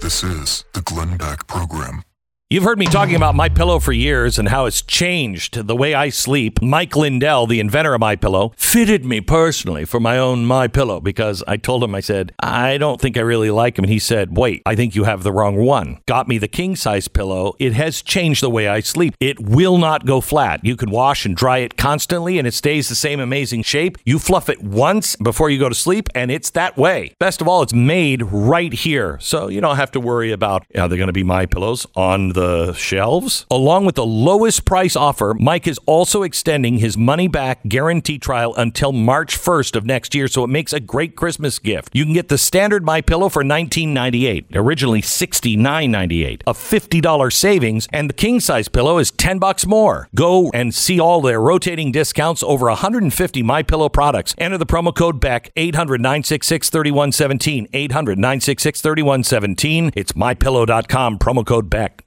This 0.00 0.22
is 0.22 0.64
the 0.72 0.82
Glenn 0.82 1.16
Beck 1.16 1.46
program. 1.46 2.02
You've 2.50 2.62
heard 2.62 2.78
me 2.78 2.84
talking 2.84 3.16
about 3.16 3.34
my 3.34 3.48
pillow 3.48 3.78
for 3.78 3.92
years 3.92 4.38
and 4.38 4.50
how 4.50 4.66
it's 4.66 4.82
changed 4.82 5.66
the 5.66 5.74
way 5.74 5.94
I 5.94 6.10
sleep. 6.10 6.60
Mike 6.60 6.94
Lindell, 6.94 7.46
the 7.46 7.58
inventor 7.58 7.94
of 7.94 8.00
my 8.00 8.16
pillow, 8.16 8.52
fitted 8.58 9.02
me 9.02 9.22
personally 9.22 9.86
for 9.86 9.98
my 9.98 10.18
own 10.18 10.44
my 10.44 10.68
pillow 10.68 11.00
because 11.00 11.42
I 11.48 11.56
told 11.56 11.82
him 11.82 11.94
I 11.94 12.00
said, 12.00 12.32
"I 12.40 12.76
don't 12.76 13.00
think 13.00 13.16
I 13.16 13.22
really 13.22 13.50
like 13.50 13.78
him." 13.78 13.84
And 13.84 13.90
he 13.90 13.98
said, 13.98 14.36
"Wait, 14.36 14.60
I 14.66 14.76
think 14.76 14.94
you 14.94 15.04
have 15.04 15.22
the 15.22 15.32
wrong 15.32 15.56
one." 15.56 16.00
Got 16.06 16.28
me 16.28 16.36
the 16.36 16.46
king 16.46 16.76
size 16.76 17.08
pillow. 17.08 17.54
It 17.58 17.72
has 17.72 18.02
changed 18.02 18.42
the 18.42 18.50
way 18.50 18.68
I 18.68 18.80
sleep. 18.80 19.14
It 19.20 19.40
will 19.40 19.78
not 19.78 20.04
go 20.04 20.20
flat. 20.20 20.60
You 20.62 20.76
can 20.76 20.90
wash 20.90 21.24
and 21.24 21.34
dry 21.34 21.58
it 21.58 21.78
constantly 21.78 22.38
and 22.38 22.46
it 22.46 22.52
stays 22.52 22.90
the 22.90 22.94
same 22.94 23.20
amazing 23.20 23.62
shape. 23.62 23.96
You 24.04 24.18
fluff 24.18 24.50
it 24.50 24.62
once 24.62 25.16
before 25.16 25.48
you 25.48 25.58
go 25.58 25.70
to 25.70 25.74
sleep 25.74 26.10
and 26.14 26.30
it's 26.30 26.50
that 26.50 26.76
way. 26.76 27.14
Best 27.18 27.40
of 27.40 27.48
all, 27.48 27.62
it's 27.62 27.72
made 27.72 28.20
right 28.22 28.74
here. 28.74 29.16
So 29.22 29.48
you 29.48 29.62
don't 29.62 29.76
have 29.76 29.92
to 29.92 29.98
worry 29.98 30.30
about 30.30 30.66
are 30.76 30.88
they 30.88 30.98
going 30.98 31.06
to 31.06 31.12
be 31.14 31.24
my 31.24 31.46
pillows 31.46 31.86
on 31.96 32.33
the 32.34 32.72
shelves. 32.74 33.46
Along 33.50 33.86
with 33.86 33.94
the 33.94 34.04
lowest 34.04 34.64
price 34.64 34.94
offer, 34.94 35.34
Mike 35.38 35.66
is 35.66 35.78
also 35.86 36.22
extending 36.22 36.78
his 36.78 36.98
money 36.98 37.28
back 37.28 37.60
guarantee 37.66 38.18
trial 38.18 38.54
until 38.56 38.92
March 38.92 39.38
1st 39.38 39.76
of 39.76 39.86
next 39.86 40.14
year, 40.14 40.28
so 40.28 40.44
it 40.44 40.48
makes 40.48 40.72
a 40.72 40.80
great 40.80 41.16
Christmas 41.16 41.58
gift. 41.58 41.90
You 41.94 42.04
can 42.04 42.12
get 42.12 42.28
the 42.28 42.38
standard 42.38 42.84
My 42.84 43.00
Pillow 43.00 43.28
for 43.28 43.42
$19.98, 43.42 44.54
originally 44.54 45.00
$69.98, 45.00 46.42
a 46.46 46.52
$50 46.52 47.32
savings, 47.32 47.88
and 47.92 48.10
the 48.10 48.14
king 48.14 48.40
size 48.40 48.68
pillow 48.68 48.98
is 48.98 49.10
10 49.10 49.38
bucks 49.38 49.66
more. 49.66 50.08
Go 50.14 50.50
and 50.52 50.74
see 50.74 51.00
all 51.00 51.20
their 51.20 51.40
rotating 51.40 51.92
discounts 51.92 52.42
over 52.42 52.66
150 52.66 53.42
My 53.42 53.62
Pillow 53.62 53.88
products. 53.88 54.34
Enter 54.38 54.58
the 54.58 54.66
promo 54.66 54.94
code 54.94 55.20
BECK 55.20 55.50
800 55.56 56.00
966 56.00 56.70
3117 56.70 57.68
800 57.72 58.18
966 58.18 58.80
3117. 58.80 59.92
It's 59.94 60.12
mypillow.com 60.12 61.18
promo 61.18 61.46
code 61.46 61.70
BECK 61.70 62.03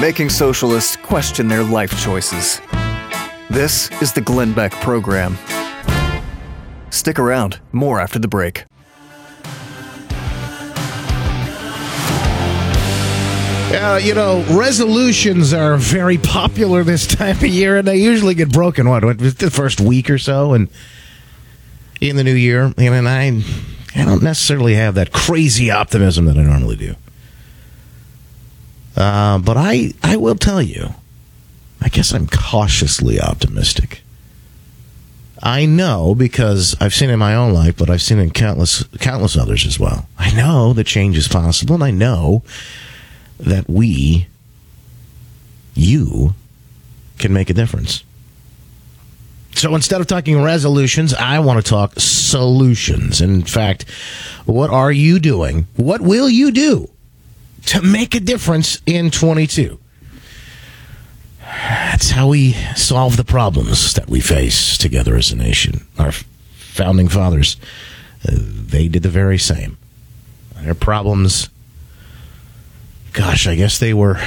making 0.00 0.28
socialists 0.28 0.96
question 0.96 1.48
their 1.48 1.62
life 1.62 1.98
choices. 2.02 2.60
This 3.50 3.90
is 4.02 4.12
the 4.12 4.20
Glenn 4.20 4.52
Beck 4.52 4.72
Program. 4.72 5.38
Stick 6.90 7.18
around, 7.18 7.60
more 7.72 8.00
after 8.00 8.18
the 8.18 8.28
break. 8.28 8.64
Uh, 13.74 13.98
you 14.02 14.14
know, 14.14 14.44
resolutions 14.50 15.52
are 15.52 15.76
very 15.76 16.16
popular 16.16 16.84
this 16.84 17.06
time 17.16 17.36
of 17.36 17.46
year, 17.46 17.76
and 17.78 17.88
they 17.88 17.96
usually 17.96 18.34
get 18.34 18.52
broken. 18.52 18.88
What, 18.88 19.18
the 19.18 19.50
first 19.50 19.80
week 19.80 20.10
or 20.10 20.18
so, 20.18 20.54
and 20.54 20.68
in 22.00 22.16
the 22.16 22.24
new 22.24 22.34
year, 22.34 22.72
and 22.76 23.08
I, 23.08 23.42
I 23.96 24.04
don't 24.04 24.22
necessarily 24.22 24.74
have 24.74 24.94
that 24.94 25.12
crazy 25.12 25.70
optimism 25.70 26.24
that 26.26 26.36
I 26.36 26.42
normally 26.42 26.76
do. 26.76 26.94
Uh, 28.96 29.38
but 29.38 29.56
I, 29.56 29.92
I 30.02 30.16
will 30.16 30.36
tell 30.36 30.62
you, 30.62 30.94
I 31.80 31.88
guess 31.88 32.14
I'm 32.14 32.26
cautiously 32.26 33.20
optimistic. 33.20 34.02
I 35.42 35.66
know 35.66 36.14
because 36.14 36.74
I've 36.80 36.94
seen 36.94 37.10
it 37.10 37.14
in 37.14 37.18
my 37.18 37.34
own 37.34 37.52
life, 37.52 37.76
but 37.76 37.90
I've 37.90 38.00
seen 38.00 38.18
it 38.18 38.22
in 38.22 38.30
countless 38.30 38.82
countless 39.00 39.36
others 39.36 39.66
as 39.66 39.78
well. 39.78 40.08
I 40.18 40.32
know 40.32 40.72
that 40.72 40.84
change 40.84 41.18
is 41.18 41.28
possible, 41.28 41.74
and 41.74 41.84
I 41.84 41.90
know 41.90 42.42
that 43.38 43.68
we, 43.68 44.26
you, 45.74 46.34
can 47.18 47.32
make 47.32 47.50
a 47.50 47.54
difference. 47.54 48.04
So 49.54 49.74
instead 49.74 50.00
of 50.00 50.06
talking 50.06 50.42
resolutions, 50.42 51.14
I 51.14 51.38
want 51.38 51.64
to 51.64 51.68
talk 51.68 51.92
solutions. 51.96 53.20
In 53.20 53.42
fact, 53.42 53.88
what 54.46 54.70
are 54.70 54.90
you 54.90 55.18
doing? 55.18 55.66
What 55.76 56.00
will 56.00 56.28
you 56.28 56.50
do 56.50 56.90
to 57.66 57.82
make 57.82 58.14
a 58.14 58.20
difference 58.20 58.80
in 58.86 59.10
22. 59.10 59.78
That's 61.40 62.10
how 62.10 62.28
we 62.28 62.52
solve 62.74 63.16
the 63.16 63.24
problems 63.24 63.94
that 63.94 64.08
we 64.08 64.20
face 64.20 64.76
together 64.76 65.16
as 65.16 65.30
a 65.30 65.36
nation. 65.36 65.86
Our 65.98 66.12
founding 66.12 67.08
fathers, 67.08 67.56
uh, 68.26 68.32
they 68.34 68.88
did 68.88 69.02
the 69.02 69.08
very 69.08 69.38
same. 69.38 69.78
Their 70.60 70.74
problems, 70.74 71.50
gosh, 73.12 73.46
I 73.46 73.54
guess 73.54 73.78
they 73.78 73.94
were 73.94 74.18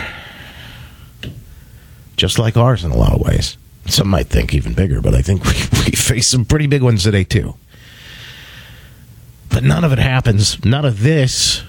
just 2.15 2.39
like 2.39 2.57
ours 2.57 2.83
in 2.83 2.91
a 2.91 2.97
lot 2.97 3.13
of 3.13 3.21
ways. 3.21 3.57
Some 3.87 4.07
might 4.07 4.27
think 4.27 4.53
even 4.53 4.73
bigger, 4.73 5.01
but 5.01 5.13
I 5.13 5.21
think 5.21 5.43
we, 5.43 5.51
we 5.85 5.91
face 5.91 6.27
some 6.27 6.45
pretty 6.45 6.67
big 6.67 6.81
ones 6.81 7.03
today, 7.03 7.23
too. 7.23 7.55
But 9.49 9.63
none 9.63 9.83
of 9.83 9.91
it 9.91 9.99
happens. 9.99 10.63
None 10.63 10.85
of 10.85 11.01
this 11.01 11.63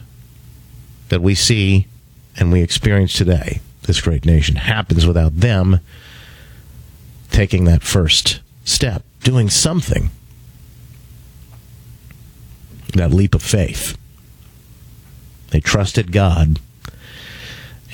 that 1.08 1.22
we 1.22 1.34
see 1.34 1.86
and 2.36 2.52
we 2.52 2.62
experience 2.62 3.14
today, 3.14 3.60
this 3.82 4.00
great 4.00 4.24
nation, 4.24 4.56
happens 4.56 5.06
without 5.06 5.36
them 5.40 5.80
taking 7.30 7.64
that 7.64 7.82
first 7.82 8.40
step, 8.64 9.02
doing 9.22 9.50
something, 9.50 10.10
that 12.94 13.12
leap 13.12 13.34
of 13.34 13.42
faith. 13.42 13.96
They 15.50 15.60
trusted 15.60 16.12
God 16.12 16.58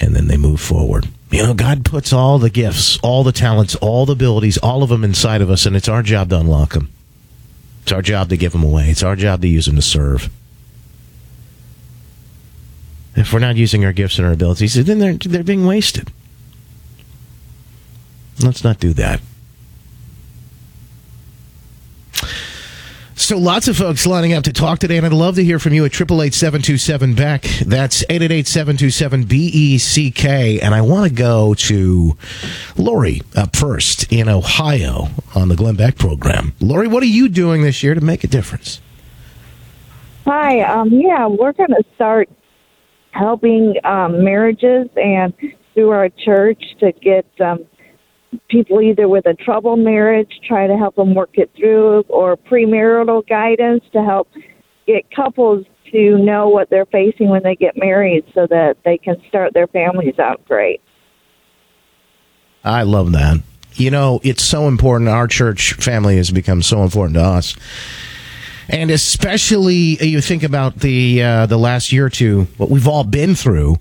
and 0.00 0.14
then 0.14 0.26
they 0.26 0.36
move 0.36 0.60
forward. 0.60 1.08
You 1.30 1.42
know, 1.42 1.54
God 1.54 1.84
puts 1.84 2.12
all 2.12 2.38
the 2.38 2.50
gifts, 2.50 2.98
all 3.02 3.24
the 3.24 3.32
talents, 3.32 3.74
all 3.76 4.06
the 4.06 4.12
abilities, 4.12 4.58
all 4.58 4.82
of 4.82 4.88
them 4.88 5.04
inside 5.04 5.40
of 5.40 5.50
us, 5.50 5.66
and 5.66 5.74
it's 5.74 5.88
our 5.88 6.02
job 6.02 6.30
to 6.30 6.38
unlock 6.38 6.74
them. 6.74 6.90
It's 7.82 7.92
our 7.92 8.02
job 8.02 8.28
to 8.30 8.36
give 8.36 8.52
them 8.52 8.62
away. 8.62 8.88
It's 8.88 9.02
our 9.02 9.16
job 9.16 9.40
to 9.42 9.48
use 9.48 9.66
them 9.66 9.76
to 9.76 9.82
serve 9.82 10.30
if 13.16 13.32
we're 13.32 13.38
not 13.38 13.56
using 13.56 13.84
our 13.84 13.92
gifts 13.92 14.18
and 14.18 14.26
our 14.26 14.32
abilities, 14.32 14.74
then 14.74 14.98
they're, 14.98 15.14
they're 15.14 15.44
being 15.44 15.66
wasted. 15.66 16.12
Let's 18.42 18.64
not 18.64 18.80
do 18.80 18.92
that. 18.94 19.20
So 23.16 23.38
lots 23.38 23.68
of 23.68 23.76
folks 23.76 24.06
lining 24.06 24.32
up 24.32 24.42
to 24.44 24.52
talk 24.52 24.80
today, 24.80 24.96
and 24.96 25.06
I'd 25.06 25.12
love 25.12 25.36
to 25.36 25.44
hear 25.44 25.60
from 25.60 25.72
you 25.72 25.84
at 25.84 25.98
888 25.98 27.16
beck 27.16 27.42
That's 27.64 28.04
888-727-BECK. 28.04 30.62
And 30.62 30.74
I 30.74 30.80
want 30.80 31.08
to 31.08 31.14
go 31.14 31.54
to 31.54 32.16
Lori 32.76 33.22
up 33.36 33.54
first 33.54 34.12
in 34.12 34.28
Ohio 34.28 35.10
on 35.34 35.48
the 35.48 35.54
Glenn 35.54 35.76
Beck 35.76 35.96
program. 35.96 36.54
Lori, 36.60 36.88
what 36.88 37.04
are 37.04 37.06
you 37.06 37.28
doing 37.28 37.62
this 37.62 37.84
year 37.84 37.94
to 37.94 38.00
make 38.00 38.24
a 38.24 38.26
difference? 38.26 38.80
Hi. 40.24 40.62
Um, 40.62 40.88
yeah, 40.90 41.26
we're 41.26 41.52
going 41.52 41.70
to 41.70 41.84
start 41.94 42.28
helping 43.14 43.74
um, 43.84 44.24
marriages 44.24 44.88
and 44.96 45.32
through 45.72 45.90
our 45.90 46.08
church 46.08 46.62
to 46.80 46.92
get 46.92 47.26
um, 47.40 47.64
people 48.48 48.80
either 48.80 49.08
with 49.08 49.26
a 49.26 49.34
troubled 49.34 49.78
marriage, 49.78 50.30
try 50.46 50.66
to 50.66 50.76
help 50.76 50.96
them 50.96 51.14
work 51.14 51.30
it 51.34 51.50
through, 51.56 52.04
or 52.08 52.36
premarital 52.36 53.26
guidance 53.28 53.84
to 53.92 54.02
help 54.02 54.28
get 54.86 55.04
couples 55.14 55.64
to 55.92 56.18
know 56.18 56.48
what 56.48 56.68
they're 56.70 56.86
facing 56.86 57.28
when 57.28 57.42
they 57.42 57.54
get 57.54 57.76
married 57.76 58.24
so 58.34 58.46
that 58.48 58.76
they 58.84 58.98
can 58.98 59.16
start 59.28 59.54
their 59.54 59.68
families 59.68 60.18
out 60.18 60.44
great. 60.46 60.80
I 62.64 62.82
love 62.82 63.12
that. 63.12 63.40
You 63.74 63.90
know, 63.90 64.20
it's 64.22 64.42
so 64.42 64.66
important. 64.68 65.10
Our 65.10 65.26
church 65.26 65.74
family 65.74 66.16
has 66.16 66.30
become 66.30 66.62
so 66.62 66.82
important 66.82 67.14
to 67.14 67.22
us. 67.22 67.56
And 68.68 68.90
especially 68.90 69.98
uh, 70.00 70.04
you 70.04 70.20
think 70.20 70.42
about 70.42 70.76
the 70.76 71.22
uh, 71.22 71.46
the 71.46 71.58
last 71.58 71.92
year 71.92 72.06
or 72.06 72.10
two, 72.10 72.48
what 72.56 72.70
we've 72.70 72.88
all 72.88 73.04
been 73.04 73.34
through 73.34 73.78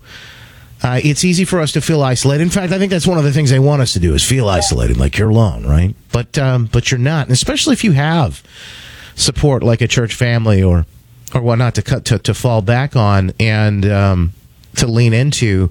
uh, 0.83 0.99
it's 1.01 1.23
easy 1.23 1.45
for 1.45 1.61
us 1.61 1.71
to 1.71 1.81
feel 1.81 2.03
isolated. 2.03 2.43
In 2.43 2.49
fact, 2.49 2.73
I 2.73 2.77
think 2.77 2.91
that's 2.91 3.07
one 3.07 3.17
of 3.17 3.23
the 3.23 3.31
things 3.31 3.49
they 3.49 3.59
want 3.59 3.81
us 3.81 3.93
to 3.93 3.99
do 3.99 4.13
is 4.13 4.23
feel 4.23 4.49
isolated, 4.49 4.97
like 4.97 5.17
you're 5.17 5.29
alone, 5.29 5.65
right? 5.65 5.95
But 6.11 6.37
um, 6.37 6.65
but 6.71 6.91
you're 6.91 6.99
not, 6.99 7.27
and 7.27 7.31
especially 7.31 7.71
if 7.73 7.85
you 7.85 7.93
have 7.93 8.43
support 9.15 9.63
like 9.63 9.79
a 9.79 9.87
church 9.87 10.13
family 10.13 10.61
or 10.61 10.85
or 11.33 11.41
whatnot 11.41 11.75
to 11.75 11.81
cut 11.81 12.03
to, 12.05 12.19
to 12.19 12.33
fall 12.33 12.61
back 12.61 12.97
on 12.97 13.31
and 13.39 13.85
um, 13.85 14.33
to 14.77 14.87
lean 14.87 15.13
into. 15.13 15.69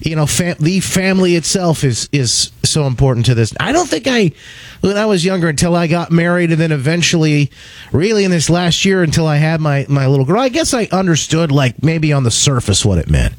You 0.00 0.16
know, 0.16 0.26
fam- 0.26 0.56
the 0.58 0.80
family 0.80 1.36
itself 1.36 1.84
is 1.84 2.08
is 2.10 2.52
so 2.62 2.86
important 2.86 3.26
to 3.26 3.34
this. 3.34 3.54
I 3.60 3.72
don't 3.72 3.88
think 3.88 4.06
I, 4.06 4.32
when 4.80 4.96
I 4.96 5.06
was 5.06 5.24
younger, 5.24 5.48
until 5.48 5.76
I 5.76 5.88
got 5.88 6.10
married, 6.10 6.50
and 6.50 6.60
then 6.60 6.72
eventually, 6.72 7.50
really 7.92 8.24
in 8.24 8.30
this 8.30 8.48
last 8.48 8.84
year, 8.84 9.02
until 9.02 9.26
I 9.26 9.36
had 9.36 9.60
my 9.60 9.84
my 9.88 10.06
little 10.06 10.24
girl. 10.24 10.40
I 10.40 10.48
guess 10.48 10.72
I 10.72 10.84
understood, 10.90 11.52
like 11.52 11.82
maybe 11.82 12.12
on 12.12 12.24
the 12.24 12.30
surface, 12.30 12.84
what 12.84 12.98
it 12.98 13.10
meant 13.10 13.34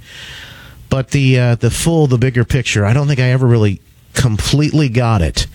but 0.91 1.11
the 1.11 1.39
uh, 1.39 1.55
the 1.55 1.71
full, 1.71 2.05
the 2.05 2.17
bigger 2.19 2.43
picture, 2.43 2.85
I 2.85 2.93
don't 2.93 3.07
think 3.07 3.19
I 3.21 3.31
ever 3.31 3.47
really 3.47 3.81
completely 4.13 4.89
got 4.89 5.21
it 5.21 5.47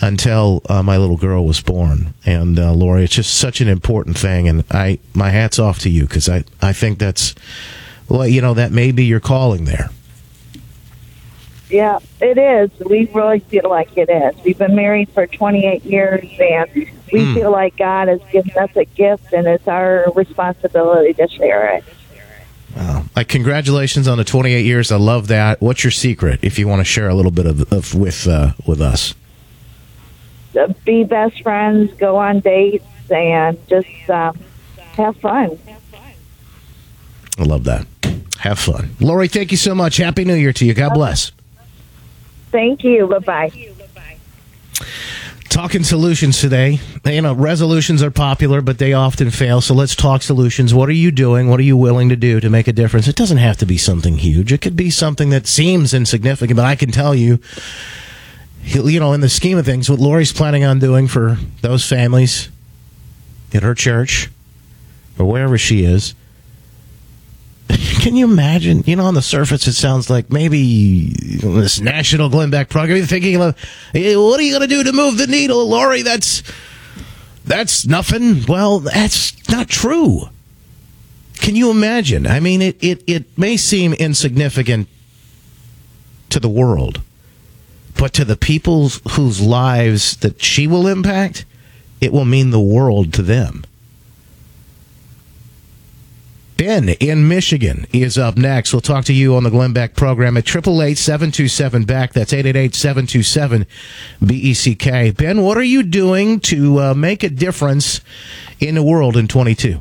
until 0.00 0.62
uh, 0.68 0.82
my 0.82 0.96
little 0.96 1.18
girl 1.18 1.44
was 1.44 1.60
born. 1.60 2.14
And 2.24 2.58
uh, 2.58 2.72
Lori, 2.72 3.04
it's 3.04 3.14
just 3.14 3.34
such 3.36 3.60
an 3.60 3.68
important 3.68 4.16
thing, 4.16 4.48
and 4.48 4.64
I 4.70 4.98
my 5.14 5.28
hats 5.28 5.58
off 5.58 5.80
to 5.80 5.90
you 5.90 6.04
because 6.04 6.28
I 6.28 6.44
I 6.62 6.72
think 6.72 6.98
that's 6.98 7.34
well, 8.08 8.26
you 8.26 8.40
know, 8.40 8.54
that 8.54 8.72
may 8.72 8.92
be 8.92 9.04
your 9.04 9.20
calling 9.20 9.64
there. 9.64 9.90
Yeah, 11.70 11.98
it 12.20 12.38
is. 12.38 12.70
We 12.80 13.06
really 13.12 13.40
feel 13.40 13.68
like 13.68 13.96
it 13.96 14.08
is. 14.08 14.42
We've 14.42 14.56
been 14.56 14.74
married 14.74 15.10
for 15.10 15.26
28 15.26 15.84
years, 15.84 16.24
and 16.40 16.74
we 16.74 17.20
mm. 17.20 17.34
feel 17.34 17.50
like 17.50 17.76
God 17.76 18.08
has 18.08 18.20
given 18.32 18.52
us 18.56 18.70
a 18.74 18.86
gift, 18.86 19.32
and 19.34 19.46
it's 19.46 19.68
our 19.68 20.06
responsibility 20.14 21.12
to 21.14 21.28
share 21.28 21.74
it. 21.74 21.84
Wow. 22.74 23.04
Like, 23.14 23.28
congratulations 23.28 24.08
on 24.08 24.16
the 24.16 24.24
28 24.24 24.64
years. 24.64 24.90
I 24.90 24.96
love 24.96 25.28
that. 25.28 25.60
What's 25.60 25.84
your 25.84 25.90
secret, 25.90 26.40
if 26.42 26.58
you 26.58 26.66
want 26.68 26.80
to 26.80 26.84
share 26.84 27.08
a 27.08 27.14
little 27.14 27.32
bit 27.32 27.44
of, 27.44 27.70
of 27.72 27.94
with 27.94 28.26
uh, 28.26 28.52
with 28.66 28.80
us? 28.80 29.14
Uh, 30.58 30.72
be 30.84 31.04
best 31.04 31.42
friends, 31.42 31.92
go 31.94 32.16
on 32.16 32.40
dates, 32.40 32.84
and 33.10 33.58
just 33.68 34.08
um, 34.08 34.38
have 34.92 35.16
fun. 35.18 35.58
I 37.38 37.42
love 37.42 37.64
that. 37.64 37.86
Have 38.38 38.58
fun. 38.58 38.90
Lori, 39.00 39.28
thank 39.28 39.50
you 39.50 39.56
so 39.56 39.74
much. 39.74 39.96
Happy 39.96 40.24
New 40.24 40.34
Year 40.34 40.52
to 40.52 40.64
you. 40.64 40.74
God 40.74 40.94
bless. 40.94 41.32
Thank 42.50 42.84
you. 42.84 43.06
Bye 43.06 43.18
bye. 43.18 43.52
Talking 45.48 45.82
solutions 45.82 46.40
today. 46.40 46.78
You 47.04 47.22
know, 47.22 47.32
resolutions 47.34 48.02
are 48.02 48.10
popular, 48.10 48.60
but 48.60 48.78
they 48.78 48.92
often 48.92 49.30
fail. 49.30 49.60
So 49.60 49.74
let's 49.74 49.96
talk 49.96 50.22
solutions. 50.22 50.72
What 50.72 50.88
are 50.88 50.92
you 50.92 51.10
doing? 51.10 51.48
What 51.48 51.58
are 51.58 51.64
you 51.64 51.76
willing 51.76 52.10
to 52.10 52.16
do 52.16 52.38
to 52.38 52.50
make 52.50 52.68
a 52.68 52.72
difference? 52.72 53.08
It 53.08 53.16
doesn't 53.16 53.38
have 53.38 53.56
to 53.56 53.66
be 53.66 53.78
something 53.78 54.18
huge. 54.18 54.52
It 54.52 54.60
could 54.60 54.76
be 54.76 54.90
something 54.90 55.30
that 55.30 55.46
seems 55.46 55.92
insignificant, 55.92 56.56
but 56.56 56.66
I 56.66 56.76
can 56.76 56.92
tell 56.92 57.14
you, 57.14 57.40
you 58.62 59.00
know, 59.00 59.14
in 59.14 59.20
the 59.20 59.28
scheme 59.28 59.58
of 59.58 59.64
things, 59.64 59.90
what 59.90 59.98
Lori's 59.98 60.32
planning 60.32 60.64
on 60.64 60.78
doing 60.78 61.08
for 61.08 61.38
those 61.62 61.88
families 61.88 62.50
at 63.52 63.62
her 63.62 63.74
church 63.74 64.30
or 65.18 65.26
wherever 65.26 65.56
she 65.58 65.82
is, 65.84 66.14
can 67.98 68.16
you 68.16 68.30
imagine? 68.30 68.82
You 68.86 68.96
know, 68.96 69.04
on 69.04 69.14
the 69.14 69.22
surface, 69.22 69.66
it 69.66 69.74
sounds 69.74 70.08
like 70.08 70.30
maybe 70.30 71.10
this 71.40 71.80
National 71.80 72.28
Glenn 72.28 72.50
Beck 72.50 72.68
program. 72.68 72.98
You're 72.98 73.06
thinking 73.06 73.40
of, 73.40 73.56
hey, 73.92 74.16
what 74.16 74.38
are 74.38 74.42
you 74.42 74.52
going 74.52 74.68
to 74.68 74.74
do 74.74 74.84
to 74.84 74.92
move 74.92 75.18
the 75.18 75.26
needle, 75.26 75.66
Lori? 75.68 76.02
That's 76.02 76.42
that's 77.44 77.86
nothing. 77.86 78.44
Well, 78.46 78.80
that's 78.80 79.48
not 79.48 79.68
true. 79.68 80.28
Can 81.36 81.56
you 81.56 81.70
imagine? 81.70 82.26
I 82.26 82.40
mean, 82.40 82.60
it, 82.60 82.76
it, 82.82 83.02
it 83.06 83.38
may 83.38 83.56
seem 83.56 83.94
insignificant 83.94 84.88
to 86.30 86.40
the 86.40 86.48
world, 86.48 87.00
but 87.96 88.12
to 88.14 88.24
the 88.24 88.36
people 88.36 88.88
whose 89.12 89.40
lives 89.40 90.16
that 90.18 90.42
she 90.42 90.66
will 90.66 90.86
impact, 90.86 91.46
it 92.00 92.12
will 92.12 92.24
mean 92.24 92.50
the 92.50 92.60
world 92.60 93.14
to 93.14 93.22
them. 93.22 93.64
Ben 96.58 96.88
in 96.88 97.28
Michigan 97.28 97.86
is 97.92 98.18
up 98.18 98.36
next. 98.36 98.72
We'll 98.72 98.80
talk 98.80 99.04
to 99.04 99.12
you 99.12 99.36
on 99.36 99.44
the 99.44 99.50
Glenn 99.50 99.72
Beck 99.72 99.94
program 99.94 100.36
at 100.36 100.44
888-727-BECK. 100.44 102.12
That's 102.12 102.32
888-727-BECK. 102.32 105.16
Ben, 105.16 105.42
what 105.42 105.56
are 105.56 105.62
you 105.62 105.84
doing 105.84 106.40
to 106.40 106.80
uh, 106.80 106.94
make 106.94 107.22
a 107.22 107.28
difference 107.28 108.00
in 108.58 108.74
the 108.74 108.82
world 108.82 109.16
in 109.16 109.28
22? 109.28 109.80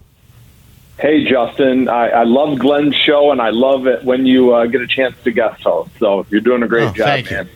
Hey, 1.00 1.28
Justin. 1.28 1.90
I, 1.90 2.10
I 2.10 2.26
love 2.26 2.60
Glenn's 2.60 2.96
show, 2.96 3.32
and 3.32 3.42
I 3.42 3.50
love 3.50 3.88
it 3.88 4.04
when 4.04 4.28
you 4.28 4.54
uh, 4.54 4.68
get 4.68 4.82
a 4.82 4.88
chance 4.88 5.16
to 5.24 5.32
guest 5.32 5.64
host. 5.64 5.90
So 5.98 6.28
you're 6.30 6.42
doing 6.42 6.62
a 6.62 6.68
great 6.68 6.90
oh, 6.90 6.94
job, 6.94 7.26
man. 7.32 7.50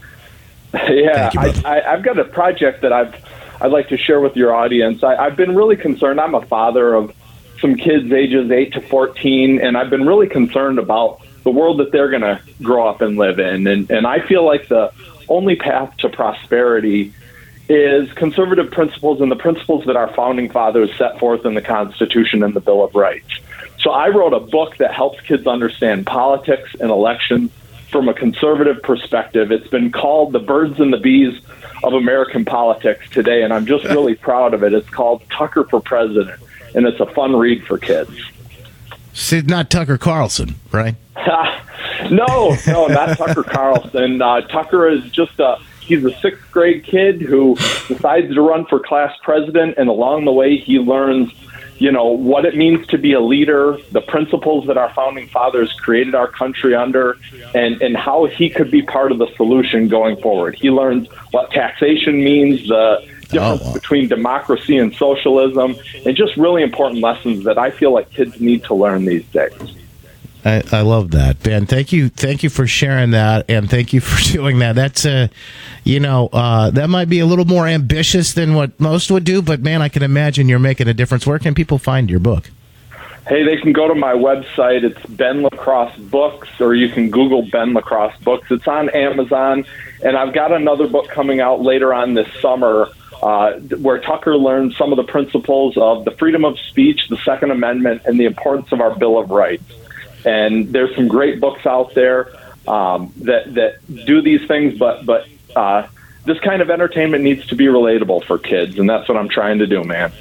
yeah, 0.74 1.30
you, 1.32 1.40
I, 1.40 1.54
I, 1.64 1.94
I've 1.94 2.02
got 2.02 2.18
a 2.18 2.24
project 2.24 2.82
that 2.82 2.92
I've 2.92 3.14
I'd 3.62 3.72
like 3.72 3.90
to 3.90 3.98
share 3.98 4.20
with 4.20 4.36
your 4.36 4.56
audience. 4.56 5.04
I, 5.04 5.16
I've 5.16 5.36
been 5.36 5.56
really 5.56 5.76
concerned. 5.76 6.20
I'm 6.20 6.34
a 6.34 6.44
father 6.48 6.96
of 6.96 7.14
some 7.62 7.76
kids 7.76 8.12
ages 8.12 8.52
8 8.52 8.74
to 8.74 8.82
14, 8.82 9.62
and 9.62 9.78
I've 9.78 9.90
been 9.90 10.06
really 10.06 10.28
concerned 10.28 10.80
about 10.80 11.22
the 11.44 11.52
world 11.52 11.80
that 11.80 11.92
they're 11.92 12.10
going 12.10 12.22
to 12.22 12.42
grow 12.62 12.88
up 12.88 13.02
and 13.02 13.18
live 13.18 13.40
in. 13.40 13.68
And, 13.68 13.90
and 13.90 14.06
I 14.06 14.20
feel 14.20 14.46
like 14.46 14.68
the 14.68 14.92
only 15.30 15.56
path 15.56 15.96
to 15.98 16.10
prosperity 16.10 17.14
is 17.70 18.12
conservative 18.14 18.72
principles 18.72 19.22
and 19.22 19.32
the 19.32 19.36
principles 19.36 19.86
that 19.86 19.96
our 19.96 20.14
founding 20.14 20.50
fathers 20.50 20.90
set 20.98 21.20
forth 21.20 21.46
in 21.46 21.54
the 21.54 21.62
Constitution 21.62 22.44
and 22.44 22.54
the 22.54 22.60
Bill 22.60 22.84
of 22.84 22.94
Rights. 22.96 23.40
So 23.80 23.92
I 23.92 24.10
wrote 24.10 24.34
a 24.34 24.40
book 24.40 24.78
that 24.78 24.94
helps 24.94 25.22
kids 25.22 25.48
understand 25.48 26.06
politics 26.06 26.76
and 26.80 26.92
elections 26.92 27.52
from 27.90 28.10
a 28.10 28.14
conservative 28.14 28.82
perspective. 28.84 29.52
It's 29.52 29.68
been 29.68 29.92
called 29.92 30.34
The 30.34 30.40
Birds 30.40 30.80
and 30.80 30.94
the 30.94 30.98
Bees 30.98 31.42
of 31.84 31.94
American 31.94 32.46
Politics 32.46 33.10
today, 33.10 33.44
and 33.44 33.54
I'm 33.54 33.66
just 33.66 33.86
really 33.86 34.16
proud 34.16 34.54
of 34.54 34.64
it. 34.64 34.74
It's 34.74 34.90
called 34.90 35.24
Tucker 35.30 35.64
for 35.64 35.82
President 35.82 36.40
and 36.76 36.86
it's 36.86 37.00
a 37.00 37.06
fun 37.08 37.36
read 37.36 37.66
for 37.66 37.78
kids. 37.78 38.12
See, 39.14 39.42
not 39.42 39.70
Tucker 39.70 39.98
Carlson, 39.98 40.56
right? 40.72 40.96
no, 42.10 42.56
no, 42.68 42.88
not 42.88 43.18
Tucker 43.18 43.44
Carlson. 43.44 44.22
Uh, 44.22 44.42
Tucker 44.42 44.88
is 44.90 45.04
just 45.12 45.40
a 45.40 45.58
he's 45.82 46.04
a 46.06 46.12
sixth 46.20 46.50
grade 46.52 46.84
kid 46.84 47.22
who 47.22 47.56
decides 47.88 48.34
to 48.34 48.42
run 48.42 48.66
for 48.66 48.80
class 48.80 49.16
president, 49.24 49.76
and 49.78 49.90
along 49.90 50.26
the 50.26 50.32
way, 50.32 50.58
he 50.58 50.80
learns, 50.80 51.32
you 51.78 51.92
know, 51.92 52.06
what 52.06 52.46
it 52.46 52.56
means 52.56 52.88
to 52.88 52.98
be 52.98 53.14
a 53.14 53.20
leader, 53.20 53.78
the 53.92 54.02
principles 54.02 54.68
that 54.68 54.78
our 54.78 54.94
founding 54.94 55.28
fathers 55.28 55.74
created 55.74 56.16
our 56.16 56.28
country 56.28 56.74
under, 56.74 57.18
and 57.54 57.82
and 57.82 57.98
how 57.98 58.26
he 58.26 58.50
could 58.50 58.72
be 58.72 58.82
part 58.82 59.12
of 59.12 59.18
the 59.18 59.28
solution 59.36 59.88
going 59.88 60.16
forward. 60.22 60.56
He 60.56 60.72
learns 60.72 61.08
what 61.32 61.52
taxation 61.52 62.24
means, 62.24 62.68
the 62.68 63.06
difference 63.32 63.62
oh, 63.66 63.74
between 63.74 64.08
democracy 64.08 64.78
and 64.78 64.94
socialism, 64.96 65.76
and 66.06 66.16
just 66.16 66.38
really 66.38 66.64
important 66.64 67.02
lessons 67.02 67.46
that 67.46 67.58
I 67.58 67.72
feel 67.72 67.92
like 67.92 68.12
kids 68.12 68.40
need 68.40 68.64
to 68.66 68.74
learn 68.74 69.06
these 69.06 69.26
days. 69.28 69.76
I, 70.44 70.64
I, 70.72 70.82
love 70.82 71.12
that, 71.12 71.44
Ben. 71.44 71.68
Thank 71.68 71.92
you, 71.92 72.10
thank 72.10 72.42
you 72.42 72.50
for 72.50 72.66
sharing 72.66 73.12
that, 73.12 73.46
and 73.48 73.70
thank 73.70 73.94
you 73.94 74.02
for 74.02 74.20
doing 74.34 74.60
that. 74.60 74.74
That's 74.76 75.06
a, 75.06 75.24
uh, 75.24 75.28
you 75.84 76.00
know, 76.00 76.30
uh, 76.34 76.72
that 76.72 76.90
might 76.90 77.10
be 77.10 77.20
a 77.20 77.26
little 77.26 77.46
more 77.46 77.68
ambitious 77.68 78.34
than 78.34 78.56
what 78.56 78.80
most 78.80 79.12
would 79.12 79.24
do, 79.24 79.42
but 79.42 79.62
man, 79.62 79.82
I 79.82 79.90
can 79.90 80.04
imagine 80.04 80.50
you're 80.50 80.60
making 80.60 80.88
a 80.88 80.94
difference. 80.94 81.28
Where 81.28 81.40
can 81.40 81.54
people 81.54 81.78
find 81.78 82.10
your 82.10 82.20
book? 82.20 82.50
Hey, 83.28 83.44
they 83.44 83.58
can 83.58 83.72
go 83.72 83.88
to 83.88 83.94
my 83.94 84.14
website. 84.14 84.84
It's 84.84 85.06
Ben 85.06 85.44
Lacrosse 85.44 85.96
Books, 85.96 86.50
or 86.60 86.74
you 86.74 86.90
can 86.90 87.12
Google 87.12 87.48
Ben 87.52 87.74
Lacrosse 87.74 88.18
Books. 88.24 88.50
It's 88.50 88.68
on 88.68 88.90
Amazon, 88.90 89.64
and 90.04 90.18
I've 90.18 90.34
got 90.34 90.52
another 90.52 90.88
book 90.88 91.08
coming 91.10 91.40
out 91.40 91.62
later 91.62 91.94
on 91.94 92.16
this 92.16 92.28
summer 92.42 92.90
uh, 93.22 93.54
where 93.60 94.00
Tucker 94.00 94.36
learned 94.36 94.74
some 94.74 94.92
of 94.92 94.98
the 94.98 95.04
principles 95.04 95.78
of 95.78 96.06
the 96.06 96.12
freedom 96.12 96.44
of 96.44 96.58
speech, 96.60 97.08
the 97.10 97.18
Second 97.18 97.52
Amendment, 97.52 98.02
and 98.06 98.20
the 98.20 98.26
importance 98.26 98.72
of 98.72 98.82
our 98.82 98.96
Bill 98.96 99.20
of 99.20 99.30
Rights. 99.30 99.64
And 100.26 100.72
there's 100.72 100.96
some 100.96 101.08
great 101.08 101.40
books 101.40 101.66
out 101.66 101.94
there 101.94 102.32
um, 102.68 103.14
that 103.18 103.54
that 103.56 104.06
do 104.06 104.22
these 104.22 104.48
things, 104.48 104.78
but 104.78 105.06
but 105.06 105.28
uh, 105.56 105.88
this 106.26 106.40
kind 106.40 106.62
of 106.62 106.70
entertainment 106.70 107.24
needs 107.24 107.46
to 107.48 107.56
be 107.56 107.66
relatable 107.66 108.24
for 108.26 108.38
kids, 108.38 108.78
and 108.78 108.90
that's 108.90 109.08
what 109.08 109.18
I'm 109.18 109.30
trying 109.30 109.60
to 109.60 109.68
do, 109.68 109.84
man. 109.84 110.12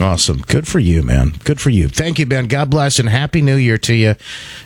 Awesome. 0.00 0.38
Good 0.38 0.66
for 0.66 0.78
you, 0.78 1.02
man. 1.02 1.34
Good 1.44 1.60
for 1.60 1.70
you. 1.70 1.88
Thank 1.88 2.18
you, 2.18 2.26
Ben. 2.26 2.46
God 2.46 2.70
bless 2.70 2.98
and 2.98 3.08
happy 3.08 3.42
new 3.42 3.56
year 3.56 3.78
to 3.78 3.94
you. 3.94 4.14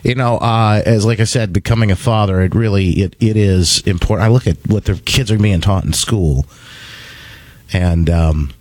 You 0.03 0.15
know, 0.15 0.39
uh, 0.39 0.83
as 0.87 1.05
like 1.05 1.21
I 1.21 1.25
said, 1.25 1.53
becoming 1.53 1.91
a 1.91 1.97
father, 1.97 2.41
it 2.41 2.55
really, 2.55 2.91
it, 2.91 3.17
it 3.19 3.37
is 3.37 3.81
important. 3.83 4.25
I 4.25 4.31
look 4.31 4.47
at 4.47 4.57
what 4.69 4.85
the 4.85 4.95
kids 4.95 5.31
are 5.33 5.39
being 5.39 5.61
taught 5.61 5.85
in 5.85 5.93
school 5.93 6.47
and, 7.73 8.11
um, 8.11 8.53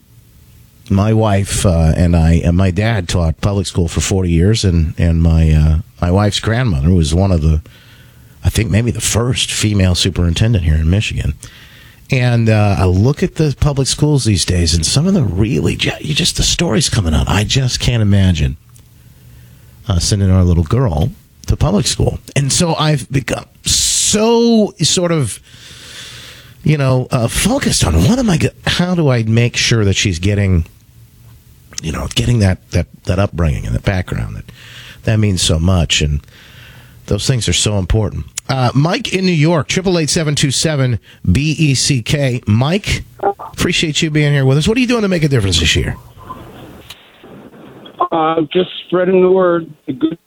my 0.87 1.11
wife 1.13 1.65
uh, 1.65 1.93
and 1.97 2.15
I 2.15 2.33
and 2.33 2.55
my 2.55 2.69
dad 2.69 3.09
taught 3.09 3.41
public 3.41 3.65
school 3.65 3.87
for 3.87 4.01
40 4.01 4.29
years 4.29 4.63
and 4.63 4.93
and 4.99 5.19
my 5.19 5.51
uh, 5.51 5.79
my 5.99 6.11
wife's 6.11 6.39
grandmother 6.39 6.93
was 6.93 7.11
one 7.11 7.31
of 7.31 7.41
the 7.41 7.63
I 8.43 8.51
think 8.51 8.69
maybe 8.69 8.91
the 8.91 9.01
first 9.01 9.51
female 9.51 9.95
superintendent 9.95 10.63
here 10.63 10.75
in 10.75 10.87
Michigan 10.87 11.33
and 12.11 12.49
uh, 12.49 12.75
I 12.77 12.85
look 12.85 13.23
at 13.23 13.35
the 13.35 13.55
public 13.59 13.87
schools 13.87 14.25
these 14.25 14.45
days, 14.45 14.75
and 14.75 14.85
some 14.85 15.07
of 15.07 15.13
the 15.13 15.23
really, 15.23 15.73
you 15.73 16.13
just 16.13 16.37
the 16.37 16.43
stories 16.43 16.89
coming 16.89 17.13
out. 17.13 17.27
I 17.27 17.43
just 17.43 17.79
can't 17.79 18.01
imagine 18.01 18.57
uh, 19.87 19.99
sending 19.99 20.29
our 20.29 20.43
little 20.43 20.63
girl 20.63 21.11
to 21.47 21.57
public 21.57 21.87
school, 21.87 22.19
and 22.35 22.53
so 22.53 22.75
I've 22.75 23.09
become 23.09 23.45
so 23.63 24.73
sort 24.81 25.11
of, 25.11 25.39
you 26.65 26.77
know, 26.77 27.07
uh, 27.11 27.27
focused 27.27 27.85
on 27.85 27.93
what 27.93 28.17
am 28.19 28.29
I? 28.29 28.39
How 28.65 28.95
do 28.95 29.09
I 29.09 29.23
make 29.23 29.55
sure 29.55 29.85
that 29.85 29.93
she's 29.93 30.19
getting, 30.19 30.65
you 31.81 31.91
know, 31.91 32.07
getting 32.15 32.39
that 32.39 32.71
that 32.71 32.87
that 33.03 33.19
upbringing 33.19 33.65
and 33.65 33.75
that 33.75 33.85
background 33.85 34.35
that 34.35 34.45
that 35.03 35.17
means 35.17 35.41
so 35.41 35.59
much, 35.59 36.01
and 36.01 36.25
those 37.05 37.27
things 37.27 37.47
are 37.47 37.53
so 37.53 37.77
important. 37.77 38.25
Uh, 38.49 38.71
Mike 38.75 39.13
in 39.13 39.25
New 39.25 39.31
York, 39.31 39.67
triple 39.67 39.99
eight 39.99 40.09
seven 40.09 40.33
two 40.33 40.49
seven 40.51 40.99
B 41.31 41.55
E 41.57 41.75
C 41.75 42.01
K. 42.01 42.41
Mike, 42.47 43.03
appreciate 43.21 44.01
you 44.01 44.09
being 44.09 44.33
here 44.33 44.45
with 44.45 44.57
us. 44.57 44.67
What 44.67 44.75
are 44.75 44.81
you 44.81 44.87
doing 44.87 45.03
to 45.03 45.07
make 45.07 45.23
a 45.23 45.27
difference 45.27 45.59
this 45.59 45.75
year? 45.75 45.95
Uh, 48.11 48.41
just 48.51 48.71
spreading 48.87 49.21
the 49.21 49.31
word, 49.31 49.71
the 49.85 49.93
good, 49.93 50.17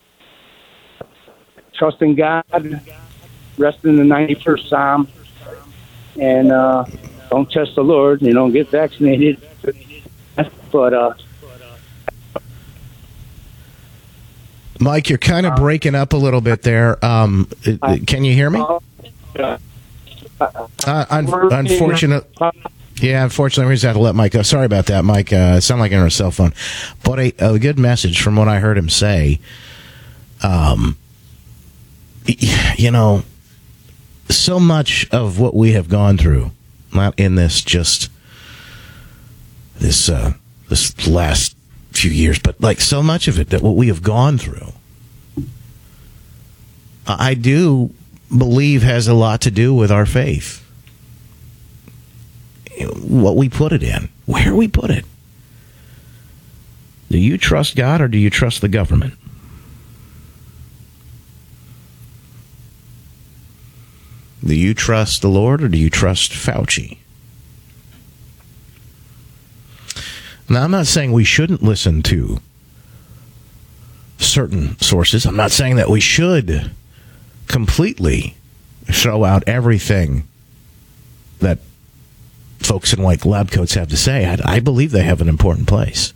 trusting 1.74 2.14
God, 2.14 2.44
resting 3.56 3.90
in 3.90 3.96
the 3.96 4.04
ninety 4.04 4.34
first 4.34 4.68
Psalm, 4.68 5.08
and 6.18 6.52
uh, 6.52 6.84
don't 7.30 7.50
test 7.50 7.74
the 7.74 7.82
Lord. 7.82 8.22
You 8.22 8.32
don't 8.32 8.52
get 8.52 8.68
vaccinated, 8.68 9.40
but 10.72 10.94
uh, 10.94 11.14
Mike, 14.80 15.08
you're 15.08 15.18
kind 15.18 15.46
of 15.46 15.56
breaking 15.56 15.94
up 15.94 16.12
a 16.12 16.16
little 16.16 16.40
bit 16.40 16.62
there. 16.62 17.04
Um, 17.04 17.48
can 18.06 18.24
you 18.24 18.32
hear 18.32 18.50
me? 18.50 18.64
Uh, 19.38 19.58
un- 20.86 21.52
unfortunate. 21.52 22.24
Yeah, 23.00 23.24
unfortunately, 23.24 23.68
we 23.70 23.74
just 23.74 23.84
have 23.84 23.94
to 23.94 24.02
let 24.02 24.14
Mike 24.14 24.32
go. 24.32 24.42
Sorry 24.42 24.66
about 24.66 24.86
that, 24.86 25.04
Mike. 25.04 25.32
Uh, 25.32 25.60
sound 25.60 25.80
like 25.80 25.92
you're 25.92 26.00
on 26.00 26.06
a 26.06 26.10
cell 26.10 26.30
phone, 26.30 26.52
but 27.04 27.18
a, 27.18 27.32
a, 27.38 27.58
good 27.58 27.78
message 27.78 28.20
from 28.20 28.34
what 28.34 28.48
I 28.48 28.58
heard 28.58 28.76
him 28.76 28.88
say. 28.88 29.38
Um, 30.42 30.96
you 32.26 32.90
know, 32.90 33.22
so 34.30 34.60
much 34.60 35.08
of 35.10 35.38
what 35.38 35.54
we 35.54 35.72
have 35.72 35.88
gone 35.88 36.18
through, 36.18 36.50
not 36.92 37.18
in 37.18 37.34
this 37.34 37.62
just 37.62 38.10
this 39.78 40.08
uh, 40.08 40.34
this 40.68 41.06
last 41.06 41.56
few 41.90 42.10
years, 42.10 42.38
but 42.38 42.60
like 42.60 42.80
so 42.80 43.02
much 43.02 43.28
of 43.28 43.38
it 43.38 43.50
that 43.50 43.62
what 43.62 43.76
we 43.76 43.88
have 43.88 44.02
gone 44.02 44.38
through, 44.38 44.72
I 47.06 47.34
do 47.34 47.90
believe 48.36 48.82
has 48.82 49.08
a 49.08 49.14
lot 49.14 49.40
to 49.42 49.50
do 49.50 49.74
with 49.74 49.90
our 49.90 50.06
faith. 50.06 50.64
What 53.02 53.36
we 53.36 53.48
put 53.48 53.72
it 53.72 53.82
in, 53.82 54.08
where 54.26 54.54
we 54.54 54.68
put 54.68 54.90
it. 54.90 55.04
Do 57.10 57.18
you 57.18 57.38
trust 57.38 57.74
God 57.74 58.00
or 58.00 58.08
do 58.08 58.18
you 58.18 58.30
trust 58.30 58.60
the 58.60 58.68
government? 58.68 59.14
Do 64.44 64.54
you 64.54 64.74
trust 64.74 65.22
the 65.22 65.28
Lord 65.28 65.62
or 65.62 65.68
do 65.68 65.78
you 65.78 65.90
trust 65.90 66.32
Fauci? 66.32 66.98
Now, 70.48 70.62
I'm 70.62 70.70
not 70.70 70.86
saying 70.86 71.12
we 71.12 71.24
shouldn't 71.24 71.62
listen 71.62 72.02
to 72.04 72.40
certain 74.18 74.78
sources. 74.80 75.26
I'm 75.26 75.36
not 75.36 75.50
saying 75.50 75.76
that 75.76 75.90
we 75.90 76.00
should 76.00 76.70
completely 77.46 78.36
throw 78.86 79.24
out 79.24 79.44
everything 79.46 80.26
that 81.40 81.58
folks 82.58 82.92
in 82.92 83.02
white 83.02 83.24
lab 83.24 83.50
coats 83.50 83.74
have 83.74 83.88
to 83.88 83.96
say. 83.96 84.26
I, 84.26 84.56
I 84.56 84.60
believe 84.60 84.90
they 84.90 85.02
have 85.02 85.20
an 85.20 85.28
important 85.28 85.68
place. 85.68 86.12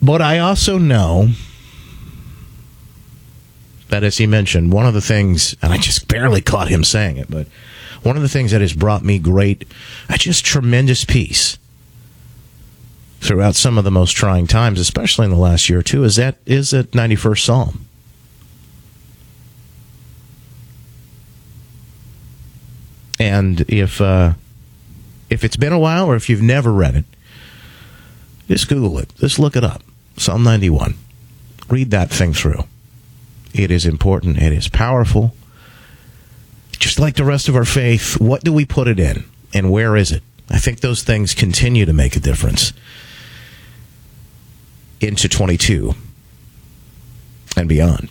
But 0.00 0.22
I 0.22 0.38
also 0.38 0.78
know 0.78 1.30
that, 3.88 4.04
as 4.04 4.18
he 4.18 4.26
mentioned, 4.26 4.72
one 4.72 4.86
of 4.86 4.94
the 4.94 5.00
things, 5.00 5.56
and 5.62 5.72
I 5.72 5.78
just 5.78 6.08
barely 6.08 6.40
caught 6.40 6.68
him 6.68 6.84
saying 6.84 7.16
it, 7.16 7.30
but 7.30 7.46
one 8.02 8.16
of 8.16 8.22
the 8.22 8.28
things 8.28 8.52
that 8.52 8.60
has 8.60 8.72
brought 8.72 9.04
me 9.04 9.18
great, 9.18 9.64
just 10.18 10.44
tremendous 10.44 11.04
peace 11.04 11.58
throughout 13.20 13.56
some 13.56 13.78
of 13.78 13.84
the 13.84 13.90
most 13.90 14.12
trying 14.12 14.46
times, 14.46 14.78
especially 14.78 15.24
in 15.24 15.30
the 15.30 15.36
last 15.36 15.68
year 15.68 15.80
or 15.80 15.82
two, 15.82 16.04
is 16.04 16.16
that 16.16 16.36
is 16.46 16.70
that 16.70 16.92
91st 16.92 17.44
Psalm. 17.44 17.84
And 23.18 23.62
if 23.62 24.00
uh, 24.00 24.34
if 25.28 25.42
it's 25.42 25.56
been 25.56 25.72
a 25.72 25.78
while 25.78 26.06
or 26.06 26.14
if 26.14 26.28
you've 26.28 26.42
never 26.42 26.72
read 26.72 26.94
it, 26.94 27.04
just 28.46 28.68
Google 28.68 28.98
it. 28.98 29.12
Just 29.16 29.38
look 29.38 29.56
it 29.56 29.64
up. 29.64 29.82
Psalm 30.16 30.42
91. 30.42 30.94
Read 31.68 31.90
that 31.90 32.10
thing 32.10 32.32
through. 32.32 32.64
It 33.54 33.70
is 33.70 33.86
important. 33.86 34.38
It 34.38 34.52
is 34.52 34.68
powerful. 34.68 35.34
Just 36.72 36.98
like 36.98 37.16
the 37.16 37.24
rest 37.24 37.48
of 37.48 37.56
our 37.56 37.64
faith, 37.64 38.20
what 38.20 38.44
do 38.44 38.52
we 38.52 38.64
put 38.64 38.88
it 38.88 39.00
in? 39.00 39.24
And 39.52 39.72
where 39.72 39.96
is 39.96 40.12
it? 40.12 40.22
I 40.50 40.58
think 40.58 40.80
those 40.80 41.02
things 41.02 41.34
continue 41.34 41.84
to 41.84 41.92
make 41.92 42.16
a 42.16 42.20
difference 42.20 42.72
into 45.00 45.28
22 45.28 45.94
and 47.56 47.68
beyond. 47.68 48.10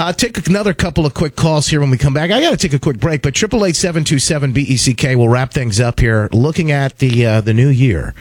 Uh, 0.00 0.12
take 0.14 0.48
another 0.48 0.72
couple 0.72 1.04
of 1.04 1.12
quick 1.12 1.36
calls 1.36 1.68
here 1.68 1.78
when 1.78 1.90
we 1.90 1.98
come 1.98 2.14
back. 2.14 2.30
I 2.30 2.40
got 2.40 2.52
to 2.52 2.56
take 2.56 2.72
a 2.72 2.78
quick 2.78 2.98
break, 2.98 3.20
but 3.20 3.34
triple 3.34 3.66
eight 3.66 3.76
seven 3.76 4.02
two 4.02 4.18
seven 4.18 4.54
BECK 4.54 5.14
will 5.14 5.28
wrap 5.28 5.52
things 5.52 5.78
up 5.78 6.00
here. 6.00 6.30
Looking 6.32 6.70
at 6.70 7.00
the 7.00 7.26
uh, 7.26 7.42
the 7.42 7.52
new 7.52 7.68
year, 7.68 8.14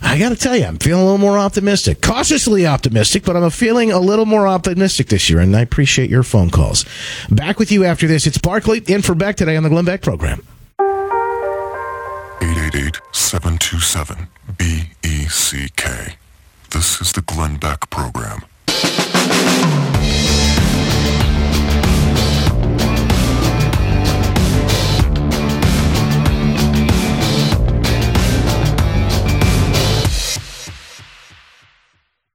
I 0.00 0.18
got 0.18 0.30
to 0.30 0.36
tell 0.36 0.56
you, 0.56 0.64
I'm 0.64 0.78
feeling 0.78 1.02
a 1.02 1.04
little 1.04 1.18
more 1.18 1.38
optimistic, 1.38 2.00
cautiously 2.00 2.66
optimistic, 2.66 3.24
but 3.24 3.36
I'm 3.36 3.50
feeling 3.50 3.92
a 3.92 3.98
little 3.98 4.24
more 4.24 4.48
optimistic 4.48 5.08
this 5.08 5.28
year, 5.28 5.40
and 5.40 5.54
I 5.54 5.60
appreciate 5.60 6.08
your 6.08 6.22
phone 6.22 6.48
calls. 6.48 6.86
Back 7.30 7.58
with 7.58 7.70
you 7.70 7.84
after 7.84 8.06
this. 8.06 8.26
It's 8.26 8.38
Barkley 8.38 8.82
in 8.86 9.02
for 9.02 9.14
Beck 9.14 9.36
today 9.36 9.58
on 9.58 9.62
the 9.62 9.68
Glenn 9.68 9.84
Beck 9.84 10.00
program. 10.00 10.42
888 10.80 12.98
727 13.12 14.26
BECK. 14.56 16.16
This 16.70 16.98
is 17.02 17.12
the 17.12 17.20
Glenn 17.20 17.58
Beck 17.58 17.90
Program. 17.90 18.40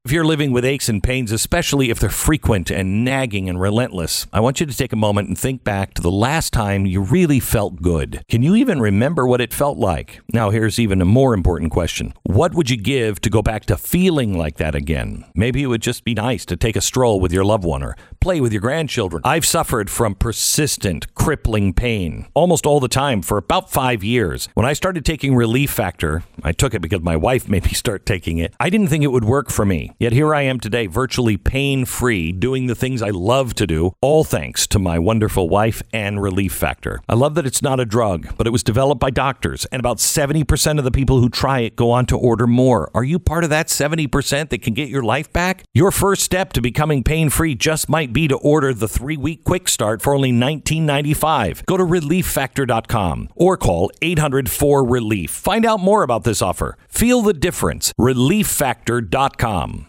If 0.05 0.11
you're 0.11 0.23
living 0.23 0.51
with 0.51 0.63
aches 0.63 0.87
and 0.87 1.01
pains, 1.01 1.31
especially 1.31 1.89
if 1.89 1.99
they're 1.99 2.11
frequent 2.11 2.69
and 2.69 3.03
nagging 3.03 3.49
and 3.49 3.59
relentless, 3.59 4.27
I 4.31 4.39
want 4.39 4.59
you 4.59 4.67
to 4.67 4.77
take 4.77 4.93
a 4.93 4.95
moment 4.95 5.29
and 5.29 5.35
think 5.35 5.63
back 5.63 5.95
to 5.95 6.01
the 6.03 6.11
last 6.11 6.53
time 6.53 6.85
you 6.85 7.01
really 7.01 7.39
felt 7.39 7.81
good. 7.81 8.21
Can 8.29 8.43
you 8.43 8.53
even 8.53 8.79
remember 8.79 9.25
what 9.25 9.41
it 9.41 9.51
felt 9.51 9.79
like? 9.79 10.21
Now, 10.31 10.51
here's 10.51 10.77
even 10.77 11.01
a 11.01 11.05
more 11.05 11.33
important 11.33 11.71
question 11.71 12.13
What 12.21 12.53
would 12.53 12.69
you 12.69 12.77
give 12.77 13.19
to 13.21 13.31
go 13.31 13.41
back 13.41 13.65
to 13.65 13.77
feeling 13.77 14.37
like 14.37 14.57
that 14.57 14.75
again? 14.75 15.25
Maybe 15.33 15.63
it 15.63 15.67
would 15.67 15.81
just 15.81 16.03
be 16.03 16.13
nice 16.13 16.45
to 16.45 16.55
take 16.55 16.75
a 16.75 16.81
stroll 16.81 17.19
with 17.19 17.33
your 17.33 17.43
loved 17.43 17.65
one 17.65 17.81
or 17.81 17.97
play 18.19 18.39
with 18.39 18.53
your 18.53 18.61
grandchildren. 18.61 19.23
I've 19.25 19.43
suffered 19.43 19.89
from 19.89 20.13
persistent, 20.13 21.15
crippling 21.15 21.73
pain 21.73 22.27
almost 22.35 22.67
all 22.67 22.79
the 22.79 22.87
time 22.87 23.23
for 23.23 23.39
about 23.39 23.71
five 23.71 24.03
years. 24.03 24.49
When 24.53 24.67
I 24.67 24.73
started 24.73 25.03
taking 25.03 25.33
Relief 25.33 25.71
Factor, 25.71 26.21
I 26.43 26.51
took 26.51 26.75
it 26.75 26.83
because 26.83 27.01
my 27.01 27.15
wife 27.15 27.49
made 27.49 27.65
me 27.65 27.71
start 27.71 28.05
taking 28.05 28.37
it. 28.37 28.53
I 28.59 28.69
didn't 28.69 28.89
think 28.89 29.03
it 29.03 29.11
would 29.11 29.25
work 29.25 29.49
for 29.49 29.65
me. 29.65 29.93
Yet 29.97 30.11
here 30.11 30.35
I 30.35 30.41
am 30.41 30.59
today, 30.59 30.87
virtually 30.87 31.37
pain 31.37 31.85
free, 31.85 32.33
doing 32.33 32.67
the 32.67 32.75
things 32.75 33.01
I 33.01 33.11
love 33.11 33.53
to 33.55 33.65
do, 33.65 33.93
all 34.01 34.25
thanks 34.25 34.67
to 34.67 34.79
my 34.79 34.99
wonderful 34.99 35.47
wife 35.47 35.81
and 35.93 36.21
Relief 36.21 36.53
Factor. 36.53 36.99
I 37.07 37.13
love 37.13 37.35
that 37.35 37.45
it's 37.45 37.61
not 37.61 37.79
a 37.79 37.85
drug, 37.85 38.35
but 38.37 38.45
it 38.45 38.49
was 38.49 38.61
developed 38.61 38.99
by 38.99 39.09
doctors, 39.09 39.63
and 39.65 39.79
about 39.79 39.99
70% 39.99 40.79
of 40.79 40.83
the 40.83 40.91
people 40.91 41.21
who 41.21 41.29
try 41.29 41.59
it 41.59 41.77
go 41.77 41.91
on 41.91 42.05
to 42.07 42.17
order 42.17 42.45
more. 42.45 42.91
Are 42.93 43.05
you 43.05 43.19
part 43.19 43.45
of 43.45 43.49
that 43.51 43.67
70% 43.67 44.49
that 44.49 44.61
can 44.61 44.73
get 44.73 44.89
your 44.89 45.03
life 45.03 45.31
back? 45.31 45.63
Your 45.73 45.91
first 45.91 46.23
step 46.23 46.51
to 46.53 46.61
becoming 46.61 47.01
pain 47.01 47.29
free 47.29 47.55
just 47.55 47.87
might 47.87 48.11
be 48.11 48.27
to 48.27 48.35
order 48.35 48.73
the 48.73 48.89
three 48.89 49.17
week 49.17 49.45
quick 49.45 49.69
start 49.69 50.01
for 50.01 50.13
only 50.13 50.33
$19.95. 50.33 51.65
Go 51.65 51.77
to 51.77 51.85
relieffactor.com 51.85 53.29
or 53.35 53.55
call 53.55 53.91
800 54.01 54.49
4 54.49 54.85
Relief. 54.85 55.31
Find 55.31 55.65
out 55.65 55.79
more 55.79 56.03
about 56.03 56.25
this 56.25 56.41
offer. 56.41 56.77
Feel 56.89 57.21
the 57.21 57.33
difference. 57.33 57.93
ReliefFactor.com. 57.99 59.84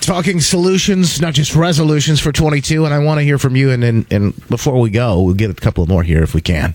Talking 0.00 0.40
solutions, 0.40 1.20
not 1.20 1.32
just 1.32 1.54
resolutions 1.54 2.20
for 2.20 2.30
22, 2.30 2.84
and 2.84 2.92
I 2.92 2.98
want 2.98 3.20
to 3.20 3.24
hear 3.24 3.38
from 3.38 3.56
you. 3.56 3.70
And, 3.70 3.82
and, 3.82 4.12
and 4.12 4.48
before 4.48 4.78
we 4.78 4.90
go, 4.90 5.22
we'll 5.22 5.34
get 5.34 5.50
a 5.50 5.54
couple 5.54 5.86
more 5.86 6.02
here 6.02 6.22
if 6.22 6.34
we 6.34 6.42
can. 6.42 6.74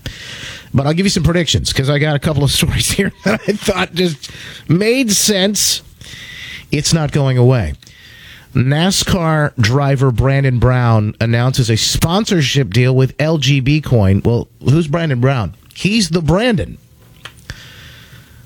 But 0.74 0.86
I'll 0.86 0.94
give 0.94 1.06
you 1.06 1.10
some 1.10 1.22
predictions 1.22 1.72
because 1.72 1.88
I 1.88 1.98
got 1.98 2.16
a 2.16 2.18
couple 2.18 2.42
of 2.42 2.50
stories 2.50 2.90
here 2.90 3.12
that 3.24 3.40
I 3.46 3.52
thought 3.52 3.94
just 3.94 4.30
made 4.68 5.12
sense. 5.12 5.82
It's 6.72 6.92
not 6.92 7.12
going 7.12 7.38
away. 7.38 7.74
NASCAR 8.54 9.54
driver 9.56 10.10
Brandon 10.10 10.58
Brown 10.58 11.14
announces 11.20 11.70
a 11.70 11.76
sponsorship 11.76 12.70
deal 12.70 12.96
with 12.96 13.16
LGB 13.18 13.84
Coin. 13.84 14.22
Well, 14.24 14.48
who's 14.60 14.88
Brandon 14.88 15.20
Brown? 15.20 15.54
He's 15.74 16.08
the 16.08 16.20
Brandon 16.20 16.78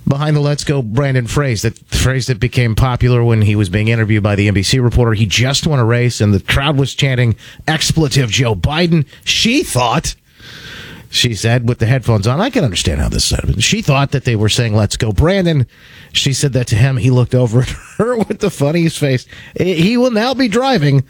behind 0.07 0.37
the 0.37 0.41
"Let's 0.41 0.65
Go" 0.65 0.83
Brandon 0.83 1.27
phrase. 1.27 1.63
That 1.63 1.79
phrase 1.79 2.27
that 2.27 2.41
became 2.41 2.75
popular 2.75 3.23
when 3.23 3.43
he 3.43 3.57
was 3.57 3.69
being 3.69 3.89
interviewed 3.89 4.23
by 4.23 4.35
the 4.35 4.49
NBC 4.49 4.83
reporter. 4.83 5.15
He 5.15 5.27
just 5.27 5.67
won 5.67 5.79
a 5.79 5.85
race, 5.85 6.21
and 6.21 6.33
the 6.33 6.41
crowd 6.41 6.77
was 6.77 6.95
chanting 6.95 7.37
"expletive 7.67 8.31
Joe 8.31 8.55
Biden." 8.55 9.07
She 9.25 9.63
thought. 9.63 10.15
She 11.11 11.35
said 11.35 11.69
with 11.69 11.79
the 11.79 11.87
headphones 11.87 12.27
on, 12.27 12.41
I 12.41 12.51
can 12.51 12.65
understand 12.65 13.01
how 13.01 13.09
this 13.09 13.25
said. 13.25 13.63
She 13.63 13.83
thought 13.83 14.11
that 14.11 14.25
they 14.25 14.35
were 14.35 14.49
saying 14.49 14.75
"Let's 14.75 14.97
go, 14.97 15.13
Brandon." 15.13 15.67
She 16.13 16.33
said 16.33 16.53
that 16.55 16.67
to 16.69 16.77
him. 16.77 16.97
He 16.97 17.11
looked 17.11 17.35
over 17.35 17.63
at 17.63 17.69
her 17.99 18.19
with 18.19 18.41
the 18.41 18.51
funniest 18.51 18.99
face. 18.99 19.27
He 19.57 19.97
will 19.97 20.11
now 20.11 20.35
be 20.35 20.49
driving 20.49 21.05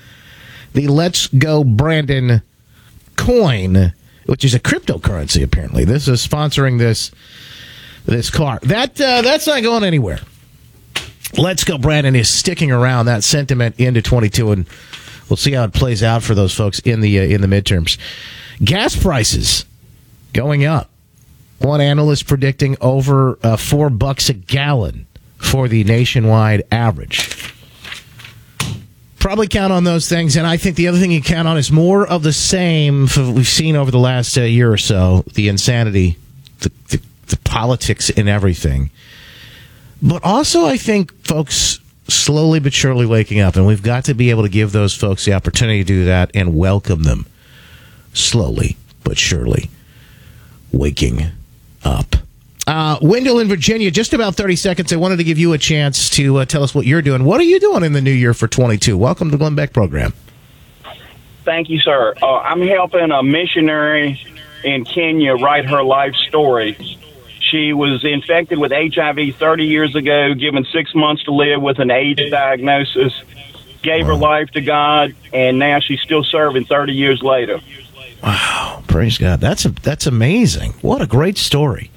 the 0.75 0.89
"Let's 0.89 1.29
Go, 1.29 1.65
Brandon" 1.65 2.43
coin, 3.17 3.95
which 4.27 4.45
is 4.45 4.55
a 4.55 4.61
cryptocurrency. 4.61 5.43
Apparently, 5.43 5.85
this 5.85 6.07
is 6.07 6.27
sponsoring 6.27 6.79
this 6.79 7.11
this 8.05 8.31
car. 8.31 8.59
That 8.63 9.01
uh, 9.01 9.23
that's 9.23 9.47
not 9.47 9.63
going 9.63 9.85
anywhere. 9.85 10.21
Let's 11.37 11.65
go, 11.65 11.79
Brandon 11.79 12.15
is 12.15 12.29
sticking 12.29 12.71
around 12.71 13.07
that 13.07 13.25
sentiment 13.25 13.81
into 13.81 14.01
22, 14.03 14.53
and 14.53 14.67
we'll 15.29 15.37
see 15.37 15.53
how 15.53 15.65
it 15.65 15.73
plays 15.73 16.03
out 16.03 16.23
for 16.23 16.35
those 16.35 16.55
folks 16.55 16.79
in 16.81 17.01
the 17.01 17.19
uh, 17.19 17.23
in 17.23 17.41
the 17.41 17.49
midterms. 17.49 17.99
Gas 18.63 18.95
prices 18.97 19.65
going 20.33 20.65
up. 20.65 20.91
One 21.59 21.81
analyst 21.81 22.27
predicting 22.27 22.77
over 22.81 23.39
uh, 23.43 23.57
four 23.57 23.91
bucks 23.91 24.29
a 24.29 24.35
gallon 24.35 25.07
for 25.39 25.67
the 25.67 25.83
nationwide 25.85 26.63
average. 26.71 27.53
Probably 29.19 29.49
count 29.49 29.73
on 29.73 29.85
those 29.85 30.09
things, 30.09 30.37
and 30.37 30.47
I 30.47 30.59
think 30.59 30.77
the 30.77 30.89
other 30.89 30.99
thing 30.99 31.11
you 31.11 31.23
count 31.23 31.49
on 31.49 31.57
is 31.57 31.73
more 31.73 32.07
of 32.07 32.23
the 32.23 32.33
same 32.33 33.09
we've 33.17 33.49
seen 33.49 33.75
over 33.75 33.91
the 33.91 33.99
last 33.99 34.37
uh, 34.37 34.43
year 34.43 34.71
or 34.71 34.77
so. 34.77 35.25
The 35.33 35.49
insanity, 35.49 36.19
the, 36.59 36.71
the 36.91 37.01
the 37.29 37.37
politics 37.39 38.11
and 38.11 38.29
everything. 38.29 38.91
But 40.03 40.23
also, 40.25 40.67
I 40.67 40.77
think 40.77 41.13
folks 41.27 41.81
slowly 42.09 42.61
but 42.61 42.73
surely 42.73 43.07
waking 43.07 43.41
up, 43.41 43.57
and 43.57 43.67
we've 43.67 43.83
got 43.83 44.05
to 44.05 44.15
be 44.15 44.31
able 44.31 44.43
to 44.43 44.49
give 44.49 44.73
those 44.73 44.95
folks 44.95 45.25
the 45.25 45.33
opportunity 45.33 45.79
to 45.79 45.85
do 45.85 46.05
that 46.05 46.31
and 46.35 46.57
welcome 46.57 47.03
them 47.05 47.27
slowly 48.13 48.77
but 49.03 49.19
surely 49.19 49.71
waking 50.73 51.23
up. 51.85 52.17
Uh, 52.67 52.99
Wendell 53.03 53.41
in 53.41 53.49
Virginia, 53.49 53.91
just 53.91 54.15
about 54.15 54.35
30 54.35 54.57
seconds. 54.57 54.93
I 54.93 54.97
wanted 54.97 55.17
to 55.17 55.25
give 55.25 55.39
you 55.39 55.53
a 55.53 55.59
chance 55.59 56.09
to 56.11 56.39
uh, 56.39 56.45
tell 56.47 56.63
us 56.63 56.75
what 56.75 56.87
you're 56.87 57.03
doing. 57.03 57.25
What 57.25 57.41
are 57.41 57.45
you 57.45 57.61
doing 57.61 57.85
in 57.85 57.93
the 57.93 58.01
new 58.01 58.11
year 58.11 58.33
for 58.33 58.49
22? 58.49 58.97
Welcome 58.97 59.31
to 59.31 59.37
Glenn 59.37 59.55
Beck 59.55 59.75
program. 59.75 60.15
Thank 61.45 61.69
you, 61.69 61.79
sir. 61.81 62.15
Uh, 62.23 62.39
I'm 62.39 62.63
helping 62.63 63.11
a 63.11 63.23
missionary 63.23 64.19
in 64.65 64.85
Kenya 64.87 65.35
write 65.35 65.67
her 65.67 65.83
life 65.83 66.15
story 66.29 66.79
she 67.55 67.73
was 67.73 68.03
infected 68.03 68.59
with 68.59 68.73
HIV 68.73 69.37
30 69.37 69.65
years 69.65 69.95
ago, 69.95 70.35
given 70.35 70.65
six 70.73 70.93
months 70.93 71.23
to 71.25 71.31
live 71.31 71.63
with 71.63 71.79
an 71.79 71.89
AIDS 71.89 72.29
diagnosis, 72.29 73.13
gave 73.81 74.07
her 74.07 74.15
life 74.15 74.51
to 74.51 74.61
God, 74.61 75.15
and 75.33 75.61
now 75.61 75.79
she's 75.79 76.01
still 76.01 76.25
serving 76.25 76.65
30 76.65 76.93
years 76.93 77.23
later. 77.23 77.61
Wow, 78.25 78.83
praise 78.89 79.19
God! 79.19 79.41
That's 79.41 79.65
a, 79.67 79.69
that's 79.69 80.07
amazing. 80.07 80.73
What 80.81 81.01
a 81.01 81.07
great 81.07 81.39
story. 81.39 81.91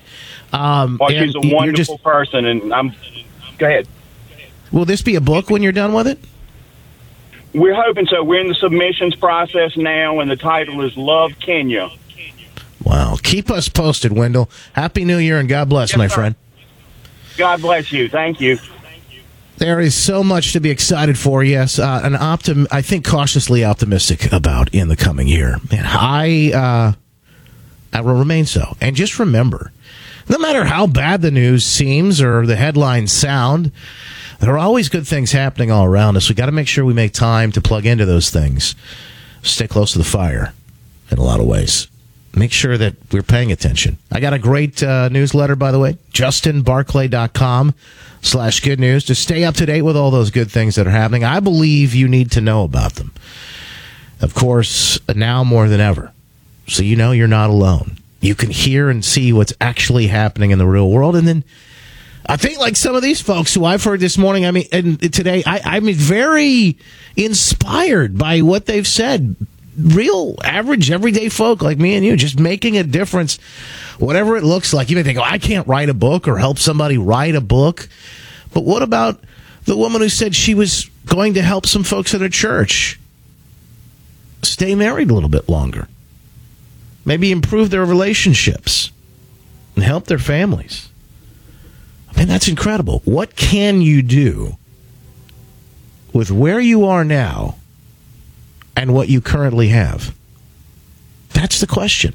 Um, 0.53 0.97
well, 0.99 1.09
she's 1.09 1.33
a 1.33 1.39
wonderful 1.41 1.95
just, 1.95 2.03
person, 2.03 2.45
and 2.45 2.71
I'm. 2.71 2.93
Go 3.57 3.65
ahead. 3.65 3.87
Will 4.71 4.85
this 4.85 5.01
be 5.01 5.15
a 5.15 5.21
book 5.21 5.49
when 5.49 5.63
you're 5.63 5.71
done 5.71 5.93
with 5.93 6.05
it? 6.05 6.19
We're 7.55 7.81
hoping 7.81 8.05
so. 8.05 8.23
We're 8.23 8.41
in 8.41 8.49
the 8.49 8.55
submissions 8.55 9.15
process 9.15 9.75
now, 9.75 10.19
and 10.19 10.29
the 10.29 10.35
title 10.35 10.81
is 10.81 10.95
Love 10.97 11.31
Kenya. 11.39 11.89
Wow. 12.87 13.17
Keep 13.21 13.51
us 13.51 13.67
posted, 13.67 14.13
Wendell. 14.13 14.49
Happy 14.71 15.03
New 15.03 15.17
Year 15.17 15.39
and 15.39 15.49
God 15.49 15.67
bless, 15.67 15.89
yes, 15.89 15.97
my 15.97 16.07
sir. 16.07 16.15
friend. 16.15 16.35
God 17.35 17.61
bless 17.61 17.91
you. 17.91 18.07
Thank 18.07 18.39
you. 18.39 18.57
There 19.57 19.81
is 19.81 19.93
so 19.93 20.23
much 20.23 20.53
to 20.53 20.61
be 20.61 20.69
excited 20.69 21.17
for. 21.17 21.43
Yes, 21.43 21.79
uh, 21.79 21.99
an 22.03 22.13
optim. 22.13 22.65
I 22.71 22.81
think 22.81 23.05
cautiously 23.05 23.65
optimistic 23.65 24.31
about 24.31 24.73
in 24.73 24.87
the 24.87 24.95
coming 24.95 25.27
year. 25.27 25.57
Man, 25.69 25.83
I 25.85 26.51
uh, 26.53 26.93
I 27.91 28.01
will 28.01 28.13
remain 28.13 28.45
so. 28.45 28.77
And 28.79 28.95
just 28.95 29.19
remember, 29.19 29.73
no 30.29 30.37
matter 30.37 30.63
how 30.63 30.87
bad 30.87 31.21
the 31.21 31.31
news 31.31 31.65
seems 31.65 32.21
or 32.21 32.45
the 32.45 32.55
headlines 32.55 33.11
sound, 33.11 33.71
there 34.39 34.53
are 34.53 34.59
always 34.59 34.87
good 34.87 35.07
things 35.07 35.33
happening 35.33 35.71
all 35.71 35.83
around 35.83 36.15
us. 36.15 36.29
We 36.29 36.35
got 36.35 36.45
to 36.45 36.51
make 36.53 36.67
sure 36.67 36.85
we 36.85 36.93
make 36.93 37.11
time 37.11 37.51
to 37.53 37.61
plug 37.61 37.85
into 37.85 38.05
those 38.05 38.29
things. 38.29 38.75
Stay 39.41 39.67
close 39.67 39.91
to 39.91 39.97
the 39.97 40.05
fire 40.05 40.53
in 41.11 41.17
a 41.17 41.23
lot 41.23 41.39
of 41.41 41.47
ways 41.47 41.87
make 42.37 42.51
sure 42.51 42.77
that 42.77 42.95
we're 43.11 43.23
paying 43.23 43.51
attention. 43.51 43.97
I 44.11 44.19
got 44.19 44.33
a 44.33 44.39
great 44.39 44.81
uh, 44.83 45.09
newsletter, 45.09 45.55
by 45.55 45.71
the 45.71 45.79
way, 45.79 45.97
justinbarkley.com 46.13 47.73
slash 48.21 48.59
good 48.59 48.79
news 48.79 49.05
to 49.05 49.15
stay 49.15 49.43
up 49.43 49.55
to 49.55 49.65
date 49.65 49.83
with 49.83 49.97
all 49.97 50.11
those 50.11 50.31
good 50.31 50.51
things 50.51 50.75
that 50.75 50.87
are 50.87 50.91
happening. 50.91 51.23
I 51.23 51.39
believe 51.39 51.93
you 51.93 52.07
need 52.07 52.31
to 52.31 52.41
know 52.41 52.63
about 52.63 52.95
them. 52.95 53.13
Of 54.21 54.33
course, 54.33 54.99
now 55.13 55.43
more 55.43 55.67
than 55.67 55.79
ever. 55.79 56.11
So 56.67 56.83
you 56.83 56.95
know 56.95 57.11
you're 57.11 57.27
not 57.27 57.49
alone. 57.49 57.97
You 58.19 58.35
can 58.35 58.49
hear 58.49 58.89
and 58.89 59.05
see 59.05 59.31
what's 59.31 59.53
actually 59.61 60.07
happening 60.07 60.51
in 60.51 60.57
the 60.57 60.65
real 60.65 60.89
world. 60.89 61.15
And 61.15 61.27
then 61.27 61.43
I 62.25 62.35
think 62.35 62.59
like 62.59 62.75
some 62.75 62.95
of 62.95 63.01
these 63.01 63.21
folks 63.21 63.53
who 63.53 63.63
I've 63.63 63.83
heard 63.83 63.99
this 63.99 64.17
morning, 64.17 64.45
I 64.45 64.51
mean, 64.51 64.65
and 64.71 65.13
today, 65.13 65.43
I, 65.45 65.61
I'm 65.63 65.91
very 65.93 66.77
inspired 67.15 68.17
by 68.17 68.41
what 68.41 68.65
they've 68.65 68.87
said 68.87 69.35
real 69.77 70.35
average 70.43 70.89
everyday 70.89 71.29
folk 71.29 71.61
like 71.61 71.77
me 71.77 71.95
and 71.95 72.03
you 72.03 72.15
just 72.15 72.39
making 72.39 72.77
a 72.77 72.83
difference 72.83 73.37
whatever 73.99 74.35
it 74.35 74.43
looks 74.43 74.73
like. 74.73 74.89
You 74.89 74.95
may 74.95 75.03
think 75.03 75.19
oh 75.19 75.23
i 75.23 75.37
can't 75.37 75.67
write 75.67 75.89
a 75.89 75.93
book 75.93 76.27
or 76.27 76.37
help 76.37 76.57
somebody 76.57 76.97
write 76.97 77.35
a 77.35 77.41
book. 77.41 77.87
But 78.53 78.63
what 78.63 78.81
about 78.81 79.23
the 79.65 79.77
woman 79.77 80.01
who 80.01 80.09
said 80.09 80.35
she 80.35 80.53
was 80.55 80.89
going 81.05 81.35
to 81.35 81.41
help 81.41 81.65
some 81.65 81.83
folks 81.83 82.13
at 82.13 82.21
a 82.21 82.29
church 82.29 82.99
stay 84.41 84.75
married 84.75 85.11
a 85.11 85.13
little 85.13 85.29
bit 85.29 85.47
longer? 85.47 85.87
Maybe 87.05 87.31
improve 87.31 87.69
their 87.69 87.85
relationships 87.85 88.91
and 89.75 89.83
help 89.83 90.05
their 90.07 90.19
families. 90.19 90.89
I 92.09 92.19
mean 92.19 92.27
that's 92.27 92.47
incredible. 92.47 93.01
What 93.05 93.35
can 93.35 93.81
you 93.81 94.01
do 94.01 94.57
with 96.13 96.31
where 96.31 96.59
you 96.59 96.85
are 96.85 97.03
now 97.03 97.57
and 98.77 98.93
what 98.93 99.09
you 99.09 99.19
currently 99.19 99.69
have? 99.69 100.15
That's 101.33 101.59
the 101.59 101.67
question. 101.67 102.13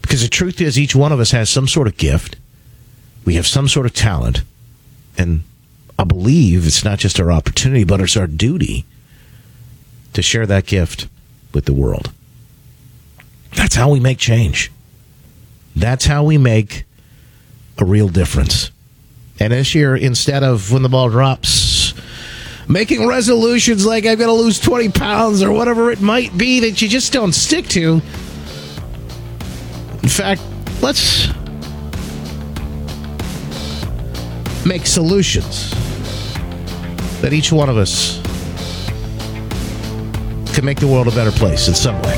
Because 0.00 0.22
the 0.22 0.28
truth 0.28 0.60
is, 0.60 0.78
each 0.78 0.96
one 0.96 1.12
of 1.12 1.20
us 1.20 1.30
has 1.32 1.50
some 1.50 1.68
sort 1.68 1.86
of 1.86 1.96
gift. 1.98 2.36
We 3.24 3.34
have 3.34 3.46
some 3.46 3.68
sort 3.68 3.86
of 3.86 3.92
talent. 3.92 4.42
And 5.16 5.44
I 5.98 6.04
believe 6.04 6.66
it's 6.66 6.82
not 6.82 6.98
just 6.98 7.20
our 7.20 7.30
opportunity, 7.30 7.84
but 7.84 8.00
it's 8.00 8.16
our 8.16 8.26
duty 8.26 8.86
to 10.14 10.22
share 10.22 10.46
that 10.46 10.66
gift 10.66 11.08
with 11.52 11.66
the 11.66 11.74
world. 11.74 12.10
That's 13.54 13.74
how 13.74 13.90
we 13.90 14.00
make 14.00 14.18
change. 14.18 14.72
That's 15.76 16.06
how 16.06 16.24
we 16.24 16.38
make 16.38 16.84
a 17.78 17.84
real 17.84 18.08
difference. 18.08 18.70
And 19.38 19.52
this 19.52 19.74
year, 19.74 19.94
instead 19.94 20.42
of 20.42 20.72
when 20.72 20.82
the 20.82 20.88
ball 20.88 21.10
drops, 21.10 21.63
making 22.68 23.06
resolutions 23.06 23.84
like 23.84 24.06
I've 24.06 24.18
got 24.18 24.26
to 24.26 24.32
lose 24.32 24.58
20 24.58 24.90
pounds 24.90 25.42
or 25.42 25.52
whatever 25.52 25.90
it 25.90 26.00
might 26.00 26.36
be 26.36 26.60
that 26.60 26.80
you 26.82 26.88
just 26.88 27.12
don't 27.12 27.32
stick 27.32 27.66
to. 27.68 28.00
In 30.02 30.08
fact, 30.08 30.42
let's 30.82 31.28
make 34.66 34.86
solutions 34.86 35.70
that 37.20 37.32
each 37.32 37.52
one 37.52 37.68
of 37.68 37.76
us 37.76 38.20
can 40.54 40.64
make 40.64 40.78
the 40.78 40.86
world 40.86 41.08
a 41.08 41.10
better 41.10 41.32
place 41.32 41.68
in 41.68 41.74
some 41.74 42.00
way. 42.02 42.14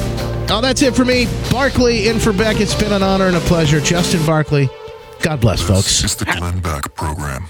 Oh, 0.48 0.60
that's 0.60 0.82
it 0.82 0.94
for 0.94 1.04
me. 1.04 1.26
Barkley 1.50 2.08
in 2.08 2.20
for 2.20 2.32
Beck. 2.32 2.60
It's 2.60 2.74
been 2.74 2.92
an 2.92 3.02
honor 3.02 3.26
and 3.26 3.36
a 3.36 3.40
pleasure. 3.40 3.80
Justin 3.80 4.24
Barkley. 4.24 4.68
God 5.22 5.40
bless, 5.40 5.60
folks. 5.60 6.02
This 6.02 6.04
is 6.04 6.16
the 6.16 6.24
Glenn 6.26 6.60
Beck 6.60 6.94
program. 6.94 7.48